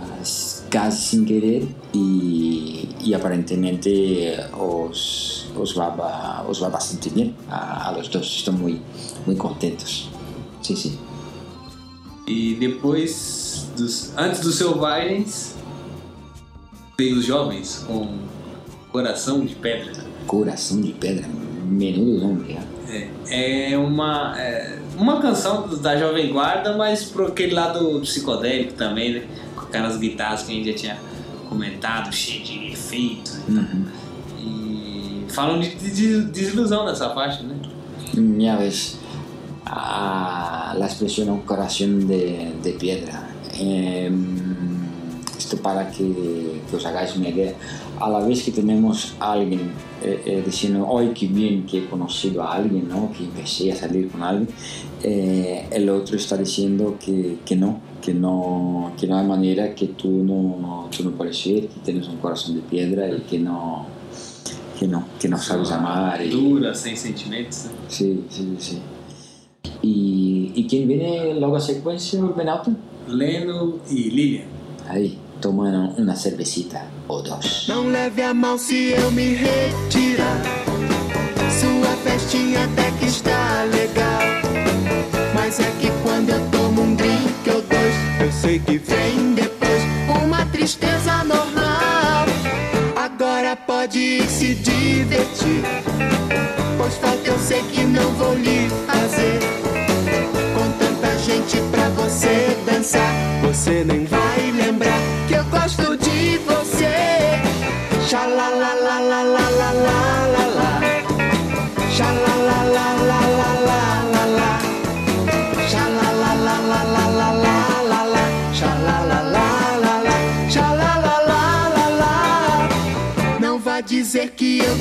casi 0.69 1.17
sin 1.17 1.25
querer 1.25 1.67
y, 1.93 2.89
y 3.03 3.13
aparentemente 3.13 4.37
os, 4.57 5.47
os, 5.57 5.77
va, 5.77 5.89
va- 5.95 6.45
os 6.47 6.61
va 6.63 6.69
bastante 6.69 7.09
bien 7.09 7.35
a, 7.49 7.89
a 7.89 7.91
los 7.97 8.09
dos, 8.09 8.37
están 8.37 8.59
muy, 8.59 8.79
muy 9.25 9.35
contentos. 9.35 10.09
Sí, 10.61 10.75
sí. 10.75 10.97
E 12.27 12.55
depois, 12.55 13.67
dos, 13.75 14.13
antes 14.15 14.41
dos 14.41 14.55
Selvagens, 14.55 15.55
veio 16.97 17.17
os 17.17 17.25
Jovens 17.25 17.83
com 17.87 18.07
Coração 18.91 19.45
de 19.45 19.55
Pedra. 19.55 19.93
Corazón 20.27 20.81
de 20.81 20.93
pedra, 20.93 21.27
menudo 21.65 22.19
nombre. 22.19 22.57
¿eh? 22.89 23.09
É, 23.29 23.71
é 23.71 23.77
uma, 23.77 24.35
é 24.37 24.79
uma 24.97 25.21
canção 25.21 25.67
da 25.79 25.97
Jovem 25.97 26.31
Guarda, 26.31 26.77
mas 26.77 27.05
pro 27.05 27.27
aquele 27.27 27.53
lado 27.53 27.99
psicodélico 28.01 28.73
também, 28.73 29.13
né? 29.13 29.23
Com 29.55 29.61
aquelas 29.61 29.97
guitarras 29.97 30.43
que 30.43 30.51
a 30.51 30.55
gente 30.55 30.71
já 30.71 30.77
tinha 30.77 30.97
comentado, 31.49 32.13
cheio 32.13 32.43
de 32.43 32.71
efeitos. 32.71 33.39
Ujú. 33.47 33.85
E 34.39 35.25
falam 35.29 35.59
de, 35.59 35.69
de 35.75 36.21
desilusão 36.25 36.85
nessa 36.85 37.09
faixa, 37.09 37.43
né? 37.43 37.55
Ya 38.37 38.57
ves, 38.57 38.99
a 39.65 40.75
la 40.77 40.85
expresión 40.85 41.29
un 41.29 41.41
corazón 41.41 42.07
de, 42.07 42.51
de 42.61 42.71
piedra. 42.73 43.29
Em, 43.57 44.11
esto 45.37 45.57
para 45.57 45.85
que, 45.85 46.61
que 46.69 46.75
os 46.75 46.85
hagáis 46.85 47.15
una 47.15 47.29
idea. 47.29 47.55
A 48.01 48.09
la 48.09 48.19
vez 48.25 48.43
que 48.43 48.51
tenemos 48.51 49.13
a 49.19 49.33
alguien 49.33 49.61
eh, 50.03 50.21
eh, 50.25 50.43
diciendo, 50.45 50.87
hoy 50.87 51.09
qué 51.13 51.27
bien 51.27 51.65
que 51.67 51.79
he 51.79 51.85
conocido 51.87 52.41
a 52.41 52.53
alguien, 52.55 52.87
¿no? 52.89 53.11
que 53.15 53.23
empecé 53.25 53.71
a 53.71 53.75
salir 53.75 54.09
con 54.09 54.23
alguien, 54.23 54.49
eh, 55.03 55.67
el 55.71 55.87
otro 55.89 56.15
está 56.17 56.35
diciendo 56.37 56.97
que, 57.03 57.37
que 57.45 57.55
no, 57.55 57.79
que 58.01 58.13
no, 58.13 58.91
que 58.99 59.05
no 59.07 59.17
hay 59.17 59.27
manera, 59.27 59.75
que 59.75 59.87
tú 59.89 60.09
no, 60.09 60.89
tú 60.95 61.03
no 61.03 61.11
puedes 61.11 61.37
ser, 61.37 61.67
que 61.67 61.79
tienes 61.85 62.07
un 62.07 62.17
corazón 62.17 62.55
de 62.55 62.61
piedra 62.61 63.07
y 63.09 63.19
que 63.21 63.37
no, 63.37 63.85
que 64.79 64.87
no, 64.87 65.05
que 65.19 65.27
no 65.29 65.37
sabes 65.37 65.71
amar. 65.71 66.25
y- 66.25 66.29
Dura, 66.29 66.73
sem 66.73 66.95
sentimentos. 66.97 67.65
né? 67.65 67.71
Sí, 67.87 68.23
sí, 68.29 68.55
sí. 68.57 68.79
¿Y, 69.83 70.51
¿y 70.55 70.67
quién 70.67 70.87
viene 70.87 71.35
luego 71.39 71.55
a 71.55 71.59
secuencia, 71.61 72.19
Benauta? 72.35 72.71
Leno 73.07 73.75
e 73.89 73.93
Lilian. 73.93 74.45
Ahí, 74.89 75.17
tomando 75.41 75.93
una 75.97 76.15
cervecita 76.15 76.85
o 77.07 77.21
dos. 77.21 77.67
Não 77.67 77.89
leve 77.89 78.21
a 78.21 78.33
mal 78.33 78.57
se 78.59 78.91
eu 78.91 79.11
me 79.11 79.33
retirar. 79.33 80.41
Sua 81.59 81.95
festinha 82.03 82.63
até 82.63 82.91
que 82.91 83.07
está 83.07 83.63
legal. 83.63 84.21
Mas 85.33 85.59
é 85.59 85.71
que 85.81 85.91
quando 86.03 86.29
eu 86.29 86.39
tomo 86.51 86.83
um 86.83 86.95
drink 86.95 87.49
ou 87.49 87.61
dois, 87.61 87.95
eu 88.21 88.31
sei 88.31 88.59
que 88.59 88.77
vem 88.77 89.33
depois 89.33 89.81
uma 90.23 90.45
tristeza 90.45 91.23
normal. 91.23 92.25
Agora 92.95 93.55
pode 93.55 93.97
ir 93.97 94.29
se 94.29 94.53
divertir. 94.53 95.63
Pois 96.77 96.95
falta 96.97 97.27
eu 97.27 97.39
sei 97.39 97.63
que 97.63 97.83
não 97.83 98.13
vou 98.13 98.35
lhe 98.35 98.69
fazer. 98.85 99.39
Com 100.53 100.71
tanta 100.77 101.17
gente 101.19 101.57
pra 101.71 101.89
você 101.89 102.55
dançar, 102.65 103.11
você 103.41 103.83
nem 103.83 104.05
vai 104.05 104.51
lembrar 104.51 105.20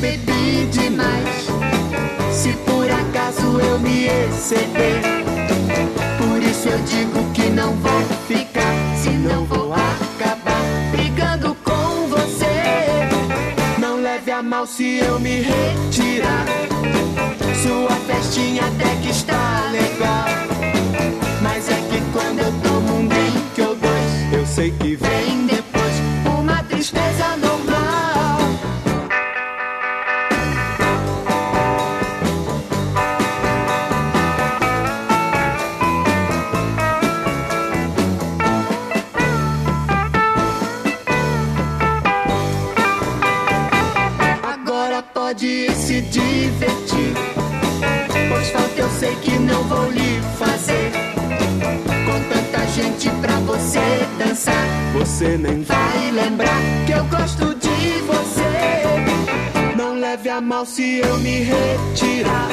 bebi 0.00 0.66
demais. 0.72 1.46
Se 2.32 2.52
por 2.64 2.90
acaso 2.90 3.60
eu 3.60 3.78
me 3.78 4.06
exceder. 4.06 5.00
Por 6.18 6.42
isso 6.42 6.68
eu 6.68 6.78
digo 6.78 7.32
que 7.32 7.50
não 7.50 7.74
vou 7.74 8.02
ficar. 8.26 8.74
Senão 9.02 9.44
vou 9.44 9.72
acabar 9.72 10.62
brigando 10.90 11.54
com 11.62 12.08
você. 12.08 13.08
Não 13.78 14.00
leve 14.00 14.30
a 14.30 14.42
mal 14.42 14.66
se 14.66 14.98
eu 14.98 15.20
me 15.20 15.42
retirar. 15.42 16.46
Sua 17.62 17.94
festinha 18.06 18.62
até 18.66 18.96
que 19.02 19.10
está 19.10 19.70
legal. 19.70 20.26
Mas 21.42 21.68
é 21.68 21.76
que 21.90 22.00
quando 22.12 22.38
eu 22.38 22.52
tomo 22.62 23.00
um 23.00 23.06
drink 23.06 23.60
ou 23.60 23.76
dois, 23.76 24.32
eu 24.32 24.46
sei 24.46 24.70
que 24.70 24.96
vem 24.96 25.40
se 60.64 60.98
eu 60.98 61.18
me 61.18 61.40
retirar. 61.40 62.48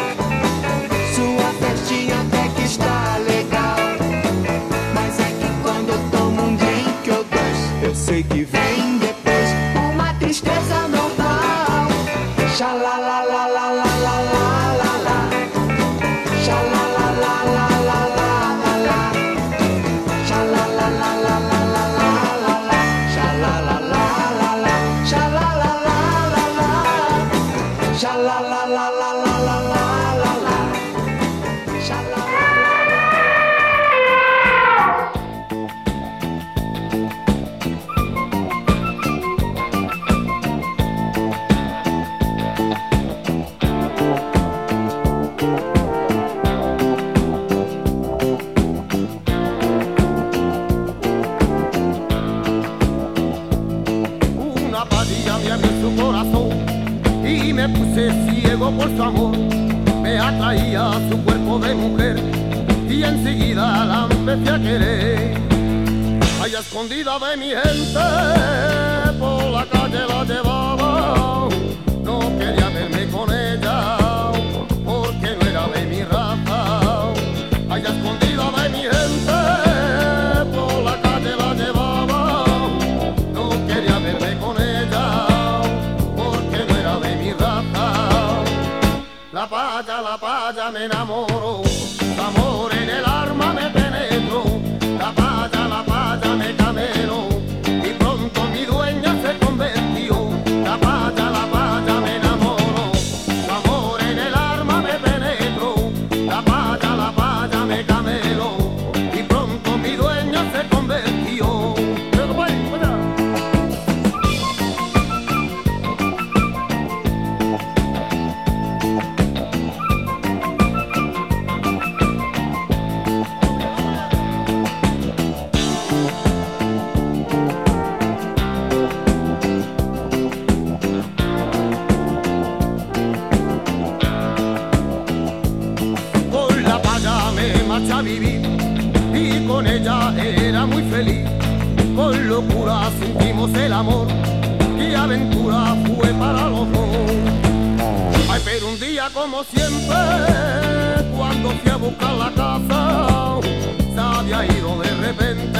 Repente, 155.07 155.56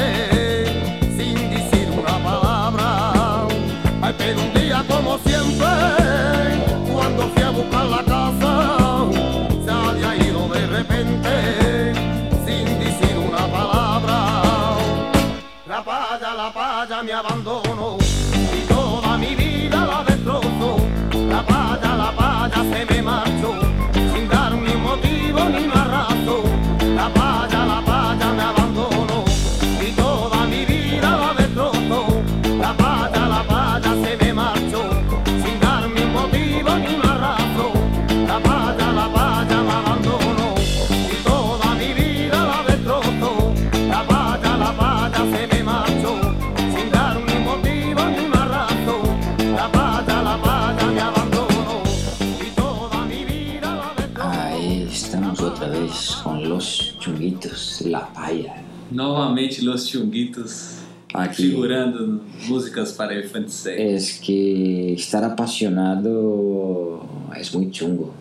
Novamente, 58.98 59.62
Los 59.62 59.86
Chunguitos 59.88 60.80
Aqui. 61.14 61.44
figurando 61.44 62.20
músicas 62.50 62.94
para 62.94 63.14
elefantes 63.14 63.54
cegos. 63.54 63.80
Es 63.80 64.20
que 64.20 64.94
estar 64.94 65.24
apasionado 65.24 67.06
es 67.40 67.54
muy 67.54 67.70
chungo. 67.70 68.12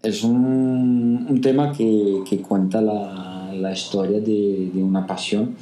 Es 0.00 0.22
un, 0.22 1.26
un 1.28 1.40
tema 1.40 1.72
que, 1.72 2.22
que 2.28 2.38
cuenta 2.38 2.80
la, 2.80 3.52
la 3.52 3.72
historia 3.72 4.20
de, 4.20 4.70
de 4.72 4.82
una 4.82 5.04
pasión, 5.04 5.56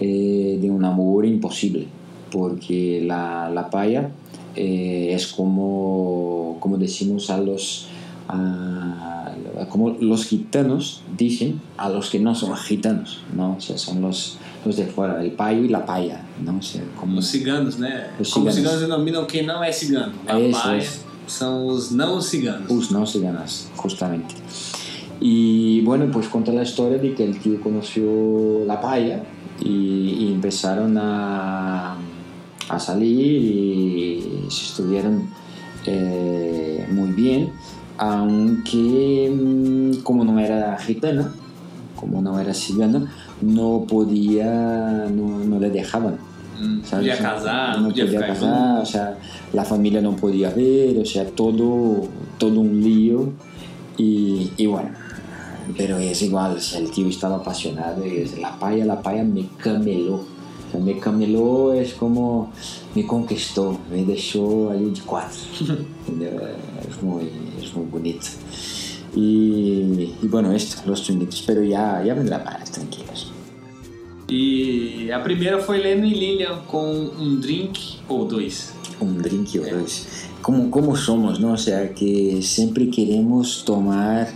eh, 0.00 0.58
de 0.60 0.68
un 0.68 0.84
amor 0.84 1.24
imposible, 1.24 1.86
porque 2.32 3.00
la, 3.06 3.50
la 3.50 3.70
paya 3.70 4.10
eh, 4.56 5.12
es 5.14 5.28
como, 5.28 6.56
como 6.58 6.76
decimos 6.76 7.30
a 7.30 7.38
los, 7.40 7.86
a- 8.32 9.66
como 9.68 9.90
los 10.00 10.24
gitanos 10.24 11.02
dicen 11.16 11.60
a 11.76 11.88
los 11.90 12.10
que 12.10 12.18
no 12.18 12.34
son 12.34 12.56
gitanos, 12.56 13.20
¿no? 13.36 13.56
O 13.56 13.60
sea, 13.60 13.76
son 13.76 14.00
los, 14.00 14.38
los 14.64 14.76
de 14.76 14.86
fuera, 14.86 15.22
el 15.22 15.32
payo 15.32 15.62
y 15.62 15.68
la 15.68 15.84
paya, 15.84 16.24
¿no? 16.44 16.58
O 16.58 16.62
sea, 16.62 16.82
como, 16.98 17.18
Os 17.18 17.26
ciganos, 17.26 17.78
né? 17.78 18.06
Os 18.18 18.30
Como 18.32 18.46
os 18.48 18.54
ciganos. 18.54 18.78
ciganos 18.78 18.80
denominam 18.80 19.26
quem 19.26 19.44
não 19.46 19.62
é 19.62 19.70
cigano. 19.70 20.12
É 20.26 20.32
A 20.32 20.40
isso, 20.40 20.62
paia 20.62 20.78
isso. 20.78 21.00
são 21.26 21.66
os 21.66 21.90
não 21.90 22.20
ciganos. 22.20 22.70
Us 22.70 22.90
no 22.90 23.06
ciganas, 23.06 23.68
justamente. 23.80 24.34
Y 25.20 25.82
bueno, 25.82 26.06
pues 26.10 26.26
cuenta 26.28 26.50
la 26.52 26.62
historia 26.62 26.96
de 26.98 27.14
que 27.14 27.24
el 27.24 27.38
tío 27.38 27.60
conoció 27.60 28.64
la 28.66 28.80
paya 28.80 29.22
y, 29.60 29.68
y 30.24 30.32
empezaron 30.32 30.96
a, 30.96 31.96
a 32.68 32.78
salir 32.80 33.42
y 33.42 34.22
se 34.48 34.64
estuvieron 34.64 35.28
eh, 35.86 36.86
muy 36.90 37.10
bien, 37.12 37.52
aunque 38.00 39.30
mm, 39.30 40.02
como 40.02 40.24
no 40.24 40.38
era 40.40 40.78
gitana, 40.78 41.30
como 41.94 42.22
no 42.22 42.40
era 42.40 42.54
cigana, 42.54 43.12
no 43.42 43.84
podía, 43.86 45.06
no, 45.10 45.44
no 45.44 45.60
le 45.60 45.68
dejaban. 45.68 46.16
Hum, 46.58 46.82
¿sabes? 46.82 47.10
podia 47.10 47.18
casar, 47.18 47.78
no 47.78 47.90
podía 47.90 48.26
casar, 48.26 48.80
o 48.80 48.86
sea, 48.86 49.18
la 49.52 49.64
familia 49.64 50.00
no 50.00 50.16
podía 50.16 50.48
ver, 50.48 50.98
o 50.98 51.04
sea, 51.04 51.26
todo, 51.26 52.08
todo 52.38 52.60
un 52.60 52.80
lío 52.82 53.32
y, 53.98 54.50
y 54.56 54.64
bueno, 54.64 54.90
pero 55.76 55.98
es 55.98 56.22
igual, 56.22 56.56
o 56.56 56.60
sea, 56.60 56.80
el 56.80 56.90
tío 56.90 57.06
estaba 57.06 57.36
apasionado 57.36 58.06
y 58.06 58.24
la 58.40 58.58
paya, 58.58 58.86
la 58.86 59.02
paya 59.02 59.24
me 59.24 59.46
cameló, 59.58 60.24
me 60.78 60.98
cameló 60.98 61.72
es 61.72 61.94
como 61.94 62.52
me 62.94 63.06
conquistó, 63.06 63.78
me 63.90 64.04
dejó 64.04 64.70
allí 64.70 64.90
de 64.90 65.00
cuatro, 65.00 65.40
¿entendeu? 66.08 66.40
es 66.88 67.02
muy, 67.02 67.30
es 67.60 67.74
muy 67.74 67.86
bonito. 67.86 68.26
Y, 69.14 70.14
y 70.22 70.26
bueno, 70.28 70.52
esto, 70.52 70.82
los 70.86 71.02
chunguitos, 71.02 71.42
pero 71.46 71.64
ya, 71.64 72.02
ya 72.04 72.14
vendrá 72.14 72.38
más, 72.38 72.70
tranquilos. 72.70 73.32
E 74.28 75.10
a 75.10 75.18
primeira 75.18 75.58
foi 75.60 75.78
Leno 75.78 76.06
e 76.06 76.14
Lilian 76.14 76.60
com 76.68 77.10
um 77.18 77.40
drink 77.40 77.98
ou 78.08 78.24
dois. 78.24 78.72
un 79.00 79.14
drink 79.14 79.58
o 79.58 79.62
dos. 79.62 80.06
Como, 80.42 80.70
como 80.70 80.96
somos, 80.96 81.38
¿no? 81.38 81.52
O 81.52 81.58
sea, 81.58 81.92
que 81.92 82.40
siempre 82.42 82.88
queremos 82.88 83.64
tomar 83.64 84.28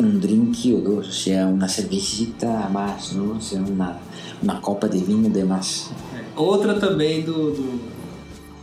un 0.00 0.20
drink 0.20 0.56
o 0.74 0.80
dos, 0.80 1.08
o 1.08 1.12
sea, 1.12 1.46
una 1.46 1.68
cervecita 1.68 2.68
más, 2.72 3.12
¿no? 3.12 3.36
O 3.38 3.40
sea, 3.40 3.60
una, 3.60 3.98
una 4.42 4.60
copa 4.60 4.88
de 4.88 5.00
vino 5.00 5.28
de 5.28 5.44
más. 5.44 5.90
Outra 6.36 6.74
também 6.78 7.22
do, 7.22 7.50
do, 7.50 7.80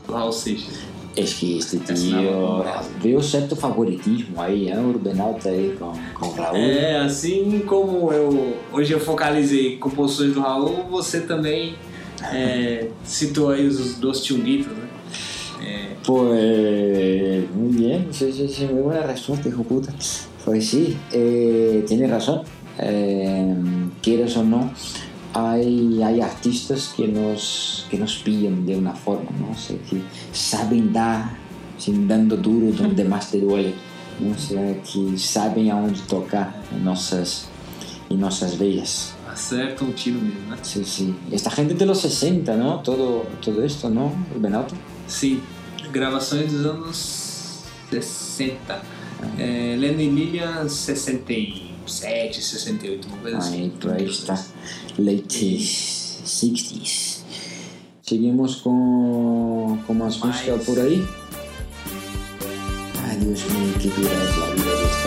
do 0.08 0.14
Raul 0.14 0.32
Seixas. 0.32 0.96
Es 1.16 1.34
que 1.34 1.58
este 1.58 1.78
Essa 1.78 1.94
não 1.94 2.20
é 2.20 2.22
tío, 2.22 2.32
uma 2.32 2.82
veo 3.02 3.22
cierto 3.22 3.56
favoritismo 3.56 4.42
ahí, 4.42 4.70
¿eh? 4.70 4.78
Urbenauta 4.78 5.50
ahí 5.50 5.76
con, 5.80 5.94
con 6.14 6.30
Raúl. 6.36 6.58
É, 6.58 6.98
assim 7.00 7.64
como 7.66 8.12
eu 8.12 8.58
hoje 8.72 8.92
eu 8.94 9.00
focalizei 9.00 9.78
composições 9.78 10.34
do 10.34 10.42
Raul, 10.42 10.84
você 10.90 11.22
também 11.22 11.76
é, 12.34 12.90
citou 13.04 13.50
aí 13.50 13.66
os 13.66 13.96
dos 13.96 14.26
Chunguitos, 14.26 14.72
né? 14.72 14.88
É, 15.62 15.96
Pues 16.06 17.50
muy 17.56 17.76
bien, 17.78 18.08
sí, 18.12 18.32
sí, 18.32 18.48
sí, 18.48 18.68
muy 18.68 18.84
buena 18.84 19.02
respuesta, 19.02 19.50
hijo 19.50 19.64
puta. 19.64 19.92
Pues 20.46 20.70
sí, 20.70 20.96
eh, 21.12 21.84
tiene 21.88 22.08
razón. 22.08 22.44
Eh, 22.78 23.56
quieres 24.02 24.38
o 24.38 24.44
no, 24.44 24.72
hay, 25.34 26.02
hay 26.04 26.22
artistas 26.22 26.94
que 26.96 27.08
nos, 27.08 27.88
que 27.90 27.98
nos 27.98 28.18
pillan 28.18 28.66
de 28.66 28.78
una 28.78 28.94
forma, 28.94 29.32
¿no? 29.40 29.52
O 29.52 29.58
sea, 29.58 29.78
que 29.90 30.02
saben 30.32 30.94
dar, 30.94 31.38
sin 31.78 32.08
dando 32.08 32.38
duro 32.38 32.72
donde 32.72 33.04
más 33.04 33.32
te 33.32 33.40
duele. 33.40 33.74
¿no? 34.20 34.36
O 34.36 34.38
sea, 34.38 34.82
que 34.82 35.18
saben 35.18 35.72
aonde 35.72 36.00
tocar 36.08 36.62
en 36.72 36.86
nuestras, 36.86 37.48
en 38.10 38.20
nuestras 38.20 38.58
veas. 38.58 39.16
acerta 39.36 39.84
um 39.84 39.92
tiro 39.92 40.20
mesmo, 40.20 40.50
né? 40.50 40.58
Sí, 40.64 40.84
sí. 40.86 41.14
Esta 41.30 41.52
gente 41.52 41.74
de 41.74 41.86
los 41.86 42.00
60, 42.00 42.56
¿no? 42.56 42.80
Todo, 42.80 43.26
todo 43.44 43.64
esto, 43.64 43.90
¿no? 43.90 44.14
Benauto. 44.38 44.74
Sim, 45.08 45.42
gravações 45.92 46.52
dos 46.52 46.66
anos 46.66 47.64
60. 47.92 48.95
Lenny 49.78 50.10
Lillian, 50.10 50.68
67, 50.68 52.42
68, 52.42 53.08
uma 53.08 53.18
coisa 53.18 53.38
Aí, 53.38 53.44
assim. 53.44 53.70
Por 53.80 54.02
está. 54.02 54.34
Late 54.98 55.58
60s. 56.26 57.16
Seguimos 58.02 58.58
com, 58.58 59.80
com 59.88 59.94
más 59.94 60.18
música 60.18 60.58
por 60.60 60.80
aí. 60.80 61.04
Ai, 63.04 63.18
Deus 63.18 63.44
mío, 63.46 63.74
que 63.80 63.88
dura 63.90 64.14
es 64.14 64.38
la 64.38 64.46
vida 64.54 64.72
este 64.84 65.05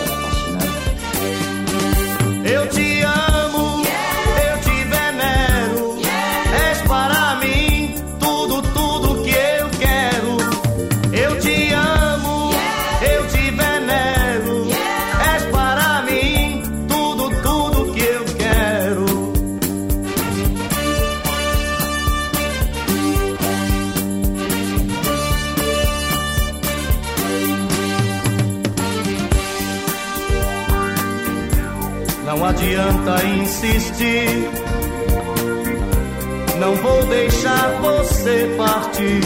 Não 36.59 36.75
vou 36.75 37.03
deixar 37.07 37.77
você 37.81 38.55
partir. 38.55 39.19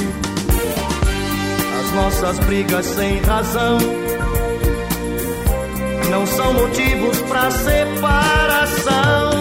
As 1.79 1.93
nossas 1.93 2.39
brigas 2.39 2.83
sem 2.83 3.19
razão 3.19 3.77
não 6.09 6.25
são 6.25 6.53
motivos 6.53 7.21
para 7.29 7.51
separação. 7.51 9.31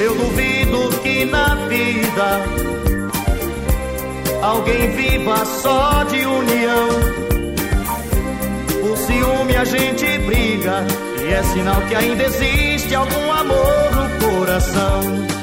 Eu 0.00 0.14
duvido 0.16 1.00
que 1.02 1.24
na 1.24 1.54
vida 1.66 2.42
alguém 4.42 4.90
viva 4.90 5.44
só 5.46 6.04
de 6.04 6.26
união. 6.26 6.88
Por 8.82 8.96
ciúme 8.98 9.56
a 9.56 9.64
gente 9.64 10.18
briga 10.26 11.11
é 11.32 11.42
sinal 11.42 11.80
que 11.82 11.94
ainda 11.94 12.24
existe 12.24 12.94
algum 12.94 13.32
amor 13.32 13.90
no 13.94 14.26
coração. 14.26 15.41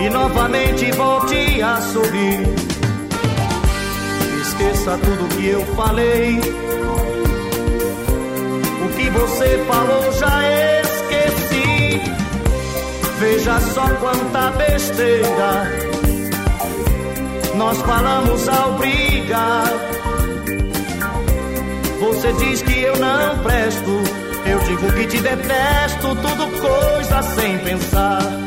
E 0.00 0.10
novamente 0.10 0.90
volte 0.92 1.60
a 1.62 1.80
subir. 1.80 2.46
Esqueça 4.40 4.98
tudo 4.98 5.36
que 5.36 5.48
eu 5.48 5.64
falei. 5.74 6.38
O 8.84 8.88
que 8.96 9.10
você 9.10 9.64
falou 9.66 10.12
já 10.12 10.42
esqueci. 10.80 12.00
Veja 13.18 13.60
só 13.60 13.88
quanta 13.96 14.50
besteira 14.52 15.86
nós 17.56 17.78
falamos 17.82 18.48
ao 18.48 18.72
brigar. 18.74 19.64
Você 22.00 22.32
diz 22.34 22.62
que 22.62 22.80
eu 22.80 22.96
não 22.96 23.38
presto 23.42 24.15
Digo 24.66 24.92
que 24.94 25.06
te 25.06 25.20
detesto, 25.20 26.14
tudo 26.16 26.48
coisa 26.60 27.22
sem 27.22 27.58
pensar. 27.58 28.45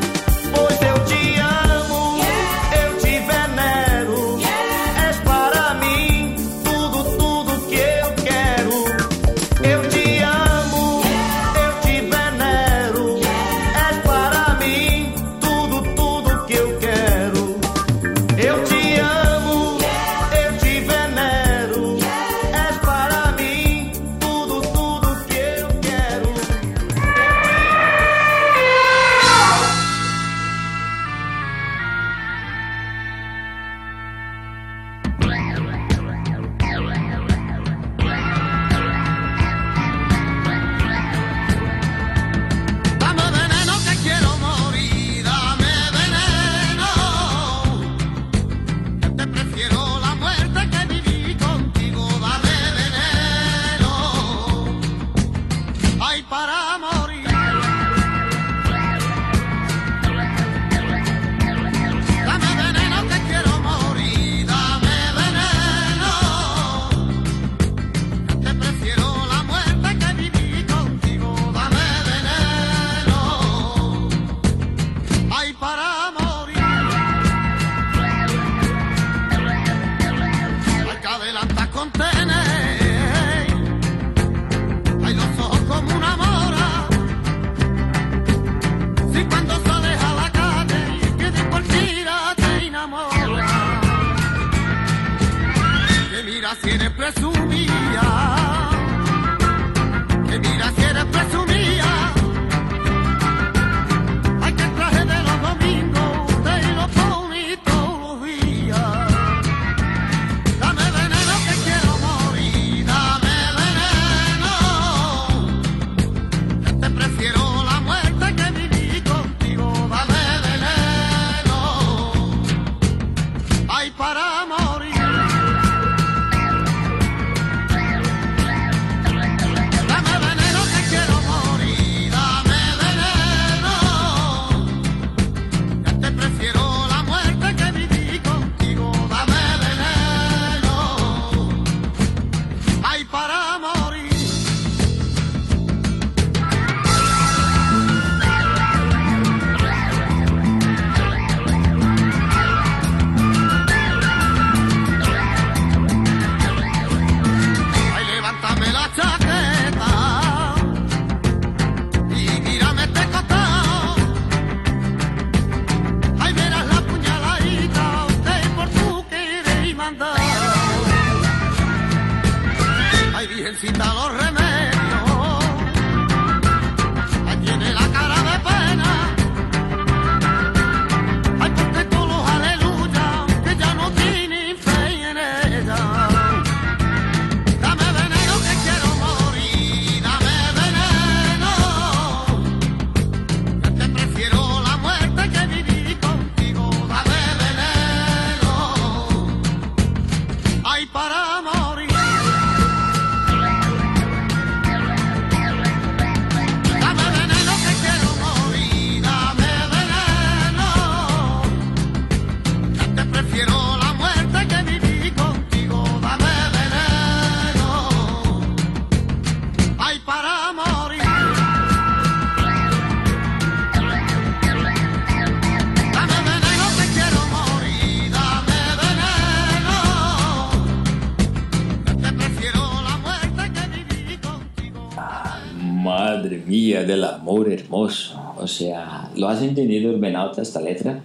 Mía 236.80 236.86
del 236.86 237.04
amor 237.04 237.48
hermoso. 237.52 238.18
O 238.38 238.46
sea, 238.46 239.10
¿lo 239.16 239.28
has 239.28 239.42
entendido, 239.42 239.90
Urbenauta, 239.90 240.42
esta 240.42 240.60
letra? 240.60 241.02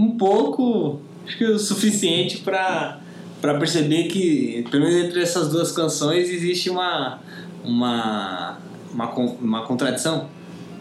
Um 0.00 0.16
pouco, 0.16 1.00
acho 1.26 1.36
que 1.38 1.44
o 1.46 1.58
suficiente 1.58 2.38
pra 2.44 2.98
para 3.40 3.58
perceber 3.58 4.06
que, 4.08 4.66
pelo 4.70 4.84
menos 4.84 5.02
entre 5.02 5.22
essas 5.22 5.48
duas 5.50 5.72
canções, 5.72 6.28
existe 6.28 6.68
uma, 6.68 7.20
uma, 7.64 8.58
uma, 8.92 9.14
uma 9.40 9.62
contradição. 9.62 10.26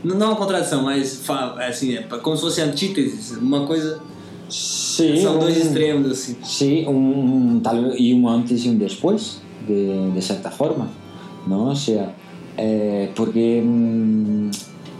Não, 0.04 0.18
não 0.18 0.28
uma 0.28 0.36
contradição, 0.36 0.84
mas 0.84 1.24
assim, 1.66 1.96
é 1.96 2.02
como 2.02 2.36
se 2.36 2.42
fosse 2.42 2.62
antíteses, 2.62 3.32
uma 3.38 3.66
coisa. 3.66 4.02
Sí. 4.50 5.22
São 5.22 5.40
dois 5.40 5.56
un- 5.56 5.62
extremos, 5.62 6.12
assim. 6.12 6.86
Un, 6.86 7.62
tal 7.64 7.82
vez, 7.82 7.96
y 8.00 8.12
un 8.14 8.28
antes 8.28 8.66
y 8.66 8.70
un 8.70 8.78
después, 8.78 9.42
de, 9.66 10.12
de 10.12 10.22
cierta 10.22 10.52
forma, 10.52 10.90
¿no? 11.48 11.70
O 11.70 11.76
sea, 11.76 12.14
eh, 12.60 13.12
porque... 13.16 13.62
mm, 13.66 14.50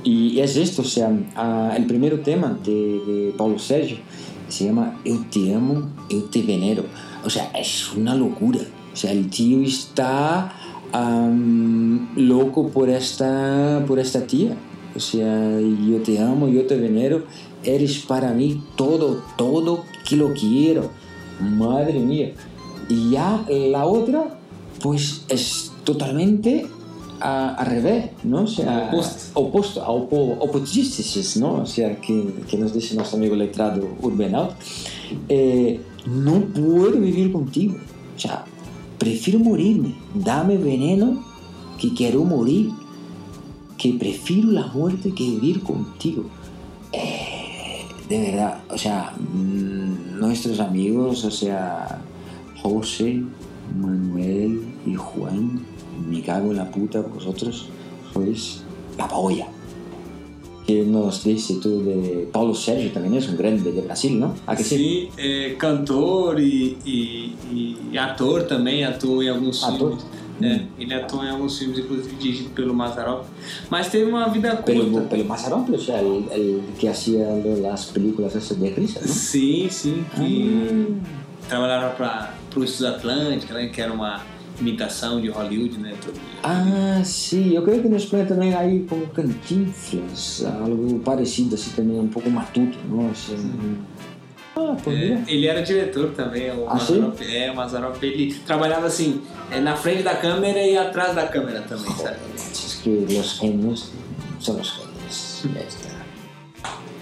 y 0.02 0.40
es 0.40 0.56
esto, 0.56 0.82
o 0.82 0.86
sea, 0.86 1.12
ah, 1.36 1.74
el 1.76 1.86
primer 1.86 2.24
tema 2.24 2.58
de, 2.64 2.72
de 2.72 3.34
Paulo 3.38 3.60
Sérgio 3.60 3.98
se 4.50 4.66
llama 4.66 4.96
Eu 5.06 5.24
te 5.26 5.54
amo, 5.54 5.90
eu 6.10 6.28
te 6.28 6.42
venero. 6.42 6.86
O 7.24 7.30
sea, 7.30 7.52
es 7.54 7.94
una 7.94 8.16
locura. 8.16 8.62
O 8.92 8.96
sea, 8.96 9.12
el 9.12 9.30
tío 9.30 9.62
está 9.62 10.54
am, 10.92 12.10
loco 12.16 12.70
por 12.70 12.90
esta, 12.90 13.84
por 13.88 14.00
esta 14.00 14.26
tía. 14.26 14.56
O 14.96 15.00
sea, 15.00 15.60
yo 15.60 16.02
te 16.04 16.20
amo, 16.20 16.48
yo 16.48 16.66
te 16.66 16.76
venero, 16.76 17.26
eres 17.64 18.00
para 18.00 18.34
mí 18.34 18.64
todo, 18.76 19.24
todo 19.38 19.86
que 20.08 20.16
lo 20.16 20.34
quiero. 20.34 20.90
Madre 21.40 22.00
mía. 22.00 22.34
Y 22.90 23.12
ya 23.12 23.46
la 23.48 23.86
otra, 23.86 24.40
pues 24.82 25.26
es 25.30 25.72
totalmente 25.84 26.66
a- 27.20 27.56
al 27.56 27.66
revés, 27.68 28.06
¿no? 28.24 28.44
O 28.44 28.48
sea, 28.48 28.88
Opuesto. 28.92 29.40
opuesto, 29.40 29.88
opo, 29.88 30.38
opositices, 30.40 31.38
¿no? 31.38 31.54
O 31.62 31.66
sea, 31.66 32.00
que, 32.00 32.34
que 32.50 32.58
nos 32.58 32.74
dice 32.74 32.96
nuestro 32.96 33.18
amigo 33.18 33.36
letrado 33.36 33.88
Urbenaut. 34.02 34.52
Eh, 35.28 35.80
no 36.06 36.40
puedo 36.42 36.92
vivir 37.00 37.32
contigo. 37.32 37.76
O 38.16 38.20
sea, 38.20 38.46
prefiero 38.98 39.40
morirme. 39.40 39.96
Dame 40.14 40.58
veneno 40.58 41.24
que 41.80 41.94
quiero 41.94 42.24
morir. 42.24 42.70
Que 43.78 43.94
prefiero 43.94 44.52
la 44.52 44.68
muerte 44.68 45.14
que 45.14 45.24
vivir 45.24 45.62
contigo. 45.62 46.26
Eh, 46.92 47.86
de 48.10 48.20
verdad, 48.20 48.62
o 48.70 48.78
sea, 48.78 49.14
mm, 49.18 50.20
nuestros 50.20 50.60
amigos, 50.60 51.24
o 51.24 51.32
sea, 51.32 52.02
José, 52.62 53.24
Manuel 53.80 54.64
y 54.86 54.96
Juan, 54.96 55.62
me 56.08 56.22
cago 56.22 56.52
en 56.52 56.58
la 56.58 56.70
puta, 56.70 57.02
vosotros 57.02 57.68
sois 58.14 58.62
la 58.98 59.08
polla. 59.08 59.48
Que 60.68 60.84
nos 60.86 61.24
dice 61.24 61.56
tú 61.56 61.84
de 61.84 62.30
Paulo 62.32 62.54
Sérgio 62.54 62.92
también 62.92 63.16
es 63.16 63.28
un 63.28 63.38
grande 63.38 63.72
de 63.72 63.82
Brasil, 63.82 64.20
¿no? 64.20 64.36
¿A 64.46 64.56
que 64.56 64.64
sí? 64.64 64.78
Sim, 64.78 65.10
é 65.18 65.56
cantor 65.58 66.40
e, 66.40 66.78
e, 66.86 67.34
e 67.92 67.98
ator 67.98 68.44
também, 68.44 68.84
atuou 68.84 69.24
em 69.24 69.30
alguns 69.30 69.64
Ator? 69.64 69.98
filmes. 69.98 70.06
É, 70.42 70.62
ele 70.80 70.94
atuou 70.94 71.24
em 71.24 71.30
alguns 71.30 71.58
filmes, 71.58 71.80
inclusive 71.80 72.16
dirigido 72.16 72.50
pelo 72.52 72.74
Mazarop. 72.74 73.26
Mas 73.70 73.90
teve 73.90 74.10
uma 74.10 74.30
vida 74.30 74.52
curta. 74.56 74.72
Pero, 74.72 75.08
pero 75.10 75.26
más 75.26 75.44
adelante, 75.44 75.72
o 75.74 75.80
sea, 75.80 76.00
el, 76.00 76.26
el 76.32 76.62
que 76.80 76.88
de 76.88 77.60
las 77.62 77.88
películas 77.88 78.36
esas 78.36 78.58
de 78.60 78.70
risa, 78.70 79.02
¿no? 79.02 79.08
Sim, 79.08 79.68
sim. 79.70 80.06
Que 80.16 80.88
Ah. 81.02 81.50
trabalhava 81.50 81.90
para 81.96 82.34
o 82.56 82.64
Estúdio 82.64 82.94
Atlântica, 82.94 83.54
né? 83.54 83.68
Que 83.68 83.82
era 83.82 83.92
uma 83.92 84.22
imitação 84.60 85.22
de 85.22 85.30
Hollywood, 85.30 85.78
né? 85.80 85.94
Ah, 86.44 87.02
sí, 87.04 87.52
yo 87.54 87.64
creo 87.64 87.82
que 87.82 87.88
en 87.88 87.96
España 87.96 88.28
también 88.28 88.56
hay 88.56 88.82
como 88.88 89.06
cantinflas, 89.12 90.44
algo 90.46 91.00
parecido, 91.02 91.56
así 91.56 91.70
también 91.72 92.00
un 92.02 92.10
poco 92.10 92.30
matuto, 92.30 92.78
¿no? 92.90 93.10
O 93.10 93.16
sea, 93.16 93.36
ah, 94.56 94.76
É, 94.88 95.24
ele 95.28 95.48
era 95.48 95.62
diretor 95.62 96.12
também, 96.12 96.52
o 96.52 96.68
Ah, 96.68 96.74
Mazarop. 96.76 97.22
É, 97.22 97.52
o 97.52 97.56
Mazarop, 97.56 98.04
ele 98.04 98.34
trabalhava 98.46 98.88
assim, 98.88 99.22
é, 99.52 99.60
na 99.62 99.76
frente 99.76 100.04
da 100.04 100.16
câmera 100.16 100.62
e 100.62 100.78
atrás 100.78 101.16
da 101.16 101.26
câmera 101.28 101.62
também, 101.62 101.92
sabe? 101.96 102.18
Es 102.36 102.80
que 102.84 102.90
los 103.10 103.40
genios 103.40 103.92
son 104.40 104.58
los 104.58 104.70
genios. 104.72 104.90
Ya 105.56 105.62
está. 105.62 105.90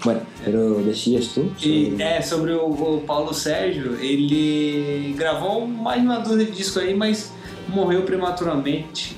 Bueno, 0.04 0.20
pero 0.44 0.80
decías. 0.84 1.24
E 1.36 1.90
sobre- 1.90 2.02
é, 2.02 2.22
sobre 2.22 2.52
o, 2.52 2.66
o 2.66 3.00
Paulo 3.04 3.34
Sérgio, 3.34 3.96
ele 4.00 5.12
gravou 5.18 5.66
mais 5.66 6.00
uma 6.00 6.20
dúzia 6.20 6.44
de 6.46 6.52
discos 6.52 6.80
aí, 6.84 6.94
mas 6.94 7.32
morreu 7.68 8.02
prematuramente. 8.02 9.16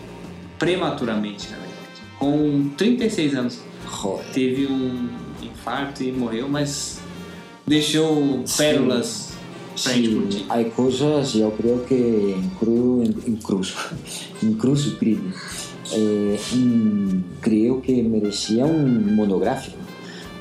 Prematuramente, 0.59 1.51
na 1.51 1.57
verdade. 1.57 1.79
Com 2.19 2.71
36 2.77 3.35
anos. 3.35 3.61
Teve 4.33 4.67
um 4.67 5.09
infarto 5.43 6.03
e 6.03 6.13
morreu, 6.13 6.49
mas 6.49 7.01
deixou 7.67 8.45
pérolas 8.57 9.31
curtir. 9.75 10.47
hay 10.49 10.71
cosas, 10.71 11.33
yo 11.33 11.51
creo 11.53 11.85
que 11.85 12.37
inclu, 12.39 13.03
incluso, 13.27 13.75
incluso 14.43 14.99
creo, 14.99 15.21
eh, 15.93 16.39
mm, 16.55 17.41
creo 17.41 17.81
que 17.81 18.03
merecía 18.03 18.67
un 18.67 19.15
monográfico. 19.15 19.79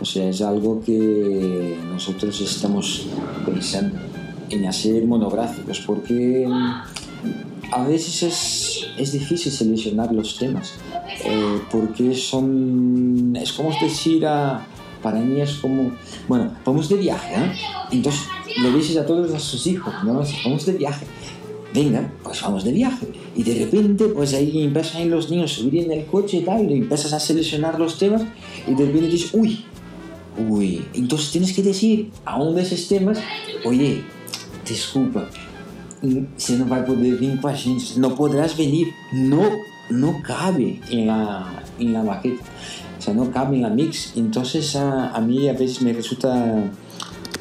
O 0.01 0.05
sea, 0.05 0.29
es 0.29 0.41
algo 0.41 0.81
que 0.81 1.77
nosotros 1.91 2.39
estamos 2.39 3.07
pensando 3.45 3.99
en 4.49 4.65
hacer 4.65 5.05
monográficos 5.05 5.79
porque 5.81 6.47
a 7.71 7.83
veces 7.83 8.23
es, 8.23 8.87
es 8.97 9.11
difícil 9.11 9.51
seleccionar 9.51 10.13
los 10.13 10.37
temas 10.37 10.75
eh, 11.25 11.59
porque 11.71 12.15
son, 12.15 13.35
es 13.35 13.53
como 13.53 13.71
decir 13.79 14.25
a, 14.25 14.65
para 15.01 15.19
mí 15.19 15.39
es 15.41 15.53
como, 15.53 15.91
bueno, 16.27 16.53
vamos 16.65 16.89
de 16.89 16.95
viaje, 16.95 17.35
¿eh? 17.35 17.51
entonces 17.91 18.23
le 18.61 18.71
dices 18.71 18.97
a 18.97 19.05
todos 19.05 19.33
a 19.33 19.39
sus 19.39 19.65
hijos, 19.67 19.93
¿no? 20.03 20.23
Vamos 20.43 20.65
de 20.65 20.73
viaje. 20.73 21.05
Venga, 21.73 22.11
pues 22.23 22.41
vamos 22.41 22.63
de 22.63 22.71
viaje. 22.71 23.07
Y 23.35 23.43
de 23.43 23.65
repente, 23.65 24.05
pues 24.05 24.33
ahí 24.33 24.63
empiezan 24.63 25.09
los 25.09 25.29
niños 25.29 25.51
a 25.51 25.55
subir 25.55 25.85
en 25.85 25.91
el 25.91 26.05
coche 26.05 26.37
y 26.37 26.41
tal, 26.41 26.69
y 26.69 26.73
empiezas 26.73 27.13
a 27.13 27.19
seleccionar 27.19 27.79
los 27.79 27.97
temas, 27.97 28.23
y 28.67 28.73
de 28.73 28.85
repente 28.85 29.07
dices, 29.07 29.29
uy, 29.33 29.65
uy. 30.49 30.83
Entonces 30.93 31.31
tienes 31.31 31.53
que 31.53 31.61
decir 31.61 32.11
a 32.25 32.41
uno 32.41 32.53
de 32.53 32.63
esos 32.63 32.87
temas, 32.87 33.19
oye, 33.65 34.03
desculpa, 34.67 35.29
mm, 35.29 35.48
você 36.01 36.53
não 36.53 36.65
vai 36.65 36.83
poder 36.85 37.15
vir 37.15 37.39
com 37.39 37.47
a 37.47 37.53
gente, 37.53 37.99
não 37.99 38.11
podrás 38.11 38.53
venir, 38.53 38.93
não, 39.13 39.49
não 39.89 40.21
cabe 40.21 40.81
em 40.89 41.05
la, 41.05 41.63
em 41.79 41.91
la 41.91 42.03
maqueta, 42.03 42.43
o 42.97 43.01
sea, 43.01 43.13
no 43.13 43.27
cabe 43.27 43.55
en 43.55 43.61
la 43.61 43.69
mix, 43.69 44.13
entonces 44.15 44.75
a, 44.75 45.09
a 45.09 45.21
mí 45.21 45.49
a 45.49 45.53
veces 45.53 45.81
me 45.81 45.93
resulta 45.93 46.63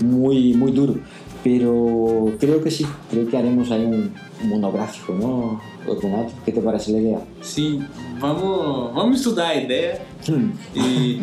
muy, 0.03 0.55
muy 0.55 0.73
duro, 0.73 0.99
pero 1.43 2.33
creo 2.39 2.63
que 2.63 2.71
sí, 2.71 2.87
creo 3.11 3.27
que 3.29 3.37
haremos 3.37 3.71
ahí 3.71 3.85
un, 3.85 4.13
un 4.43 4.49
monográfico, 4.49 5.15
¿no? 5.15 5.61
Renato, 6.03 6.33
¿qué 6.45 6.53
te 6.53 6.61
parece 6.61 6.93
la 6.93 6.99
idea? 6.99 7.21
Sim, 7.41 7.83
vamos, 8.21 8.95
vamos 8.95 9.17
estudar 9.19 9.53
a 9.53 9.55
ideia 9.57 10.01
Hmm. 10.29 10.51
e 10.75 11.23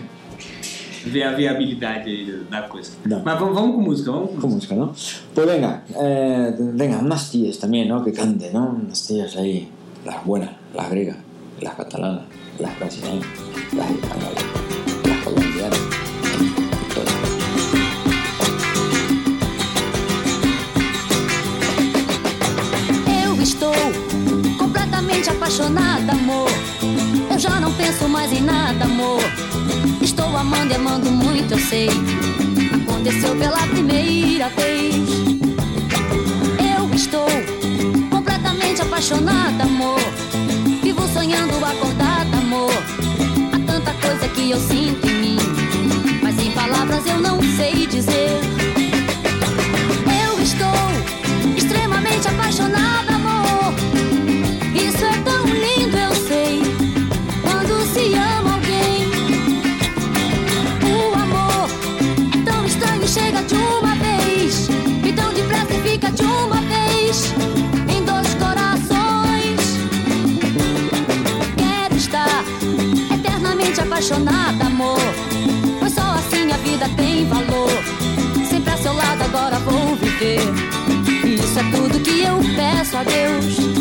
ver 1.05 1.23
a 1.23 1.31
viabilidade 1.33 2.09
aí 2.09 2.45
da 2.49 2.63
coisa. 2.63 2.91
Não. 3.05 3.21
Mas 3.23 3.39
vamos, 3.39 3.55
vamos 3.55 3.75
com 3.75 3.81
música, 3.81 4.11
vamos 4.11 4.31
com 4.31 4.41
Con 4.41 4.49
música, 4.49 4.75
¿no? 4.75 4.93
Pues 5.33 5.47
venga, 5.47 5.83
eh, 5.95 6.53
venga, 6.73 6.97
unas 6.97 7.29
tías 7.29 7.57
también, 7.59 7.87
¿no? 7.87 8.03
Que 8.03 8.11
cante, 8.11 8.51
¿no? 8.51 8.69
Unas 8.83 9.05
tías 9.05 9.35
ahí, 9.37 9.69
las 10.03 10.25
buenas, 10.25 10.49
las 10.73 10.89
griegas, 10.89 11.17
las 11.61 11.75
catalanas, 11.75 12.23
las 12.59 12.77
brasileñas, 12.79 13.27
las 13.75 13.91
españolas, 13.91 14.43
las 15.07 15.23
colombianas. 15.23 15.79
Eu 23.23 23.41
estou 23.41 23.73
completamente 24.57 25.29
apaixonada, 25.29 26.11
amor. 26.13 26.49
Eu 27.31 27.37
já 27.39 27.59
não 27.59 27.71
penso 27.73 28.07
mais 28.09 28.31
em 28.31 28.41
nada, 28.41 28.85
amor. 28.85 29.21
Amando 30.37 30.73
e 30.73 30.75
amando 30.75 31.11
muito, 31.11 31.53
eu 31.53 31.59
sei. 31.59 31.87
Aconteceu 32.83 33.35
pela 33.37 33.65
primeira 33.67 34.49
vez. 34.49 34.95
Eu 36.77 36.93
estou 36.93 37.27
completamente 38.09 38.81
apaixonada, 38.81 39.63
amor. 39.63 39.99
Vivo 40.83 41.07
sonhando 41.07 41.53
acordada, 41.65 42.37
amor. 42.37 42.73
Há 43.53 43.59
tanta 43.65 43.93
coisa 43.93 44.27
que 44.27 44.51
eu 44.51 44.59
sinto 44.59 45.07
em 45.07 45.21
mim, 45.21 45.37
mas 46.21 46.37
em 46.37 46.51
palavras 46.51 47.05
eu 47.07 47.19
não 47.19 47.41
sei 47.55 47.87
dizer. 47.87 48.64
Apaixonada, 74.05 74.65
amor. 74.65 74.99
Pois 75.79 75.93
só 75.93 76.01
assim 76.01 76.51
a 76.51 76.57
vida 76.57 76.87
tem 76.95 77.25
valor. 77.25 77.69
Sempre 78.47 78.71
a 78.71 78.77
seu 78.77 78.93
lado 78.93 79.23
agora 79.23 79.57
vou 79.59 79.95
viver. 79.95 80.41
E 81.25 81.35
Isso 81.35 81.59
é 81.59 81.63
tudo 81.71 81.99
que 82.01 82.21
eu 82.21 82.37
peço 82.55 82.97
a 82.97 83.03
Deus. 83.03 83.74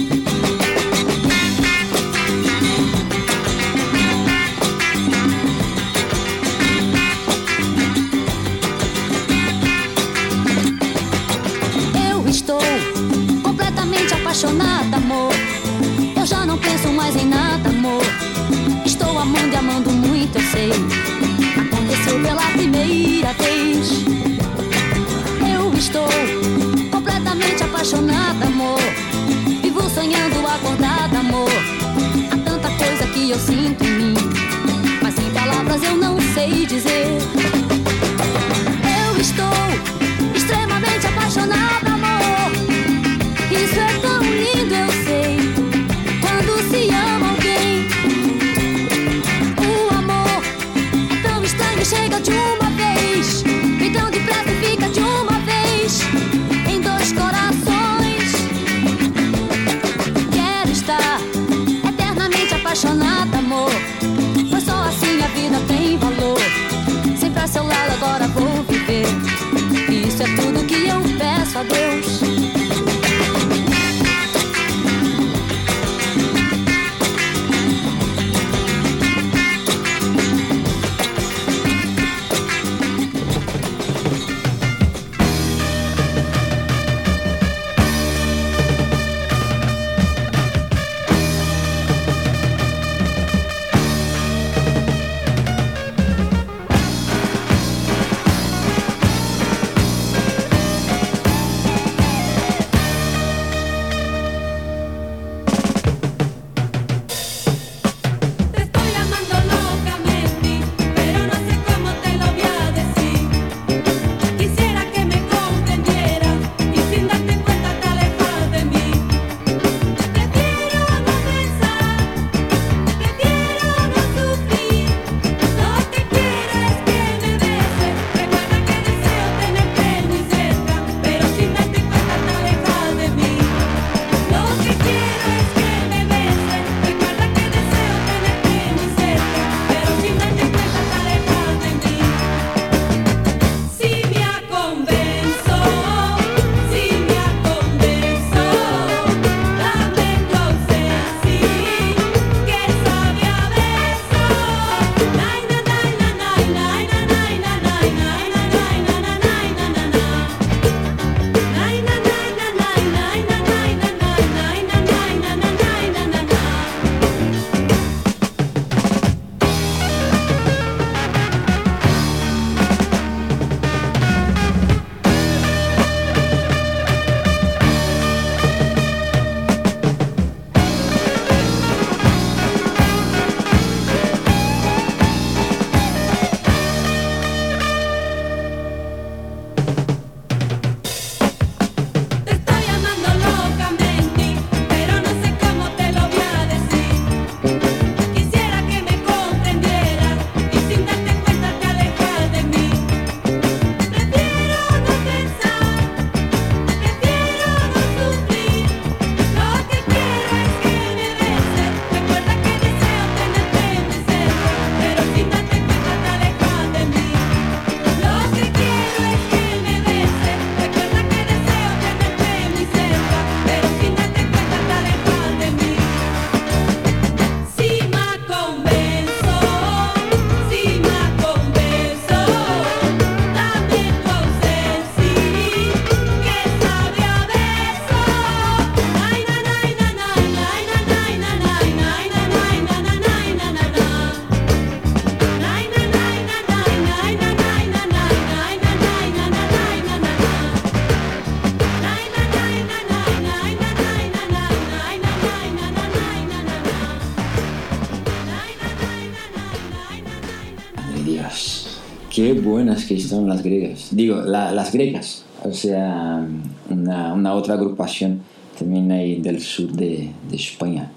Las 263.29 263.43
griegas. 263.43 263.89
Digo, 263.91 264.17
la- 264.23 264.53
las 264.53 264.73
gregas. 264.73 265.25
O 265.45 265.53
sea, 265.53 266.27
una, 266.71 267.13
una 267.15 267.35
otra 267.35 267.55
agrupación 267.55 268.21
también 268.59 268.91
ahí 268.93 269.21
del 269.21 269.41
sur 269.41 269.71
de, 269.73 270.11
de 270.31 270.37
España. 270.37 270.91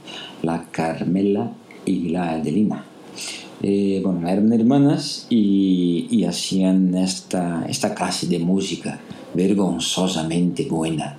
La 0.44 0.64
Carmela 0.72 1.52
y 1.86 2.10
la 2.10 2.32
Adelina. 2.32 2.84
Eh, 3.64 4.02
bueno, 4.04 4.28
eran 4.30 4.54
hermanas 4.54 5.26
y, 5.30 6.08
y 6.12 6.26
hacían 6.26 6.94
esta, 6.96 7.66
esta 7.68 7.96
clase 7.96 8.28
de 8.28 8.38
música 8.40 9.00
vergonzosamente 9.34 10.66
buena. 10.66 11.18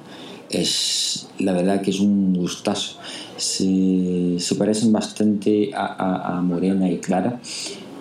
Es, 0.51 1.29
la 1.41 1.53
verdad 1.53 1.83
que 1.83 1.91
es 1.91 2.01
un 2.01 2.33
gustazo. 2.35 2.97
Se, 3.37 4.37
se 4.39 4.55
parecen 4.55 4.93
bastante 4.93 5.71
a, 5.75 5.85
a- 5.87 6.39
a 6.39 6.41
Morena 6.43 6.89
y 6.91 6.99
Clara 6.99 7.41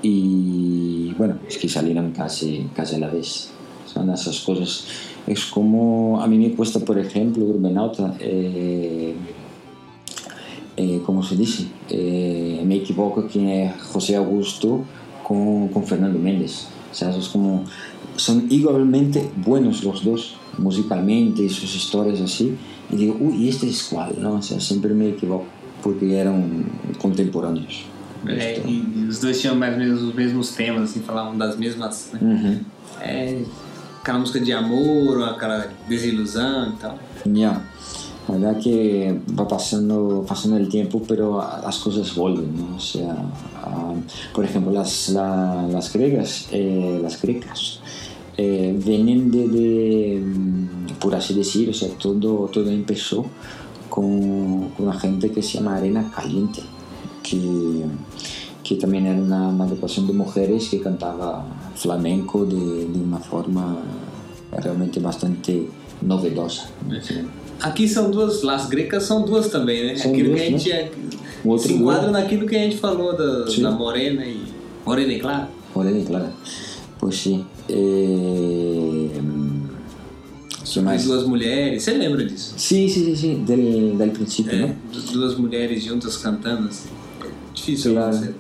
y 0.10 1.14
bueno, 1.18 1.38
es 1.46 1.58
que 1.58 1.68
salieron 1.68 2.12
casi, 2.12 2.70
casi 2.74 2.96
a 2.96 3.00
la 3.00 3.10
vez. 3.10 3.50
Son 3.86 4.10
esas 4.10 4.40
cosas. 4.40 4.86
Es 5.26 5.46
como 5.46 6.22
a 6.22 6.28
mí 6.28 6.38
me 6.38 6.52
cuesta, 6.56 6.80
por 6.80 6.98
ejemplo, 6.98 7.44
Urbanauta, 7.44 8.16
eh, 8.22 9.14
eh, 10.78 11.02
¿cómo 11.06 11.22
se 11.24 11.36
dice? 11.36 11.66
Eh, 11.90 12.64
me 12.66 12.76
equivoco 12.76 13.28
que 13.28 13.66
es 13.66 13.82
José 13.82 14.16
Augusto 14.16 14.86
con, 15.28 15.68
con 15.68 15.84
Fernando 15.84 16.18
Méndez. 16.20 16.68
O 16.90 16.96
sea, 16.96 17.10
es 17.10 17.28
como, 17.28 17.66
son 18.16 18.48
igualmente 18.50 19.30
buenos 19.46 19.84
los 19.84 20.06
dos, 20.06 20.38
musicalmente 20.58 21.44
y 21.44 21.50
sus 21.50 21.76
historias 21.76 22.22
así. 22.22 22.56
Y 22.90 22.96
digo, 22.96 23.18
uy, 23.20 23.44
¿y 23.44 23.50
este 23.50 23.68
es 23.68 23.84
cuál? 23.84 24.16
¿no? 24.22 24.36
O 24.36 24.42
sea, 24.42 24.62
siempre 24.62 24.94
me 24.94 25.10
equivoco 25.10 25.48
porque 25.84 26.18
eran 26.18 26.66
contemporáneos. 26.98 27.97
É, 28.26 28.60
e 28.66 29.06
os 29.10 29.20
dois 29.20 29.40
tinham 29.40 29.56
mais 29.56 29.74
ou 29.74 29.80
menos 29.80 30.02
os 30.02 30.14
mesmos 30.14 30.50
temas, 30.52 30.90
assim, 30.90 31.02
falavam 31.02 31.38
das 31.38 31.58
mesmas. 31.58 32.12
Né? 32.14 32.20
Ujú. 32.22 32.60
É, 33.02 33.42
aquela 34.02 34.20
música 34.20 34.40
de 34.40 34.52
amor, 34.54 35.24
aquela 35.24 35.68
desilusão 35.88 36.74
e 36.74 36.76
tal. 36.78 36.98
Ya, 37.26 37.62
la 38.30 38.36
verdad 38.38 38.58
que 38.62 39.20
va 39.38 39.46
pasando, 39.48 40.26
pasando 40.28 40.58
el 40.58 40.68
tiempo, 40.70 41.02
pero 41.08 41.38
las 41.64 41.78
cosas 41.80 42.14
vuelven, 42.16 42.56
¿no? 42.58 42.76
O 42.76 42.80
sea, 42.80 43.16
ah, 43.64 43.94
por 44.34 44.44
ejemplo, 44.46 44.72
las, 44.72 45.10
la- 45.10 45.68
las 45.70 45.92
griegas, 45.94 46.48
eh, 46.52 47.00
las 47.02 47.22
grecas, 47.22 47.80
eh, 48.38 48.76
vienen 48.84 49.32
de, 49.32 49.48
de, 49.48 50.24
por 51.00 51.16
así 51.16 51.34
decir, 51.34 51.70
o 51.70 51.74
sea, 51.74 51.90
todo, 51.98 52.48
todo 52.48 52.70
empezó 52.70 53.26
con, 53.90 54.70
con 54.76 54.88
una 54.88 55.00
gente 55.00 55.32
que 55.32 55.42
se 55.42 55.58
llama 55.58 55.76
Arena 55.76 56.12
Caliente, 56.16 56.62
que, 57.30 57.84
que 58.64 58.76
también 58.76 59.06
era 59.08 59.20
una, 59.20 59.50
una 59.50 59.64
agrupación 59.66 60.08
de 60.08 60.14
mujeres 60.14 60.70
que 60.70 60.80
cantaba 60.80 61.46
flamenco 61.76 62.46
de, 62.46 62.86
de 62.86 63.00
una 63.00 63.20
forma 63.20 63.78
realmente 64.52 65.00
bastante 65.00 65.68
novedosa. 66.02 66.70
¿no? 66.88 66.98
Aqui 67.60 67.88
são 67.88 68.12
duas, 68.12 68.44
Las 68.44 68.68
Grecas 68.70 69.04
são 69.04 69.26
duas 69.26 69.48
também, 69.50 69.84
né? 69.88 69.96
São 69.96 70.12
Aquilo 70.12 70.30
duas, 70.30 70.42
que 70.42 70.46
a 70.48 70.50
gente 70.52 70.70
né? 70.70 70.76
é, 70.76 70.92
O 71.44 71.50
outro 71.50 71.68
se 71.70 71.74
enquadra 71.74 72.12
naquilo 72.12 72.46
que 72.46 72.56
a 72.56 72.60
gente 72.60 72.78
falou 72.78 73.18
da, 73.18 73.48
Sim. 73.50 73.64
da 73.64 73.72
Morena 73.72 74.24
e. 74.24 74.38
Morena 74.86 75.12
e 75.14 75.20
Clara. 75.20 75.50
Morena 75.74 75.98
y 75.98 76.04
Clara. 76.06 76.32
Eh, 77.70 79.10
¿Qué 80.74 80.80
E 80.80 80.84
más? 80.84 81.04
duas 81.06 81.26
mulheres, 81.26 81.84
você 81.84 81.94
lembra 81.98 82.24
disso? 82.24 82.54
Sí, 82.58 82.88
sí, 82.90 83.06
sí, 83.06 83.16
sí, 83.16 83.36
del, 83.46 83.98
del 83.98 84.12
principio, 84.12 84.54
É, 84.54 84.76
du- 84.92 85.14
duas 85.14 85.36
mulheres 85.38 85.84
juntas 85.84 86.18
cantando. 86.18 86.70
Assim. 86.70 86.90
Difícil 87.58 87.94
Claro. 87.94 88.14
você. 88.18 88.34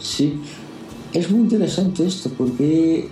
Sí. 0.00 0.40
Es 1.12 1.30
muy 1.30 1.40
interesante 1.40 2.06
esto 2.06 2.30
porque 2.38 3.08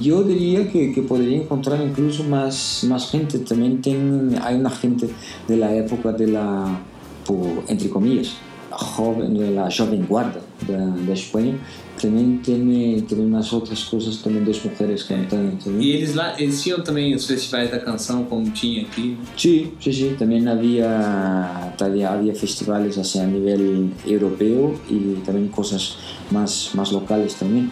yo 0.00 0.22
diría 0.22 0.70
que, 0.70 0.92
que 0.92 1.02
podría 1.02 1.38
encontrar 1.38 1.80
incluso 1.82 2.22
más, 2.24 2.84
más 2.88 3.10
gente. 3.10 3.38
También 3.38 3.80
ten- 3.80 4.36
hay 4.42 4.56
una 4.56 4.70
gente 4.70 5.08
de 5.46 5.56
la 5.56 5.74
época 5.74 6.12
de 6.12 6.26
la, 6.28 6.78
por- 7.26 7.64
entre 7.68 7.88
comillas, 7.88 8.34
joven, 8.70 9.34
de 9.34 9.50
la 9.50 9.70
joven 9.70 10.06
guarda 10.06 10.40
de, 10.66 10.76
de 11.06 11.12
España. 11.12 11.54
También 12.00 12.40
tiene, 12.42 13.02
tiene 13.02 13.24
unas 13.24 13.52
otras 13.52 13.84
cosas, 13.84 14.18
también 14.22 14.44
dos 14.44 14.64
mujeres 14.64 15.02
cantando. 15.04 15.58
también. 15.62 15.82
E 15.82 15.96
eles 15.96 16.14
lá, 16.14 16.34
eles 16.38 16.62
tinham 16.62 16.80
também 16.82 17.14
os 17.14 17.26
festivais 17.26 17.70
da 17.70 17.78
canção, 17.80 18.24
como 18.24 18.48
tinha 18.52 18.82
aqui. 18.82 19.16
Sí, 19.36 19.72
sí, 19.80 19.92
sí. 19.92 20.14
También 20.18 20.46
había, 20.48 21.74
todavía 21.76 22.12
había 22.12 22.34
festivales 22.34 22.96
así 22.98 23.18
a 23.18 23.26
nivel 23.26 23.90
europeo 24.06 24.78
y 24.88 25.20
también 25.26 25.48
cosas 25.48 25.96
más, 26.30 26.70
más 26.74 26.92
locales 26.92 27.34
también. 27.34 27.70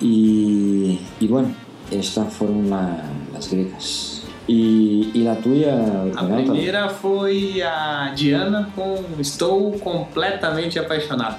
Y, 0.00 0.98
y 1.20 1.26
bueno, 1.26 1.48
estas 1.90 2.32
fueron 2.32 2.70
la- 2.70 3.02
las 3.32 3.50
gregas. 3.50 4.22
Y, 4.46 5.10
y 5.12 5.18
la 5.24 5.36
tuya, 5.36 6.04
A 6.16 6.24
primeira 6.24 6.88
foi 6.88 7.60
a 7.60 8.14
Diana 8.16 8.70
com 8.74 8.96
Estou 9.20 9.72
Completamente 9.78 10.78
Apaixonado. 10.78 11.36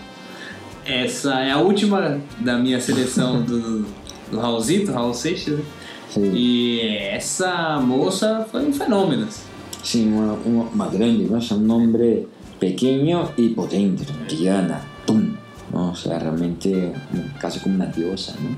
Essa 0.89 1.41
é 1.41 1.51
a 1.51 1.57
última 1.59 2.19
da 2.39 2.57
minha 2.57 2.79
seleção 2.81 3.41
do, 3.43 3.85
do 4.31 4.39
Raulzito, 4.39 4.91
Raul 4.91 5.13
Seixas. 5.13 5.57
né? 5.59 5.63
Sí, 6.09 6.21
E 6.33 6.79
essa 7.11 7.79
moça 7.79 8.45
foi 8.51 8.65
um 8.67 8.73
fenômeno. 8.73 9.25
assim. 9.27 9.43
sí, 9.83 10.03
una, 10.11 10.33
una- 10.45 10.69
una 10.73 10.87
grande, 10.87 11.25
¿no? 11.29 11.37
O 11.37 11.41
sea, 11.41 11.57
un 11.57 11.67
nombre 11.67 12.27
pequeño 12.59 13.29
y 13.37 13.49
potente, 13.49 14.03
Diana, 14.27 14.81
¡pum! 15.05 15.35
¿no? 15.71 15.91
O 15.91 15.95
sea, 15.95 16.17
realmente 16.17 16.91
casi 17.39 17.59
como 17.59 17.75
una 17.75 17.85
diosa, 17.85 18.33
¿no? 18.41 18.49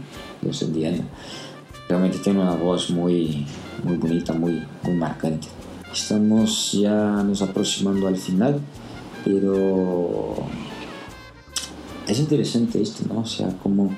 Diosa 0.42 0.66
Diana. 0.68 1.04
Realmente 1.90 2.20
tiene 2.20 2.40
una 2.40 2.56
voz 2.56 2.90
muy, 2.90 3.46
muy 3.84 3.98
bonita, 3.98 4.32
muy, 4.34 4.64
muy 4.84 4.94
marcante. 4.96 5.48
Estamos 5.92 6.72
ya 6.72 7.22
nos 7.22 7.42
aproximando 7.42 8.08
al 8.08 8.16
final, 8.16 8.62
pero 9.26 10.36
es 12.12 12.20
interesante 12.20 12.82
esto, 12.82 13.04
¿no? 13.14 13.22
O 13.22 13.26
sea, 13.26 13.50
como 13.64 13.90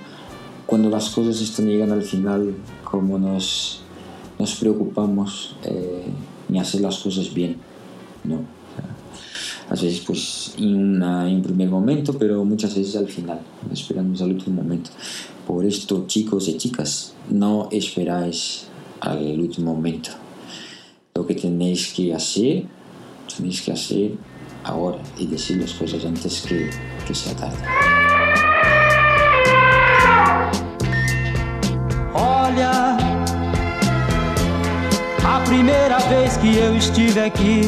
cuando 0.65 0.89
las 0.89 1.09
cosas 1.09 1.41
están 1.41 1.67
llegando 1.67 1.93
al 1.95 2.03
final, 2.03 2.53
como 2.83 3.17
nos, 3.19 3.81
nos 4.39 4.55
preocupamos 4.55 5.55
eh, 5.63 6.03
en 6.49 6.57
hacer 6.57 6.81
las 6.81 6.99
cosas 6.99 7.33
bien, 7.33 7.57
¿no? 8.23 8.41
A 9.69 9.71
veces 9.75 10.01
pues 10.05 10.53
en, 10.57 10.75
una- 10.75 11.27
en 11.29 11.37
un 11.37 11.41
primer 11.41 11.69
momento, 11.69 12.13
pero 12.17 12.43
muchas 12.45 12.75
veces 12.75 12.95
al 12.95 13.07
final, 13.07 13.39
esperamos 13.71 14.21
al 14.21 14.31
último 14.33 14.61
momento. 14.61 14.89
Por 15.47 15.65
esto, 15.65 16.05
chicos 16.07 16.47
y 16.47 16.57
chicas, 16.57 17.13
no 17.29 17.69
esperáis 17.71 18.65
al 18.99 19.39
último 19.39 19.73
momento. 19.73 20.09
Lo 21.15 21.25
que 21.25 21.35
tenéis 21.35 21.93
que 21.93 22.13
hacer, 22.13 22.65
tenéis 23.35 23.61
que 23.61 23.71
hacer 23.71 24.11
ahora 24.63 24.99
y 25.17 25.27
decir 25.27 25.57
las 25.57 25.73
cosas 25.73 26.03
antes 26.05 26.41
que, 26.41 26.69
que 27.05 27.13
sea 27.13 27.35
tarde. 27.35 27.57
Olha, 32.13 32.97
a 35.25 35.39
primeira 35.45 35.97
vez 36.09 36.37
que 36.37 36.57
eu 36.57 36.75
estive 36.77 37.19
aqui 37.19 37.61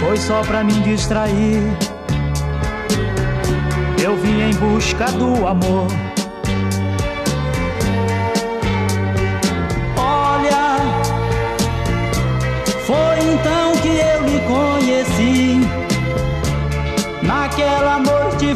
foi 0.00 0.16
só 0.16 0.42
pra 0.42 0.64
me 0.64 0.74
distrair. 0.80 1.62
Eu 4.02 4.16
vim 4.16 4.40
em 4.40 4.54
busca 4.54 5.06
do 5.12 5.46
amor. 5.46 6.07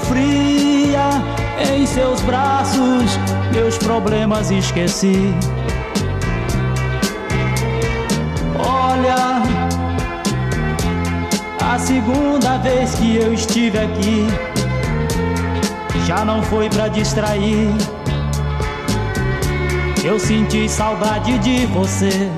Fria, 0.01 1.09
em 1.75 1.87
seus 1.87 2.21
braços, 2.23 3.19
meus 3.53 3.77
problemas 3.79 4.51
esqueci. 4.51 5.35
Olha, 8.59 9.43
a 11.61 11.79
segunda 11.79 12.59
vez 12.59 12.95
que 12.95 13.17
eu 13.17 13.33
estive 13.33 13.79
aqui, 13.79 14.27
já 16.07 16.25
não 16.25 16.43
foi 16.43 16.69
pra 16.69 16.89
distrair. 16.89 17.69
Eu 20.05 20.19
senti 20.19 20.69
saudade 20.69 21.39
de 21.39 21.67
você. 21.67 22.31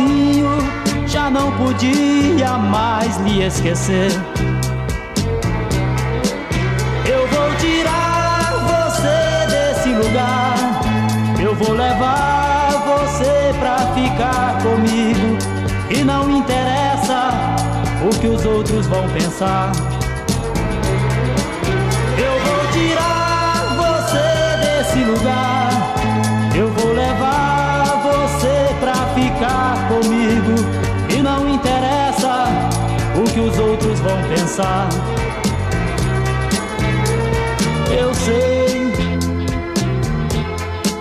sozinho, 0.00 0.48
já 1.06 1.30
não 1.30 1.52
podia 1.52 2.56
mais 2.58 3.18
me 3.18 3.44
esquecer. 3.44 4.10
Eu 7.06 7.26
vou 7.28 7.54
tirar 7.56 8.52
você 8.70 9.46
desse 9.50 9.88
lugar, 9.90 10.80
eu 11.40 11.54
vou 11.54 11.74
levar 11.74 12.70
você 12.86 13.54
pra 13.58 13.78
ficar 13.94 14.58
comigo. 14.62 15.38
E 15.90 16.04
não 16.04 16.30
interessa 16.30 17.30
o 18.04 18.20
que 18.20 18.28
os 18.28 18.44
outros 18.44 18.86
vão 18.86 19.08
pensar. 19.08 19.72
Pensar. 34.50 34.88
Eu 37.96 38.12
sei 38.14 38.92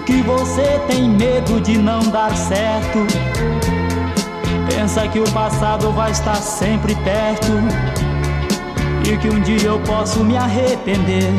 que 0.05 0.21
você 0.21 0.79
tem 0.87 1.09
medo 1.09 1.59
de 1.59 1.77
não 1.77 1.99
dar 2.11 2.35
certo. 2.35 2.99
Pensa 4.69 5.07
que 5.07 5.19
o 5.19 5.31
passado 5.31 5.91
vai 5.91 6.11
estar 6.11 6.35
sempre 6.35 6.93
perto 6.95 7.51
e 9.11 9.17
que 9.17 9.29
um 9.29 9.41
dia 9.41 9.69
eu 9.69 9.79
posso 9.79 10.23
me 10.23 10.37
arrepender. 10.37 11.29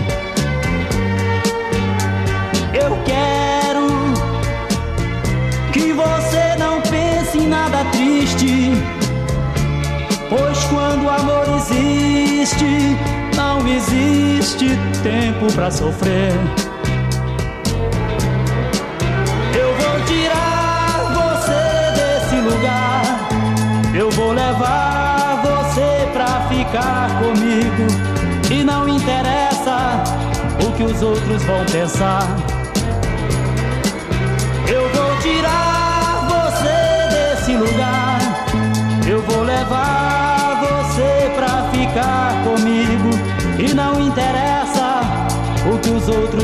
Eu 2.74 2.98
quero 3.04 3.86
que 5.72 5.92
você 5.92 6.56
não 6.58 6.80
pense 6.82 7.38
em 7.38 7.46
nada 7.46 7.84
triste, 7.92 8.72
amor 11.10 11.44
existe, 11.56 12.96
não 13.36 13.66
existe 13.66 14.68
tempo 15.02 15.52
pra 15.52 15.70
sofrer. 15.70 16.32
Eu 19.54 19.74
vou 19.76 20.00
tirar 20.06 21.12
você 21.14 22.00
desse 22.00 22.36
lugar. 22.36 23.28
Eu 23.94 24.10
vou 24.10 24.32
levar 24.32 25.42
você 25.42 26.08
pra 26.12 26.46
ficar 26.48 27.10
comigo. 27.20 27.86
E 28.50 28.64
não 28.64 28.88
interessa 28.88 30.02
o 30.66 30.72
que 30.72 30.82
os 30.82 31.02
outros 31.02 31.42
vão 31.44 31.64
pensar. 31.66 32.39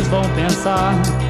Vão 0.09 0.23
pensar. 0.35 1.26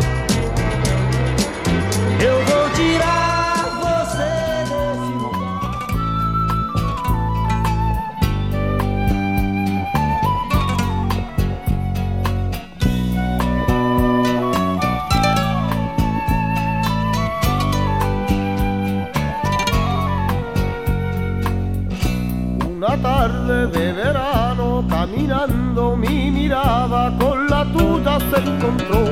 Tarde 23.02 23.66
de 23.68 23.92
verano, 23.92 24.84
caminando 24.88 25.96
mi 25.96 26.30
mirada 26.30 27.16
con 27.18 27.46
la 27.48 27.64
tuya 27.72 28.18
se 28.30 28.38
encontró. 28.38 29.04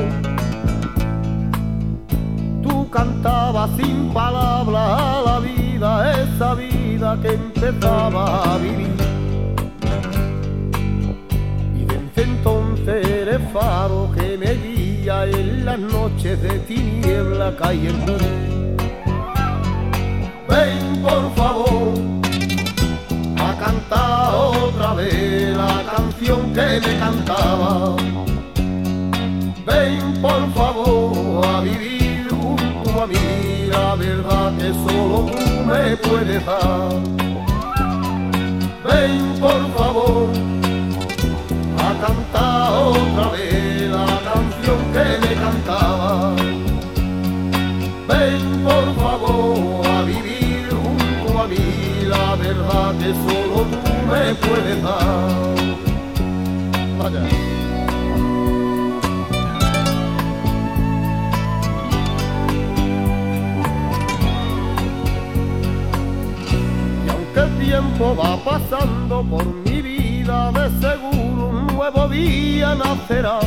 Tú 2.62 2.90
cantabas 2.90 3.70
sin 3.77 4.12
palabras 4.12 5.01
a 5.01 5.23
la 5.27 5.39
vida, 5.39 6.23
esa 6.23 6.55
vida 6.55 7.19
que 7.23 7.35
empezaba 7.35 8.55
a 8.55 8.59
vivir. 8.59 8.94
Y 11.77 11.85
desde 11.85 12.23
entonces 12.23 13.06
eres 13.06 13.40
faro 13.52 14.11
que 14.15 14.36
me 14.39 14.55
guía 14.55 15.27
en 15.27 15.65
las 15.65 15.78
noches 15.78 16.40
de 16.43 16.59
tiniebla 16.61 17.55
el 17.70 17.94
mundo. 17.94 18.19
Ven 20.48 21.02
por 21.02 21.35
favor 21.35 22.24
a 23.55 23.59
cantar 23.59 24.35
otra 24.35 24.94
vez 24.94 25.56
la 25.56 25.82
canción 25.94 26.52
que 26.52 26.81
me 26.85 26.98
cantaba. 26.98 27.97
Ven 29.66 30.22
por 30.22 30.52
favor 30.55 31.47
a 31.47 31.60
vivir 31.60 32.26
junto 32.31 33.02
a 33.02 33.06
mí 33.06 33.68
la 33.70 33.94
verdad 33.94 34.52
que 34.59 34.72
solo 34.85 35.26
tú 35.31 35.64
me 35.66 35.97
puedes 35.97 36.44
dar. 36.47 36.93
Ven 38.89 39.40
por 39.40 39.62
favor 39.76 40.28
a 41.78 42.06
cantar 42.06 42.72
otra 42.72 43.28
vez 43.31 43.90
la 43.90 44.06
canción 44.28 44.81
que 44.94 45.06
me 45.26 45.35
cantaba. 45.43 46.35
Ven 48.09 48.64
por 48.64 48.86
favor 49.02 49.86
a 49.86 50.02
vivir 50.02 50.68
junto 50.70 51.43
a 51.43 51.47
mí 51.47 52.05
la 52.06 52.35
verdad 52.36 52.94
que 52.98 53.12
solo 53.14 53.44
me 54.06 54.35
puedes 54.35 54.82
dar. 54.82 55.55
Vaya. 56.98 57.28
Y 67.05 67.10
aunque 67.10 67.40
el 67.40 67.66
tiempo 67.66 68.16
va 68.16 68.36
pasando 68.44 69.22
por 69.24 69.44
mi 69.47 69.82
vida, 69.82 70.52
de 70.52 70.70
seguro 70.81 71.48
un 71.48 71.66
nuevo 71.68 72.09
día 72.09 72.74
nacerá. 72.74 73.40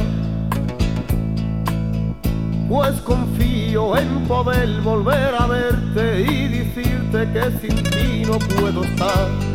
Pues 2.68 3.00
confío 3.02 3.98
en 3.98 4.28
poder 4.28 4.82
volver 4.82 5.34
a 5.40 5.48
verte 5.48 6.22
y 6.22 6.48
decirte 6.50 7.32
que 7.32 7.60
sin 7.62 7.84
ti 7.84 8.24
no 8.26 8.38
puedo 8.40 8.84
estar. 8.84 9.47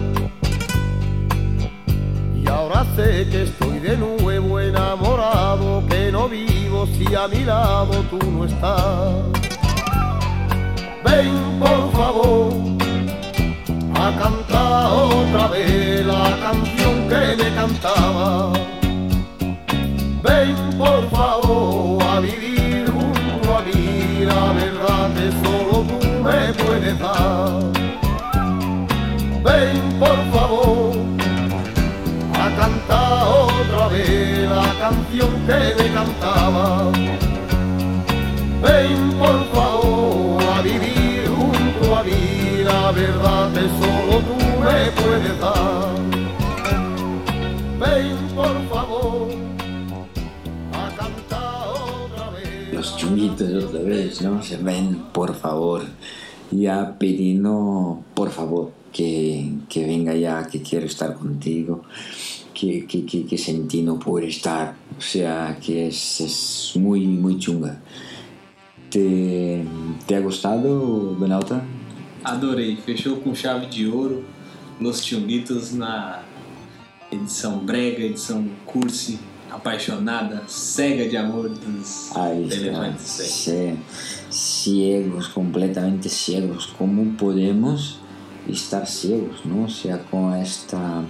Ahora 2.74 2.86
sé 2.97 3.28
que 3.28 3.43
estoy 3.43 3.81
de 3.81 3.99
nuevo 3.99 4.59
enamorado, 4.59 5.85
que 5.90 6.11
no 6.11 6.27
vivo 6.27 6.86
si 6.86 7.15
a 7.15 7.28
mi 7.28 7.44
lado 7.44 8.03
tú 8.09 8.19
no 8.31 8.47
estás. 8.47 9.27
Ven 11.05 11.61
por 11.61 11.93
favor 11.93 12.55
a 13.94 14.19
cantar 14.19 14.90
otra 14.90 15.49
vez 15.49 16.07
la 16.07 16.39
canción 16.40 17.09
que 17.11 17.43
me 17.43 17.55
cantaba. 17.55 18.53
Ven 20.23 20.57
por 20.78 21.11
favor 21.11 22.03
a 22.05 22.20
vivir 22.20 22.90
junto 22.90 23.55
a 23.55 23.61
mí 23.62 24.24
la 24.24 24.53
verdad 24.55 25.11
que 25.15 25.31
solo 25.44 25.85
tú 25.90 26.07
me 26.24 26.55
puedes 26.55 26.99
dar. 26.99 27.53
Ven 29.44 29.99
por 29.99 30.16
favor 30.32 31.01
a 32.52 32.56
cantar 32.56 33.28
otra 33.28 33.88
vez 33.88 34.48
la 34.48 34.74
canción 34.78 35.30
que 35.46 35.82
me 35.82 35.92
cantaba. 35.92 36.90
Ven 38.62 39.12
por 39.18 39.44
favor 39.52 40.42
a 40.42 40.62
vivir 40.62 41.28
junto 41.28 41.96
a 41.96 42.02
mí 42.04 42.62
la 42.64 42.92
verdad 42.92 43.52
que 43.52 43.60
solo 43.60 44.20
tú 44.20 44.36
me 44.60 44.90
puedes 45.02 45.40
dar. 45.40 45.94
Ven 47.80 48.16
por 48.34 48.68
favor 48.68 49.28
a 50.72 50.96
cantar 50.96 51.68
otra 51.68 52.30
vez. 52.30 52.72
Los 52.72 52.96
chunguitos 52.96 53.64
otra 53.64 53.80
vez, 53.80 54.22
¿no? 54.22 54.42
Se 54.42 54.56
ven, 54.58 55.06
por 55.12 55.34
favor. 55.34 55.82
Ya 56.50 56.98
pidiendo, 56.98 58.00
por 58.14 58.30
favor, 58.30 58.72
que, 58.92 59.54
que 59.70 59.86
venga 59.86 60.14
ya, 60.14 60.46
que 60.46 60.60
quiero 60.60 60.84
estar 60.84 61.14
contigo. 61.14 61.82
Que, 62.62 62.82
que, 62.82 63.02
que, 63.02 63.24
que 63.24 63.82
no 63.82 63.98
puedo 63.98 64.24
estar. 64.24 64.76
O 64.97 65.01
sea, 65.01 65.59
que 65.60 65.89
es, 65.89 66.20
es 66.20 66.72
muy, 66.76 67.01
muy 67.09 67.36
chunga. 67.36 67.82
¿Te, 68.89 69.64
¿Te 70.06 70.14
ha 70.14 70.20
gustado, 70.20 71.16
Benalta? 71.16 71.64
Adorei, 72.22 72.76
fechou 72.76 73.16
com 73.16 73.34
chave 73.34 73.66
de 73.66 73.89
ouro. 73.89 74.22
Los 74.80 75.05
Chunguitos 75.05 75.72
na 75.72 76.22
edição 77.10 77.59
brega, 77.59 78.05
edição 78.05 78.48
cursi, 78.64 79.18
apaixonada, 79.51 80.44
cega 80.47 81.09
de 81.09 81.16
amor 81.16 81.48
dos 81.48 82.12
está. 82.14 82.32
elefantes. 82.32 83.09
Sí. 83.09 83.74
Ciegos, 84.30 85.26
completamente 85.26 86.09
ciegos. 86.09 86.66
¿Cómo 86.78 87.16
podemos 87.16 87.98
estar 88.48 88.86
ciegos, 88.86 89.44
no? 89.44 89.64
O 89.64 89.68
sea, 89.68 89.98
con 89.98 90.32
esta, 90.34 91.02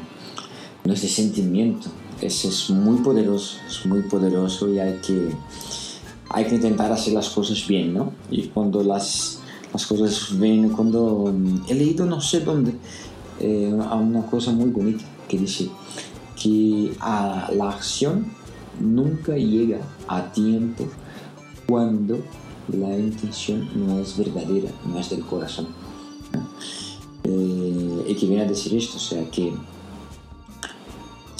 con 0.82 0.92
este 0.92 1.08
sentimiento. 1.08 1.88
Ese 2.20 2.48
es 2.48 2.70
muy 2.70 2.98
poderoso, 2.98 3.58
es 3.66 3.84
muy 3.86 4.02
poderoso 4.02 4.72
y 4.72 4.78
hay 4.78 4.98
que, 4.98 5.30
hay 6.28 6.44
que 6.44 6.56
intentar 6.56 6.92
hacer 6.92 7.14
las 7.14 7.30
cosas 7.30 7.66
bien, 7.66 7.94
¿no? 7.94 8.12
Y 8.30 8.48
cuando 8.48 8.82
las, 8.82 9.40
las 9.72 9.86
cosas 9.86 10.38
ven, 10.38 10.70
cuando 10.70 11.32
he 11.68 11.74
leído 11.74 12.06
no 12.06 12.20
sé 12.20 12.40
dónde, 12.40 12.74
eh, 13.40 13.72
una 13.72 14.22
cosa 14.26 14.52
muy 14.52 14.70
bonita, 14.70 15.04
que 15.28 15.38
dice 15.38 15.68
que 16.40 16.92
a, 17.00 17.50
la 17.52 17.70
acción 17.70 18.32
nunca 18.80 19.34
llega 19.36 19.80
a 20.06 20.32
tiempo 20.32 20.88
cuando 21.66 22.18
la 22.68 22.96
intención 22.96 23.68
no 23.74 23.98
es 23.98 24.16
verdadera, 24.16 24.70
no 24.86 24.98
es 24.98 25.10
del 25.10 25.22
corazón. 25.22 25.68
¿no? 26.32 26.48
Eh, 27.24 28.04
y 28.08 28.14
que 28.14 28.26
viene 28.26 28.42
a 28.42 28.48
decir 28.48 28.74
esto, 28.76 28.96
o 28.96 29.00
sea, 29.00 29.28
que 29.30 29.52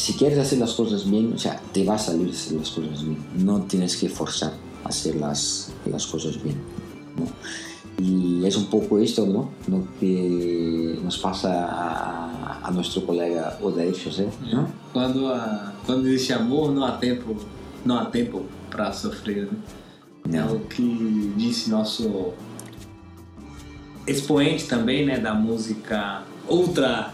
si 0.03 0.15
quieres 0.15 0.37
hacer 0.37 0.59
las 0.59 0.73
cosas 0.73 1.09
bien, 1.09 1.33
o 1.33 1.39
sea, 1.39 1.61
te 1.73 1.85
va 1.85 1.95
a 1.95 1.99
salir 1.99 2.29
hacer 2.31 2.59
las 2.59 2.71
cosas 2.71 3.05
bien. 3.05 3.19
No 3.37 3.61
tienes 3.63 3.97
que 3.97 4.09
forzar 4.09 4.53
a 4.83 4.89
hacer 4.89 5.15
las, 5.15 5.73
las 5.87 6.09
cosas 6.09 6.43
bien. 6.43 6.57
¿no? 7.17 8.05
Y 8.05 8.45
es 8.45 8.57
un 8.57 8.67
poco 8.67 8.99
esto, 8.99 9.25
¿no? 9.25 9.51
Lo 9.69 9.87
que 10.01 10.99
nos 11.05 11.19
pasa 11.19 11.69
a, 11.71 12.67
a 12.67 12.71
nuestro 12.73 13.07
colega 13.07 13.57
Odair 13.63 13.95
José, 13.95 14.29
¿no? 14.53 14.67
Quando, 14.93 15.33
a, 15.33 15.73
quando 15.87 16.09
existe 16.09 16.33
amor, 16.33 16.73
não 16.73 16.85
há 16.85 16.97
tempo, 16.99 17.37
não 17.85 17.97
há 17.97 18.07
tempo 18.07 18.45
para 18.73 18.93
sofrer. 18.93 19.51
Né? 20.27 20.39
É 20.41 20.45
o 20.45 20.59
que 20.67 21.33
disse 21.37 21.71
nosso 21.71 22.33
expoente 24.05 24.65
também, 24.65 25.07
né, 25.07 25.21
da 25.21 25.33
música 25.33 26.25
ultra 26.49 27.13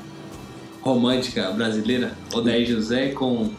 romântica 0.83 1.51
brasileira, 1.51 2.13
Odair 2.33 2.67
José, 2.67 3.09
com 3.09 3.51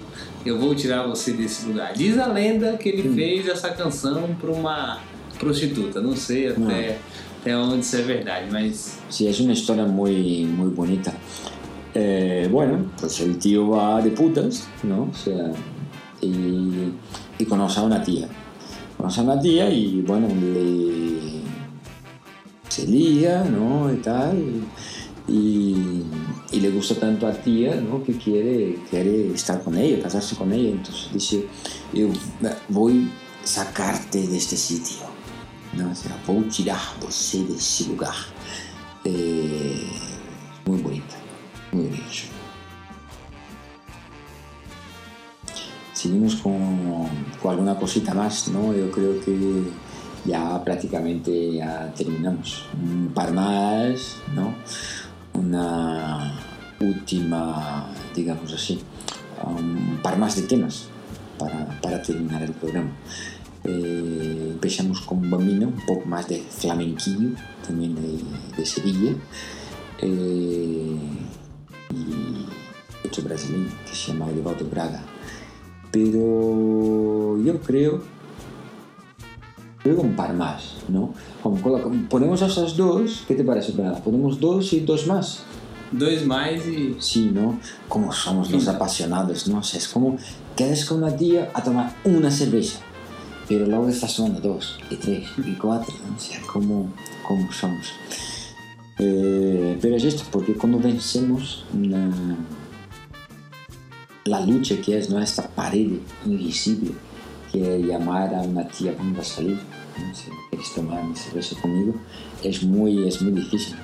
Eu 0.46 0.58
Vou 0.58 0.74
Tirar 0.76 1.08
Você 1.08 1.34
Desse 1.34 1.66
Lugar. 1.66 1.94
Diz 1.94 2.18
a 2.18 2.28
lenda 2.28 2.78
que 2.78 2.90
ele 2.90 3.14
fez 3.14 3.48
essa 3.48 3.70
canção 3.70 4.36
para 4.40 4.52
uma 4.52 5.00
prostituta. 5.38 6.02
Não 6.02 6.16
sei 6.16 6.48
até, 6.48 6.98
até 7.42 7.58
onde 7.58 7.80
isso 7.80 7.96
é 7.96 8.02
verdade, 8.02 8.48
mas 8.52 9.00
Sí, 9.10 9.28
es 9.28 9.40
una 9.40 9.54
historia 9.54 9.86
muy, 9.86 10.46
muy 10.46 10.70
bonita. 10.70 11.12
Eh, 11.96 12.48
bueno, 12.52 12.92
pues 13.00 13.20
el 13.22 13.40
tío 13.40 13.70
va 13.70 14.02
de 14.02 14.12
putas, 14.12 14.68
¿no? 14.84 15.10
O 15.12 15.14
sea, 15.14 15.52
y, 16.22 16.94
y 17.40 17.46
conoce 17.46 17.80
a 17.80 17.84
una 17.84 18.04
tía. 18.04 18.28
Conoce 18.96 19.20
a 19.20 19.24
una 19.24 19.42
tía 19.42 19.68
y, 19.70 20.02
bueno, 20.02 20.28
le, 20.28 21.42
se 22.68 22.86
lía, 22.86 23.44
¿no? 23.46 23.92
Y 23.92 23.98
tal. 23.98 24.38
Y, 24.38 24.64
y 25.30 26.60
le 26.60 26.70
gusta 26.72 26.96
tanto 26.96 27.28
a 27.28 27.32
tía, 27.32 27.76
¿no? 27.76 28.04
Que 28.04 28.14
quiere, 28.18 28.80
quiere 28.90 29.32
estar 29.34 29.64
con 29.64 29.78
ella, 29.78 30.02
casarse 30.02 30.36
con 30.36 30.52
ella. 30.52 30.72
Entonces 30.72 31.10
dice, 31.14 31.46
yo 31.94 32.08
voy 32.70 33.10
a 33.44 33.48
sacarte 33.48 34.28
de 34.28 34.38
este 34.38 34.58
sitio. 34.58 35.10
¿no? 35.74 35.92
O 35.92 35.96
sea, 35.96 36.18
voy 36.26 36.46
a 36.46 36.50
tirar 36.50 36.80
de 37.02 37.08
ese 37.08 37.88
lugar. 37.88 38.16
Eh, 39.04 39.88
muy 40.66 40.82
bonita, 40.82 41.16
muy 41.72 41.86
bonito. 41.86 42.06
Seguimos 45.94 46.36
con, 46.36 47.08
con 47.42 47.52
alguna 47.52 47.78
cosita 47.78 48.14
más, 48.14 48.48
¿no? 48.48 48.74
Yo 48.74 48.90
creo 48.90 49.20
que 49.20 49.64
ya 50.26 50.64
prácticamente 50.64 51.54
ya 51.54 51.94
terminamos. 51.96 52.66
Un 52.74 53.12
par 53.14 53.34
más, 53.34 54.16
¿no? 54.34 54.56
Una 55.34 56.40
última, 56.80 57.88
digamos 58.16 58.54
así, 58.54 58.80
un 59.46 60.00
par 60.02 60.18
más 60.18 60.36
de 60.36 60.44
temas 60.44 60.88
para, 61.38 61.80
para 61.82 62.02
terminar 62.02 62.44
el 62.44 62.52
programa. 62.52 62.92
Eh, 63.64 64.50
empezamos 64.52 65.02
con 65.02 65.30
bambino, 65.30 65.68
un 65.68 65.86
poco 65.86 66.06
más 66.06 66.28
de 66.28 66.40
flamenquillo, 66.40 67.36
también 67.66 67.96
de, 67.96 68.20
de 68.58 68.66
Sevilla. 68.66 69.14
Eh, 70.02 70.98
y 71.92 73.06
otro 73.06 73.24
brasileño 73.24 73.70
que 73.86 73.96
se 73.96 74.12
llama 74.12 74.30
Edevaldo 74.30 74.66
Braga. 74.66 75.04
Pero 75.92 77.42
yo 77.44 77.60
creo, 77.62 78.04
que 79.84 79.90
un 79.92 80.16
par 80.16 80.34
más, 80.34 80.74
¿no? 80.90 81.14
Ponemos 82.10 82.42
esas 82.42 82.76
dos, 82.76 83.24
¿qué 83.28 83.36
te 83.36 83.44
parece, 83.44 83.72
Braga? 83.72 84.00
Ponemos 84.00 84.40
dos 84.40 84.74
y 84.74 84.82
dos 84.82 85.08
más. 85.08 85.40
dois 85.92 86.24
mais 86.26 86.62
e 86.68 86.96
Sí, 87.00 87.32
¿no? 87.34 87.58
Como 87.88 88.12
somos 88.14 88.52
los 88.52 88.68
apasionados, 88.68 89.48
¿no? 89.48 89.60
O 89.60 89.64
sea, 89.64 89.80
es 89.80 89.88
como 89.88 90.18
quedas 90.56 90.86
con 90.86 91.02
una 91.04 91.16
tía 91.16 91.50
a 91.54 91.64
tomar 91.64 91.96
una 92.04 92.30
cerveza, 92.30 92.80
pero 93.48 93.66
luego 93.66 93.88
estás 93.88 94.16
tomando 94.16 94.40
dos, 94.42 94.78
y 94.92 94.96
tres, 94.98 95.28
y 95.38 95.54
cuatro, 95.54 95.94
¿no? 96.08 96.16
O 96.16 96.20
sea, 96.20 96.40
como, 96.42 96.92
como 97.28 97.52
somos. 97.52 97.88
Eh, 99.00 99.78
pero 99.82 99.96
es 99.96 100.04
esto, 100.04 100.24
porque 100.30 100.54
cuando 100.56 100.78
vencemos 100.78 101.64
una- 101.74 102.36
la 104.26 104.42
lucha 104.46 104.76
que 104.82 105.00
¿no? 105.10 105.20
esta 105.20 105.48
pared 105.48 105.90
invisible, 106.26 106.92
que 107.52 107.80
llamar 107.80 108.34
a 108.36 108.42
una 108.42 108.68
tía, 108.68 108.94
vamos 108.98 109.20
a 109.20 109.24
salir, 109.24 109.58
¿no? 109.98 110.16
si 110.16 110.30
quieres 110.50 110.74
tomar 110.74 111.04
una 111.04 111.16
cerveza 111.16 111.60
conmigo, 111.62 111.94
es 112.44 112.64
muy, 112.64 113.08
es 113.08 113.22
muy 113.22 113.32
difícil 113.34 113.76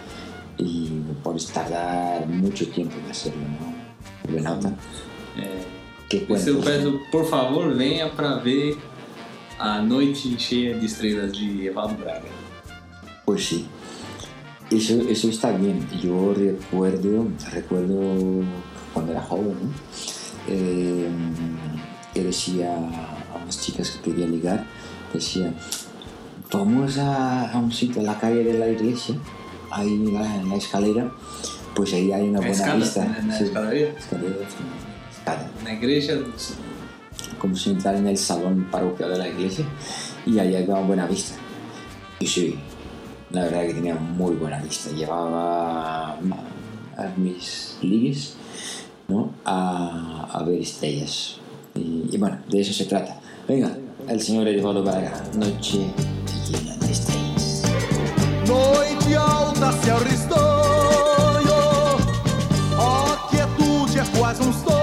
y 0.58 0.90
puedes 1.24 1.48
tardar 1.48 2.28
mucho 2.28 2.68
tiempo 2.70 2.96
en 3.04 3.12
hacerlo, 3.12 3.42
¿no? 3.42 3.76
Renata, 4.32 4.74
é, 5.38 5.64
¿qué 6.10 6.20
Por 6.22 6.38
isso 6.38 6.50
eu 6.50 6.62
cuentas? 6.62 6.84
peço, 6.84 7.00
por 7.12 7.26
favor, 7.26 7.74
venha 7.76 8.10
para 8.10 8.38
ver 8.38 8.78
a 9.60 9.82
noite 9.82 10.36
cheia 10.38 10.76
de 10.78 10.86
estrelas 10.86 11.32
de 11.34 11.66
Evaldo 11.68 11.96
Braga. 11.98 12.30
Pues 13.26 13.46
sí, 13.46 13.66
eso, 14.72 14.94
eso 15.10 15.30
está 15.30 15.52
bien. 15.52 15.88
Yo 16.02 16.34
recuerdo, 16.34 17.28
recuerdo 17.52 18.44
cuando 18.94 19.12
era 19.12 19.22
joven, 19.22 19.58
¿no? 19.62 19.70
Eh, 20.48 21.10
que 22.14 22.24
decía 22.24 22.70
unas 23.46 23.62
chicas 23.62 23.92
que 23.92 24.12
quería 24.12 24.28
ligar, 24.28 24.66
decía, 25.14 25.54
vamos 26.52 26.98
a, 26.98 27.52
a 27.52 27.58
un 27.58 27.72
sitio, 27.72 28.02
a 28.02 28.06
la 28.06 28.20
calle 28.20 28.44
de 28.44 28.58
la 28.60 28.68
iglesia, 28.68 29.16
ahí 29.72 29.88
en 29.94 30.14
la, 30.14 30.36
en 30.42 30.50
la 30.50 30.56
escalera, 30.56 31.10
pues 31.76 31.94
ahí 31.94 32.12
hay 32.12 32.30
una 32.30 32.40
Na 32.42 32.48
buena 32.48 32.76
vista. 32.76 33.06
na, 33.06 33.22
na 33.22 33.38
Sí, 33.38 33.44
escadaria, 33.46 33.90
escalera, 33.98 34.36
escada. 35.12 35.50
na 35.64 35.74
igreja. 35.74 36.14
como 37.40 37.56
si 37.56 37.70
entrar 37.72 37.96
en 37.96 38.08
el 38.08 38.18
salón 38.18 38.68
parroquial 38.72 39.12
de 39.12 39.18
la 39.18 39.28
iglesia 39.28 39.66
y 40.26 40.40
ahí 40.40 40.56
había 40.56 40.76
buena 40.76 41.06
vista. 41.06 41.36
Y 42.20 42.28
sí, 42.28 42.56
la 43.32 43.44
verdad 43.44 43.68
que 43.68 43.74
tenía 43.74 43.96
muy 43.96 44.36
buena 44.36 44.60
vista. 44.60 44.90
Llevaba 44.92 46.14
a 46.14 47.14
mis 47.18 47.78
ligues 47.82 48.36
¿no? 49.10 49.32
a, 49.44 50.30
a 50.32 50.44
ver 50.44 50.62
estrellas. 50.62 51.38
Y, 51.76 52.08
y 52.12 52.18
bueno, 52.18 52.40
de 52.50 52.62
eso 52.62 52.72
se 52.74 52.86
trata. 52.86 53.20
Venga, 53.48 53.78
el 54.10 54.22
señor 54.22 54.48
Eduardo 54.48 54.82
Braga, 54.82 55.24
noche 55.36 55.86
llena 56.50 56.76
de 56.78 56.92
estrellas. 56.92 57.62
Noite 58.48 59.16
alta, 59.16 59.72
céu 59.84 60.00
risonho 60.00 61.60
Ó, 62.80 63.30
quietude 63.30 64.00
é 64.00 64.18
quase 64.18 64.42
um 64.42 64.52
sonho 64.52 64.75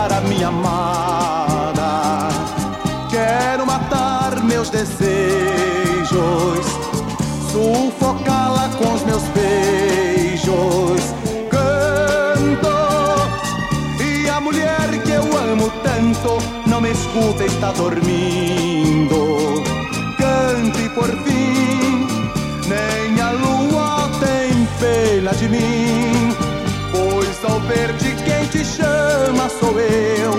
Despertar 0.00 0.12
a 0.12 0.20
minha 0.22 0.48
amada. 0.48 2.28
Quero 3.10 3.66
matar 3.66 4.42
meus 4.42 4.70
desejos 4.70 6.10
Sufocá-la 7.50 8.70
com 8.78 8.94
os 8.94 9.04
meus 9.04 9.22
beijos. 9.34 11.02
Canto 11.50 12.68
E 14.02 14.28
a 14.30 14.40
mulher 14.40 15.02
que 15.04 15.10
eu 15.10 15.24
amo 15.36 15.70
tanto 15.82 16.38
Não 16.66 16.80
me 16.80 16.92
escuta, 16.92 17.44
está 17.44 17.72
dormindo. 17.72 19.62
Cante 20.16 20.88
por 20.94 21.10
fim 21.24 22.06
Nem 22.66 23.20
a 23.20 23.32
lua 23.32 24.08
tem 24.20 24.66
pena 24.78 25.34
de 25.34 25.48
mim 25.48 25.79
eu, 29.78 30.32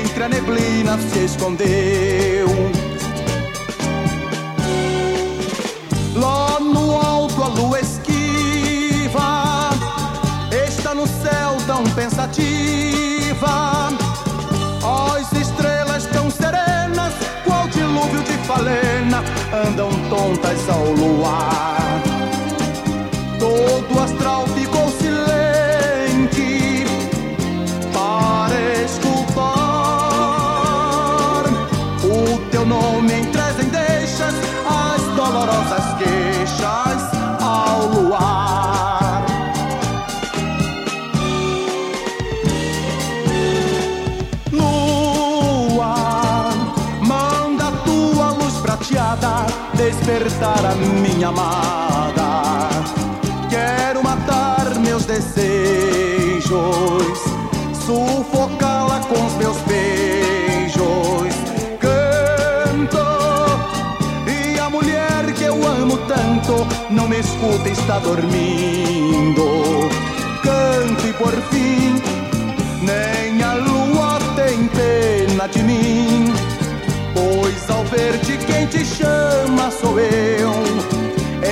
entre 0.00 0.22
a 0.24 0.28
neblina 0.28 0.98
se 0.98 1.24
escondeu. 1.24 2.48
Lá 6.14 6.58
no 6.60 6.98
alto 7.00 7.42
a 7.42 7.48
lua 7.48 7.80
esquiva, 7.80 9.70
está 10.66 10.94
no 10.94 11.06
céu 11.06 11.56
tão 11.66 11.84
pensativa. 11.94 13.90
As 14.82 15.32
estrelas 15.32 16.06
tão 16.06 16.30
serenas, 16.30 17.12
qual 17.44 17.68
dilúvio 17.68 18.22
de 18.22 18.38
falena, 18.46 19.22
andam 19.66 19.90
tontas 20.08 20.68
ao 20.68 20.84
luar. 20.92 21.83
Despertar 50.44 50.66
a 50.66 50.74
minha 50.74 51.28
amada. 51.28 52.68
Quero 53.48 54.02
matar 54.02 54.74
meus 54.80 55.06
desejos, 55.06 56.52
sufocá-la 57.86 59.00
com 59.08 59.26
os 59.26 59.32
meus 59.34 59.56
beijos. 59.62 61.34
Canto 61.80 62.98
e 64.26 64.58
a 64.58 64.68
mulher 64.68 65.32
que 65.34 65.44
eu 65.44 65.54
amo 65.66 65.96
tanto 66.08 66.66
não 66.90 67.08
me 67.08 67.20
escuta, 67.20 67.68
está 67.70 67.98
dormindo. 67.98 69.44
Canto 70.42 71.06
e 71.08 71.12
por 71.14 71.32
fim 71.50 72.02
nem 72.82 73.42
a 73.42 73.54
lua 73.54 74.18
tem 74.36 74.68
pena 74.68 75.48
de 75.48 75.62
mim. 75.62 76.34
Pois 77.14 77.70
ao 77.70 77.84
ver-te 77.84 78.36
quem 78.46 78.66
te 78.66 78.84
sou 79.84 80.00
eu, 80.00 80.52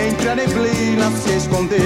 entre 0.09 0.29
a 0.31 0.35
neblina 0.35 1.11
se 1.11 1.37
escondeu. 1.37 1.79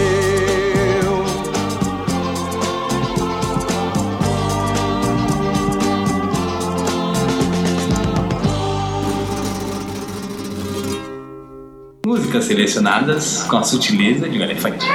Músicas 12.06 12.44
selecionadas 12.44 13.42
com 13.42 13.56
a 13.56 13.64
sutileza 13.64 14.28
de 14.28 14.38
um 14.38 14.42
elefante. 14.42 14.86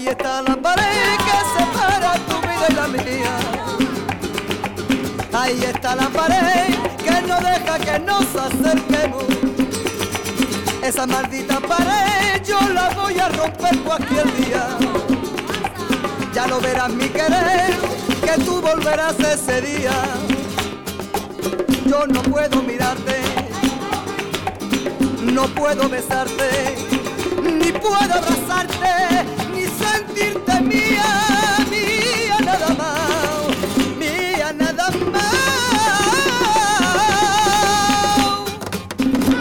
Ahí 0.00 0.08
está 0.08 0.40
la 0.40 0.56
pared 0.56 1.18
que 1.26 1.38
separa 1.58 2.14
tu 2.26 2.40
vida 2.40 2.66
y 2.70 2.72
la 2.72 2.88
mía. 2.88 3.36
Ahí 5.30 5.62
está 5.62 5.94
la 5.94 6.08
pared 6.08 6.74
que 7.04 7.20
no 7.28 7.36
deja 7.38 7.78
que 7.78 7.98
nos 7.98 8.24
acerquemos. 8.34 9.24
Esa 10.82 11.06
maldita 11.06 11.60
pared 11.60 12.42
yo 12.46 12.58
la 12.70 12.88
voy 12.94 13.18
a 13.18 13.28
romper 13.28 13.78
cualquier 13.80 14.24
día. 14.36 14.68
Ya 16.32 16.46
lo 16.46 16.62
verás 16.62 16.88
mi 16.94 17.10
querer, 17.10 17.76
que 18.24 18.42
tú 18.42 18.62
volverás 18.62 19.20
ese 19.20 19.60
día. 19.60 19.92
Yo 21.84 22.06
no 22.06 22.22
puedo 22.22 22.62
mirarte, 22.62 23.20
no 25.24 25.46
puedo 25.48 25.90
besarte, 25.90 26.78
ni 27.42 27.70
puedo 27.70 28.14
abrazarte, 28.14 29.39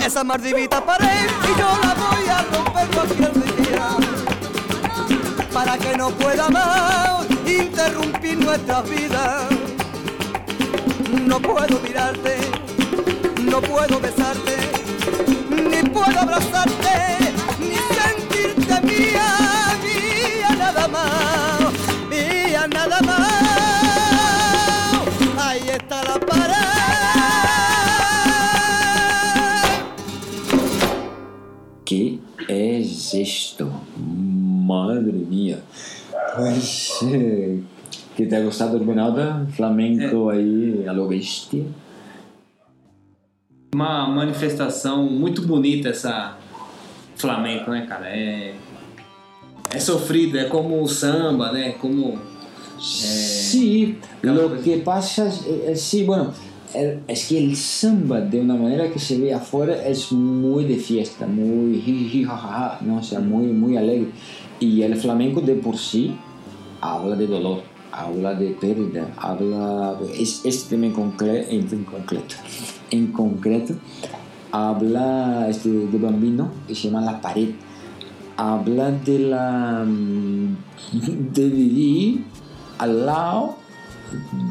Esa 0.06 0.24
maldita 0.24 0.84
pared 0.84 1.30
y 1.44 1.60
yo 1.60 1.70
la 1.84 1.94
voy 1.94 2.28
a 2.28 2.42
romper 2.52 2.88
cualquier 2.96 3.32
día, 3.58 3.88
para 5.54 5.78
que 5.78 5.96
no 5.96 6.10
pueda 6.10 6.50
más 6.50 7.28
interrumpir 7.46 8.38
nuestra 8.44 8.82
vida. 8.82 9.48
No 11.28 11.40
puedo 11.40 11.80
mirarte, 11.82 12.38
no 13.44 13.62
puedo 13.62 14.00
besarte, 14.00 14.58
ni 15.52 15.88
puedo 15.90 16.20
abrazarte, 16.20 16.79
Pues, 37.00 37.14
eh, 37.14 37.60
¿qué 38.16 38.26
te 38.26 38.36
ha 38.36 38.44
gustado, 38.44 38.80
Bernarda? 38.80 39.46
Flamenco 39.56 40.30
aí, 40.30 40.86
a 40.88 40.94
lo 40.94 41.08
bestia. 41.08 41.64
Uma 43.74 44.08
manifestação 44.08 45.04
muito 45.04 45.44
bonita 45.44 45.90
essa 45.90 46.38
flamenco, 47.16 47.72
né, 47.72 47.86
cara? 47.88 48.08
É, 48.08 48.56
é 49.72 49.80
sofrido, 49.80 50.38
é 50.38 50.46
como 50.46 50.82
o 50.82 50.88
samba, 50.88 51.52
né? 51.52 51.74
Como 51.74 52.18
Sí, 52.82 53.98
lo 54.22 54.62
que 54.62 54.78
pasa 54.78 55.28
es, 55.28 55.46
eh, 55.46 55.76
sí, 55.76 56.06
bueno, 56.06 56.32
es 57.08 57.28
que 57.28 57.38
el 57.38 57.58
samba 57.58 58.22
de 58.22 58.40
una 58.40 58.56
manera 58.56 58.90
que 58.90 59.00
se 59.00 59.18
ve 59.18 59.34
afuera 59.34 59.86
es 59.86 60.14
muy 60.14 60.64
de 60.64 60.78
fiesta, 60.78 61.28
muy 61.28 61.82
jajaja, 62.26 62.80
¿no? 62.82 63.00
O 63.00 63.04
sea, 63.04 63.20
muy, 63.20 63.48
muy 63.48 63.76
alegre. 63.76 64.12
Y 64.62 64.82
el 64.82 64.96
flamenco 64.96 65.42
de 65.42 65.56
por 65.56 65.78
sí 65.78 66.16
habla 66.82 67.16
de 67.16 67.28
dolor, 67.28 67.62
habla 67.92 68.34
de 68.36 68.50
pérdida, 68.52 69.14
habla... 69.18 69.98
Es, 70.18 70.46
este 70.46 70.70
tema 70.76 70.86
en, 70.88 70.94
concreto, 70.94 72.36
en 72.92 73.08
concreto, 73.12 73.74
habla 74.52 75.48
este, 75.50 75.70
de 75.70 75.98
Bambino, 75.98 76.52
que 76.68 76.76
se 76.76 76.90
llama 76.90 77.02
La 77.02 77.22
Pared. 77.22 77.50
Habla 78.38 78.92
de 78.92 79.20
la... 79.20 79.84
mm, 79.86 80.56
de 81.34 81.50
vivir 81.50 82.24
al 82.78 83.06
lado 83.06 83.56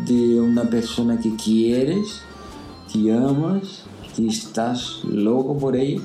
de 0.07 0.41
una 0.41 0.63
persona 0.65 1.19
que 1.19 1.35
quieres, 1.37 2.23
que 2.93 3.13
amas, 3.13 3.85
que 4.15 4.27
estás 4.27 5.01
loco 5.05 5.57
por 5.57 5.75
ello, 5.77 6.03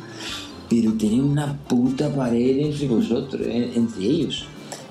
pero 0.70 0.94
tiene 0.94 1.22
una 1.22 1.58
puta 1.68 2.10
pared 2.16 2.60
entre 2.66 2.88
vosotros, 2.88 3.42
en- 3.46 3.74
entre 3.76 4.06
ellos 4.06 4.46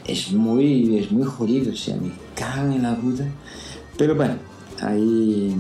es 0.07 0.33
muy, 0.33 0.99
es 0.99 1.11
muy 1.12 1.24
jodido, 1.24 1.73
o 1.73 1.77
sea, 1.77 1.97
me 1.97 2.11
cago 2.35 2.73
en 2.73 2.83
la 2.83 2.97
puta. 2.97 3.24
Pero 3.97 4.15
bueno, 4.15 4.35
ahí, 4.81 5.55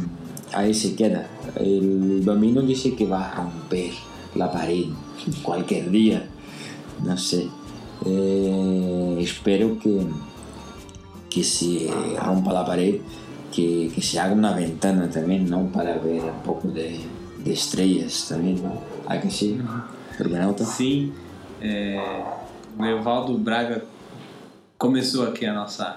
ahí 0.52 0.74
se 0.74 0.94
queda. 0.94 1.28
El 1.56 2.24
dominio 2.24 2.62
dice 2.62 2.94
que 2.94 3.06
va 3.06 3.28
a 3.28 3.34
romper 3.34 3.90
la 4.34 4.50
pared 4.50 4.86
cualquier 5.42 5.90
día, 5.90 6.26
no 7.04 7.16
sé. 7.16 7.48
Eh, 8.04 9.18
espero 9.20 9.78
que, 9.78 10.04
que 11.30 11.44
se 11.44 11.88
rompa 12.20 12.52
la 12.52 12.64
pared, 12.64 12.96
que, 13.54 13.90
que, 13.94 14.02
se 14.02 14.18
haga 14.18 14.32
una 14.32 14.54
ventana 14.54 15.08
también, 15.08 15.48
¿no? 15.48 15.70
Para 15.70 15.98
ver 15.98 16.22
un 16.22 16.42
poco 16.44 16.68
de, 16.68 16.98
de 17.44 17.52
estrellas 17.52 18.26
también, 18.28 18.62
¿no? 18.62 18.80
¿A 19.06 19.20
que 19.20 19.30
sí? 19.30 19.58
¿Argonauta? 20.18 20.64
Sí. 20.64 21.12
Eh... 21.60 22.00
Evaldo 22.78 23.36
Braga 23.38 23.82
Começou 24.82 25.28
aqui 25.28 25.46
a 25.46 25.54
nossa, 25.54 25.96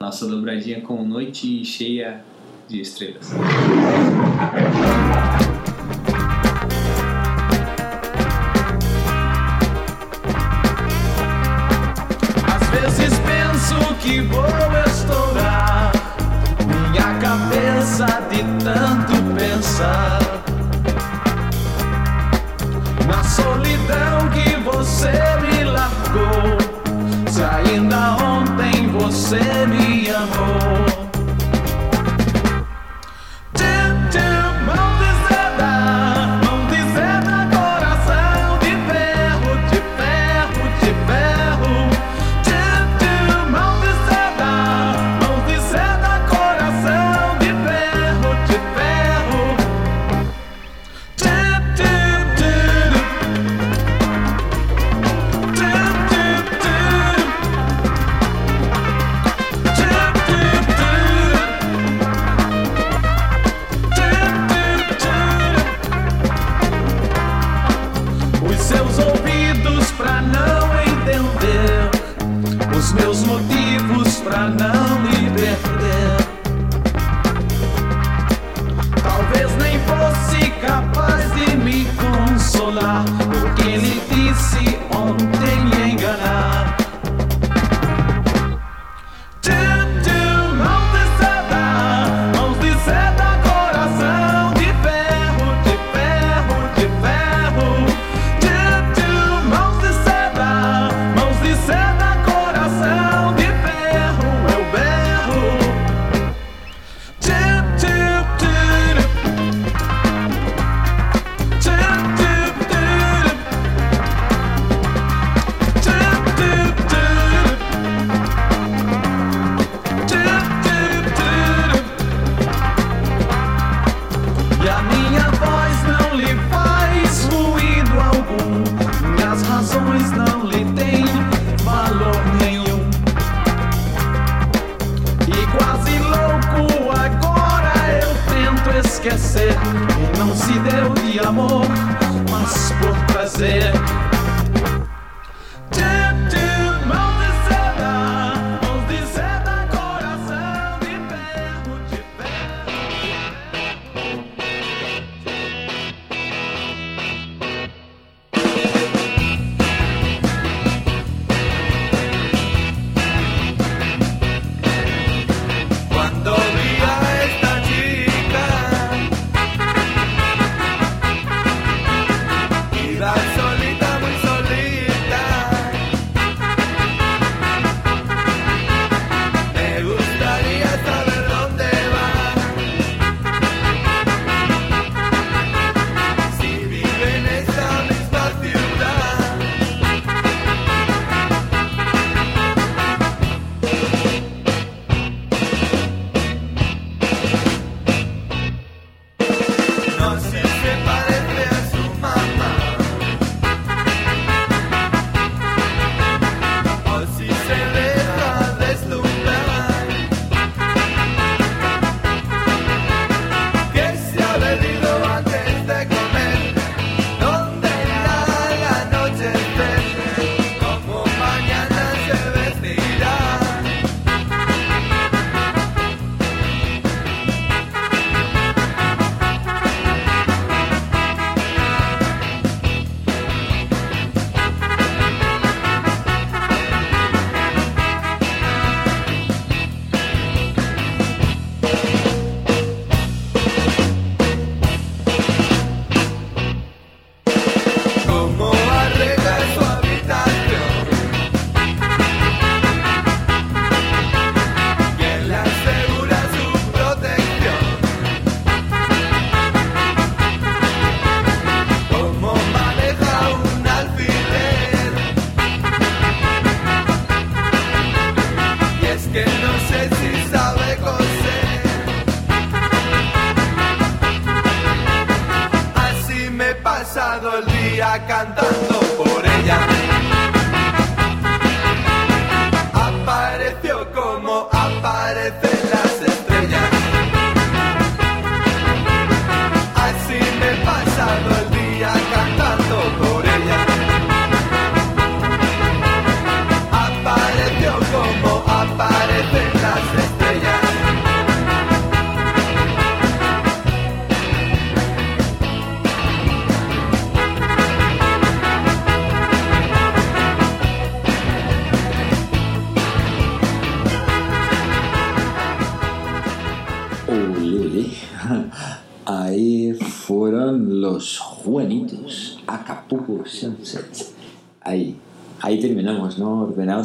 nossa 0.00 0.26
dobradinha 0.26 0.80
com 0.80 1.04
Noite 1.04 1.62
Cheia 1.62 2.24
de 2.66 2.80
Estrelas. 2.80 3.34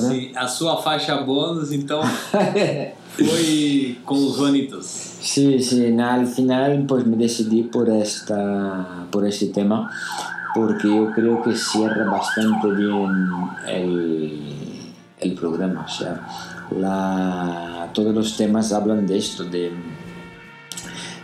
Sim, 0.10 0.32
a 0.36 0.48
sua 0.48 0.78
faixa 0.82 1.18
bônus, 1.18 1.72
então, 1.72 2.02
foi 3.18 3.98
com 4.06 4.16
os 4.16 4.38
Juanitos. 4.38 4.86
Sí, 5.22 5.92
na- 5.92 6.14
al 6.16 6.26
final 6.28 6.84
pues 6.88 7.06
me 7.06 7.16
decidí 7.16 7.64
por, 7.64 7.88
esta, 7.90 9.06
por 9.12 9.26
este 9.26 9.48
tema 9.48 9.90
porque 10.54 10.88
yo 10.88 11.12
creo 11.14 11.42
que 11.42 11.56
cierra 11.56 12.06
bastante 12.12 12.68
bien 12.72 13.10
el, 13.68 14.40
el 15.20 15.34
programa. 15.34 15.86
O 15.88 15.90
sea, 15.90 16.28
la, 16.72 17.90
todos 17.94 18.14
los 18.14 18.36
temas 18.38 18.72
hablan 18.72 19.08
de 19.08 19.18
esto, 19.18 19.44
de, 19.46 19.72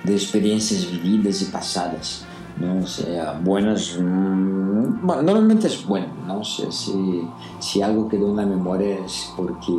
de 0.04 0.14
experiencias 0.14 0.90
vividas 0.90 1.42
y 1.42 1.46
pasadas. 1.46 2.26
¿No? 2.60 2.84
O 2.84 2.88
sea, 2.88 3.40
buenas, 3.44 3.98
mm, 4.00 5.06
bueno, 5.06 5.22
normalmente 5.22 5.68
es 5.68 5.86
bueno, 5.86 6.08
¿no? 6.28 6.40
O 6.40 6.44
sea, 6.44 6.72
si, 6.72 7.22
si 7.60 7.82
algo 7.82 8.08
quedó 8.10 8.30
en 8.30 8.36
la 8.38 8.46
memoria 8.46 9.04
es 9.06 9.32
porque 9.36 9.74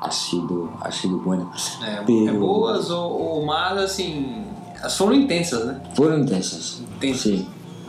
ha 0.00 0.10
sido, 0.10 0.70
ha 0.80 0.90
sido 0.92 1.18
bueno. 1.18 1.50
É, 1.82 2.02
Pero- 2.06 2.28
é 2.28 2.32
boas 2.38 2.90
ou, 2.90 3.38
ou 3.38 3.46
más, 3.46 3.76
assim, 3.78 4.44
as 4.82 4.96
foram 4.96 5.14
intensas, 5.14 5.64
né? 5.66 5.80
Fueron 5.94 6.20
intensas. 6.22 6.82
Intensas. 6.96 7.22
Sí. 7.22 7.46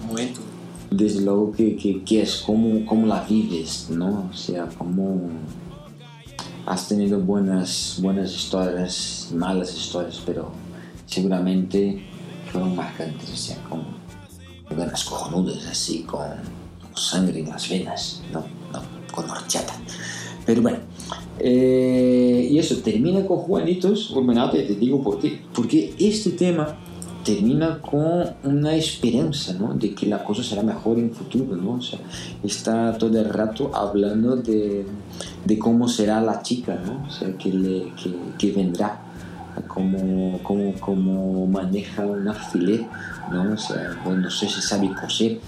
Momento. 0.07 0.41
Desde 0.89 1.19
luego 1.21 1.51
que, 1.51 1.75
que, 1.75 1.99
que 2.01 2.21
es 2.21 2.37
como, 2.37 2.85
como 2.85 3.05
la 3.05 3.19
vives, 3.21 3.87
¿no? 3.89 4.29
O 4.31 4.33
sea, 4.33 4.67
como 4.77 5.29
has 6.65 6.87
tenido 6.87 7.19
buenas, 7.19 7.99
buenas 8.01 8.33
historias, 8.33 9.29
malas 9.33 9.75
historias, 9.75 10.21
pero 10.25 10.49
seguramente 11.05 12.03
fueron 12.51 12.75
marcantes, 12.75 13.29
o 13.31 13.35
sea, 13.35 13.57
con 13.69 13.96
ganas 14.69 15.03
cojonudas, 15.03 15.65
así, 15.67 16.03
con 16.03 16.27
sangre 16.95 17.39
en 17.39 17.49
las 17.49 17.69
venas, 17.69 18.21
no, 18.31 18.41
no, 18.71 18.81
con 19.13 19.29
horchata. 19.29 19.73
Pero 20.45 20.61
bueno, 20.61 20.79
eh, 21.39 22.47
y 22.51 22.57
eso 22.57 22.77
termina 22.77 23.25
con 23.25 23.37
Juanitos, 23.37 24.11
Urbanauta, 24.11 24.57
y 24.57 24.67
te 24.67 24.75
digo 24.75 25.01
por 25.01 25.19
qué. 25.19 25.41
Porque 25.53 25.93
este 25.99 26.31
tema 26.31 26.75
termina 27.23 27.81
con 27.81 28.25
una 28.43 28.73
esperanza, 28.75 29.53
¿no? 29.53 29.73
De 29.73 29.93
que 29.93 30.05
la 30.05 30.23
cosa 30.23 30.41
será 30.41 30.63
mejor 30.63 30.97
en 30.97 31.05
el 31.05 31.11
futuro, 31.11 31.57
¿no? 31.57 31.73
O 31.73 31.81
sea, 31.81 31.99
está 32.41 32.97
todo 32.97 33.19
el 33.19 33.29
rato 33.29 33.71
hablando 33.75 34.37
de, 34.37 34.85
de 35.43 35.59
cómo 35.59 35.89
será 35.89 36.21
la 36.21 36.41
chica, 36.41 36.81
¿no? 36.85 37.05
O 37.05 37.11
sea, 37.11 37.37
que, 37.37 37.51
le, 37.51 37.91
que, 38.01 38.15
que 38.37 38.51
vendrá, 38.53 39.01
cómo, 39.67 40.39
cómo, 40.41 40.73
cómo 40.79 41.47
maneja 41.47 42.05
un 42.05 42.27
alfiler, 42.27 42.85
¿no? 43.31 43.53
O 43.53 43.57
sea, 43.57 44.01
o 44.05 44.11
no 44.11 44.29
sé 44.29 44.47
si 44.47 44.61
sabe 44.61 44.89
coser. 44.93 45.39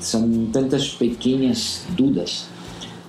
Son 0.00 0.52
tantas 0.52 0.88
pequeñas 0.90 1.86
dudas, 1.96 2.46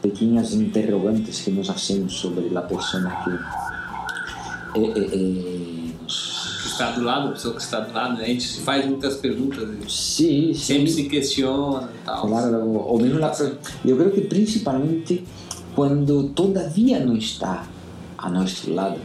pequeñas 0.01 0.53
interrogantes 0.53 1.41
que 1.41 1.51
nos 1.51 1.69
hacemos 1.69 2.13
sobre 2.13 2.49
la 2.49 2.67
persona 2.67 3.19
que 3.23 4.79
eh, 4.79 4.93
eh, 4.95 5.09
eh, 5.13 5.93
nos 6.01 6.37
Que 6.63 6.69
está 6.69 6.91
do 6.91 7.03
lado, 7.03 7.29
a 7.29 7.31
pessoa 7.31 7.55
que 7.55 7.61
está 7.61 7.79
do 7.79 7.93
lado, 7.93 8.17
né? 8.17 8.23
A 8.23 8.27
gente 8.27 8.43
se 8.43 8.61
faz 8.61 8.85
muitas 8.85 9.15
perguntas, 9.15 9.63
e 9.63 9.89
Sí, 9.89 10.53
sempre 10.53 10.87
sí. 10.87 11.03
se 11.03 11.09
questiona 11.09 11.89
e 11.93 12.05
tal. 12.05 12.27
Claro, 12.27 12.63
o 12.63 12.99
menos 12.99 13.19
la, 13.19 13.31
yo 13.83 13.97
creo 13.97 14.11
que 14.11 14.21
principalmente 14.21 15.23
cuando 15.75 16.25
todavía 16.25 16.99
no 16.99 17.15
está 17.15 17.63
a 18.17 18.29
nuestro 18.29 18.73
lado. 18.73 18.97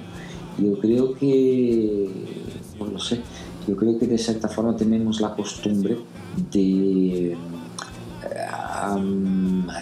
Yo 0.59 0.79
creo 0.79 1.15
que, 1.15 2.11
lo 2.79 2.99
sé, 2.99 3.21
yo 3.67 3.77
creo 3.77 3.99
que 3.99 4.07
de 4.07 4.19
cierta 4.19 4.49
forma 4.49 4.77
tenemos 4.77 5.21
la 5.21 5.35
costumbre 5.35 5.99
de 6.51 7.37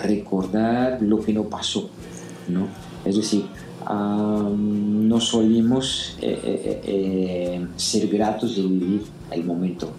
recordar 0.02 1.00
lo 1.02 1.20
que 1.20 1.32
no 1.32 1.44
pasó, 1.44 1.88
¿no? 2.48 2.68
Es 3.04 3.16
decir, 3.16 3.46
no 3.88 5.20
solemos 5.20 6.16
eh, 6.20 6.40
eh, 6.44 6.80
eh, 6.84 7.66
ser 7.76 8.08
gratos 8.08 8.56
de 8.56 8.62
vivir 8.62 9.02
el 9.30 9.44
momento 9.44 9.90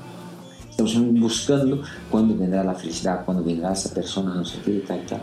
Estamos 0.83 1.19
buscando 1.19 1.83
cuándo 2.09 2.35
vendrá 2.35 2.63
la 2.63 2.73
felicidad, 2.73 3.23
cuándo 3.23 3.43
vendrá 3.43 3.73
esa 3.73 3.93
persona, 3.93 4.33
no 4.33 4.43
sé 4.43 4.57
qué, 4.65 4.79
tal, 4.79 5.05
tal. 5.05 5.21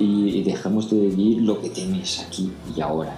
Y, 0.00 0.42
dejamos 0.42 0.90
de 0.90 0.98
vivir 0.98 1.42
lo 1.42 1.60
que 1.60 1.68
tienes 1.68 2.26
aquí 2.26 2.50
y 2.76 2.80
ahora. 2.80 3.16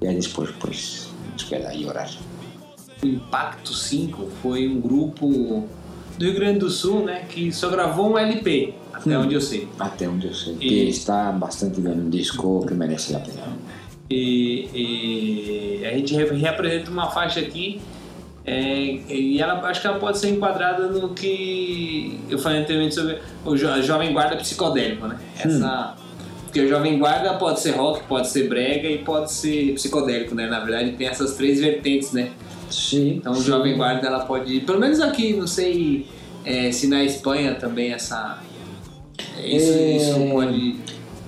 Y 0.00 0.06
ahí 0.06 0.14
después, 0.14 0.50
pues, 0.60 1.08
nos 1.32 1.44
queda 1.44 1.74
llorar. 1.74 2.08
O 3.02 3.06
Impacto 3.06 3.72
5 3.72 4.28
foi 4.42 4.68
um 4.68 4.80
grupo 4.80 5.66
do 6.18 6.24
Rio 6.24 6.34
Grande 6.34 6.58
do 6.58 6.68
Sul, 6.70 7.04
né? 7.04 7.24
Que 7.28 7.50
só 7.52 7.70
gravou 7.70 8.12
um 8.12 8.18
LP, 8.18 8.74
até 8.92 9.18
Hum. 9.18 9.22
onde 9.22 9.34
eu 9.34 9.40
sei. 9.40 9.66
Donde 9.98 10.26
yo 10.26 10.34
sé. 10.34 10.50
Y- 10.60 10.68
Que 10.68 10.88
está 10.90 11.32
bastante 11.32 11.80
bien, 11.80 11.94
un 11.98 12.10
disco 12.10 12.64
que 12.66 12.74
merece 12.74 13.12
la 13.14 13.20
pena. 13.20 13.56
E, 14.10 14.68
e 14.74 15.86
a 15.86 15.90
gente 15.96 16.14
re- 16.14 16.34
reapresenta 16.36 16.90
uma 16.90 17.08
faixa 17.10 17.40
aqui 17.40 17.80
é, 18.44 18.98
e 19.08 19.40
ela 19.40 19.54
acho 19.68 19.80
que 19.80 19.86
ela 19.86 19.98
pode 19.98 20.18
ser 20.18 20.30
enquadrada 20.30 20.88
no 20.88 21.10
que 21.14 22.18
eu 22.28 22.38
falei 22.38 22.60
anteriormente 22.62 22.94
sobre 22.96 23.18
o 23.44 23.56
jo, 23.56 23.68
a 23.68 23.80
Jovem 23.80 24.12
Guarda 24.12 24.36
psicodélico, 24.36 25.06
né? 25.06 25.16
Essa, 25.38 25.94
Porque 26.44 26.60
o 26.60 26.68
Jovem 26.68 26.98
Guarda 26.98 27.34
pode 27.34 27.60
ser 27.60 27.70
rock, 27.76 28.02
pode 28.08 28.28
ser 28.28 28.48
brega 28.48 28.88
e 28.88 28.98
pode 28.98 29.30
ser 29.30 29.74
psicodélico, 29.74 30.34
né? 30.34 30.48
Na 30.48 30.58
verdade 30.60 30.92
tem 30.96 31.06
essas 31.06 31.36
três 31.36 31.60
vertentes, 31.60 32.12
né? 32.12 32.32
Sí. 32.70 33.16
Então 33.18 33.32
o. 33.32 33.42
Jovem 33.42 33.76
Guarda 33.76 34.06
ela 34.06 34.24
pode, 34.24 34.60
pelo 34.60 34.78
menos 34.78 35.00
aqui, 35.00 35.34
não 35.34 35.46
sei 35.46 36.06
é, 36.44 36.70
se 36.72 36.86
na 36.86 37.04
Espanha 37.04 37.54
também 37.54 37.92
essa 37.92 38.42
isso, 39.44 39.72
É, 39.72 39.96
isso 39.96 40.14
pode 40.32 40.76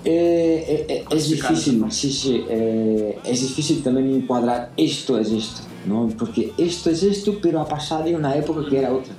eh, 0.04 0.84
eh, 0.88 1.04
es 1.14 1.24
Complicado. 1.24 1.54
difícil, 1.54 2.46
eh, 2.48 3.18
es 3.24 3.40
difícil 3.40 3.82
también 3.82 4.12
encuadrar 4.14 4.72
esto 4.76 5.16
es 5.18 5.30
esto, 5.30 5.62
¿no? 5.86 6.08
Porque 6.18 6.52
esto 6.58 6.90
es 6.90 7.04
esto, 7.04 7.38
pero 7.40 7.60
ha 7.60 7.66
pasado 7.68 8.06
en 8.06 8.16
una 8.16 8.34
época 8.34 8.68
que 8.68 8.78
era 8.78 8.92
otra, 8.92 9.14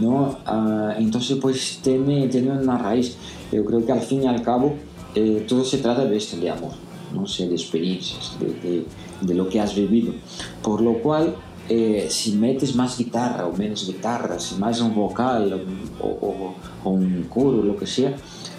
¿no? 0.00 0.36
Ah, 0.44 0.94
entonces, 0.98 1.38
pues 1.40 1.78
tiene, 1.82 2.26
tiene 2.28 2.50
una 2.50 2.76
raíz. 2.78 3.16
Yo 3.52 3.64
creo 3.64 3.86
que 3.86 3.92
al 3.92 4.00
fin 4.00 4.24
y 4.24 4.26
al 4.26 4.42
cabo 4.42 4.74
eh, 5.14 5.44
todo 5.46 5.64
se 5.64 5.78
trata 5.78 6.04
de 6.04 6.16
esto, 6.16 6.36
de 6.36 6.50
amor, 6.50 6.72
no 7.14 7.28
sé, 7.28 7.46
de 7.46 7.54
experiencias, 7.54 8.36
de, 8.40 8.46
de, 8.46 8.84
de 9.20 9.34
lo 9.34 9.48
que 9.48 9.60
has 9.60 9.72
vivido. 9.76 10.14
Por 10.62 10.80
lo 10.80 10.94
cual, 10.94 11.36
eh, 11.68 12.06
si 12.10 12.32
metes 12.32 12.74
más 12.74 12.96
guitarra 12.98 13.46
o 13.46 13.56
menos 13.56 13.86
guitarra, 13.86 14.38
si 14.38 14.56
más 14.56 14.80
un 14.80 14.94
vocal 14.94 15.52
o, 16.00 16.06
o- 16.06 16.54
o 16.84 16.90
un 16.90 17.24
coro, 17.28 17.62
lo 17.62 17.76
que 17.76 17.86
sea, 17.86 18.14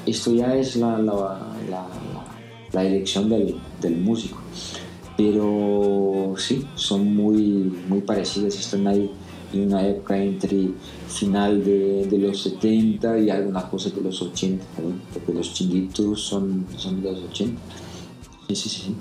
esto 0.06 0.32
ya 0.34 0.56
es 0.56 0.76
la, 0.77 0.98
la, 0.99 1.48
la, 1.69 1.88
la 2.73 2.84
elección 2.84 3.30
del, 3.30 3.56
del 3.82 3.98
músico. 3.98 4.40
Pero 5.18 6.34
sí, 6.38 6.65
son 6.76 7.15
muy, 7.15 7.72
muy 7.88 8.02
parecidas, 8.02 8.56
están 8.56 8.86
ahí 8.88 9.10
en 9.53 9.68
una 9.68 9.88
época 9.88 10.18
entre 10.18 10.72
final 11.07 11.64
de, 11.64 12.06
de 12.10 12.18
los 12.18 12.41
70 12.41 13.18
y 13.19 13.30
algunas 13.30 13.64
cosas 13.65 13.95
de 13.95 14.02
los 14.02 14.22
80, 14.22 14.65
¿no? 14.84 14.91
porque 15.14 15.34
los 15.34 15.53
chinguitos 15.53 16.22
son, 16.22 16.65
son 16.76 17.02
de 17.02 17.11
los 17.11 17.23
80. 17.23 17.61
Sí, 18.49 18.56
sí, 18.56 18.69
sí. 18.69 18.95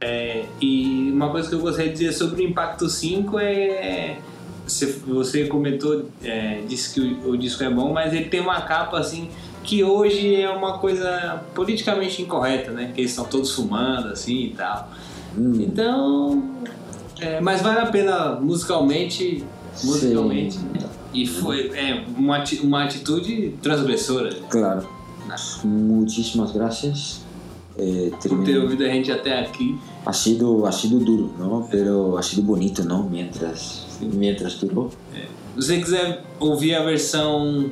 É, 0.00 0.44
e 0.60 1.10
uma 1.12 1.30
coisa 1.30 1.48
que 1.48 1.54
eu 1.54 1.60
gostaria 1.60 1.90
de 1.90 1.98
dizer 1.98 2.12
sobre 2.12 2.42
o 2.42 2.48
Impacto 2.48 2.88
5 2.88 3.38
é. 3.38 4.18
Você, 4.66 4.86
você 5.06 5.46
comentou, 5.46 6.06
é, 6.24 6.60
disse 6.66 6.92
que 6.92 7.00
o, 7.00 7.30
o 7.30 7.36
disco 7.38 7.62
é 7.62 7.70
bom, 7.70 7.92
mas 7.92 8.12
ele 8.12 8.24
tem 8.24 8.40
uma 8.40 8.60
capa 8.62 8.98
assim 8.98 9.30
que 9.62 9.82
hoje 9.82 10.40
é 10.40 10.48
uma 10.48 10.78
coisa 10.78 11.42
politicamente 11.54 12.22
incorreta, 12.22 12.70
né? 12.70 12.92
Que 12.94 13.00
eles 13.00 13.10
estão 13.10 13.24
todos 13.24 13.52
fumando 13.52 14.08
assim 14.08 14.46
e 14.46 14.50
tal. 14.50 14.90
Mm, 15.36 15.62
Então. 15.62 16.50
é, 17.20 17.40
mas 17.40 17.62
vale 17.62 17.80
a 17.80 17.86
pena 17.86 18.40
musicalmente. 18.40 19.44
Musicalmente. 19.84 20.58
E 21.12 21.26
foi 21.26 21.70
é, 21.74 22.04
uma, 22.16 22.42
uma 22.62 22.84
atitude 22.84 23.54
transgressora 23.62 24.34
Claro. 24.48 24.88
Muchísimas 25.64 26.52
gracias. 26.52 27.25
Eh, 27.78 28.10
por 28.26 28.42
ter 28.42 28.58
ouvido 28.58 28.86
a 28.86 28.90
gente 28.90 29.12
até 29.12 29.32
aqui. 29.38 29.78
ha 30.06 30.12
sido, 30.12 30.66
ha 30.66 30.72
sido 30.72 30.98
duro, 30.98 31.30
¿no? 31.38 31.68
Pero 31.70 32.16
ha 32.16 32.22
sido 32.22 32.42
bonito, 32.42 32.84
¿no? 32.84 33.02
Mientras, 33.02 33.86
mientras 34.00 34.58
duró. 34.60 34.90
Se 35.58 35.62
você 35.62 35.80
quiser 35.80 36.22
ouvir 36.38 36.74
a 36.74 36.82
versão 36.84 37.70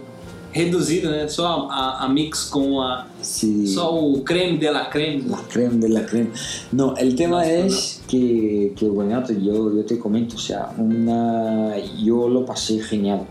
reduzida, 0.52 1.10
né? 1.10 1.28
Só 1.28 1.68
a, 1.70 2.05
a 2.05 2.09
mix 2.09 2.44
com 2.44 2.81
a. 2.81 3.06
Sí. 3.22 3.66
Só 3.66 3.94
o 3.94 4.22
creme 4.22 4.59
de 4.59 4.70
la 4.70 4.90
creme. 4.90 5.24
La 5.28 5.43
creme 5.48 5.78
de 5.78 5.89
la 5.89 6.05
creme. 6.05 6.31
No, 6.72 6.97
el 6.97 7.14
tema 7.14 7.47
es 7.47 8.02
que, 8.09 8.72
que 8.76 8.86
bueno, 8.86 9.22
yo, 9.28 9.74
yo 9.74 9.85
te 9.85 9.98
comento, 9.98 10.36
o 10.36 10.39
sea, 10.39 10.72
una, 10.76 11.76
yo 12.02 12.28
lo 12.28 12.44
pasé 12.44 12.81
genial 12.81 13.26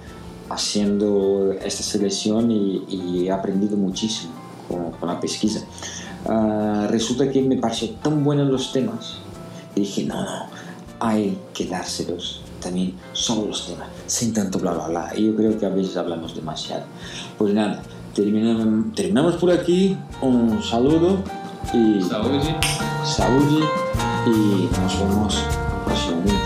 haciendo 0.50 1.54
esta 1.64 1.84
selección 1.84 2.52
y, 2.52 2.84
y 2.88 3.28
he 3.28 3.32
aprendido 3.32 3.78
muchísimo 3.78 4.34
con, 4.68 4.92
con 4.92 5.10
la 5.10 5.20
pesquisa. 5.20 5.66
Ah, 6.28 6.88
resulta 6.90 7.30
que 7.30 7.42
me 7.42 7.58
pareció 7.58 7.90
tan 8.02 8.24
buenos 8.24 8.50
los 8.50 8.72
temas 8.72 9.18
y 9.76 9.82
dije, 9.82 10.06
no, 10.06 10.24
no, 10.24 10.48
hay 11.00 11.38
que 11.54 11.66
dárselos 11.66 12.42
también 12.62 12.96
solo 13.12 13.48
los 13.48 13.68
temas, 13.68 13.88
sin 14.08 14.34
tanto 14.34 14.60
bla 14.60 14.72
bla 14.72 14.88
bla. 14.88 15.12
Y 15.16 15.26
yo 15.26 15.36
creo 15.36 15.58
que 15.60 15.66
a 15.66 15.70
veces 15.70 15.98
hablamos 15.98 16.36
demasiado. 16.36 16.84
Pues 17.38 17.54
nada, 17.54 17.82
terminamos, 18.16 18.96
terminamos 18.96 19.36
por 19.36 19.52
aquí. 19.52 19.98
Un 20.22 20.64
saludo 20.64 21.18
y 21.74 22.02
Saúde. 22.02 22.56
y 24.26 24.70
nos 24.82 25.00
vemos 25.00 25.44
próximamente. 25.86 26.43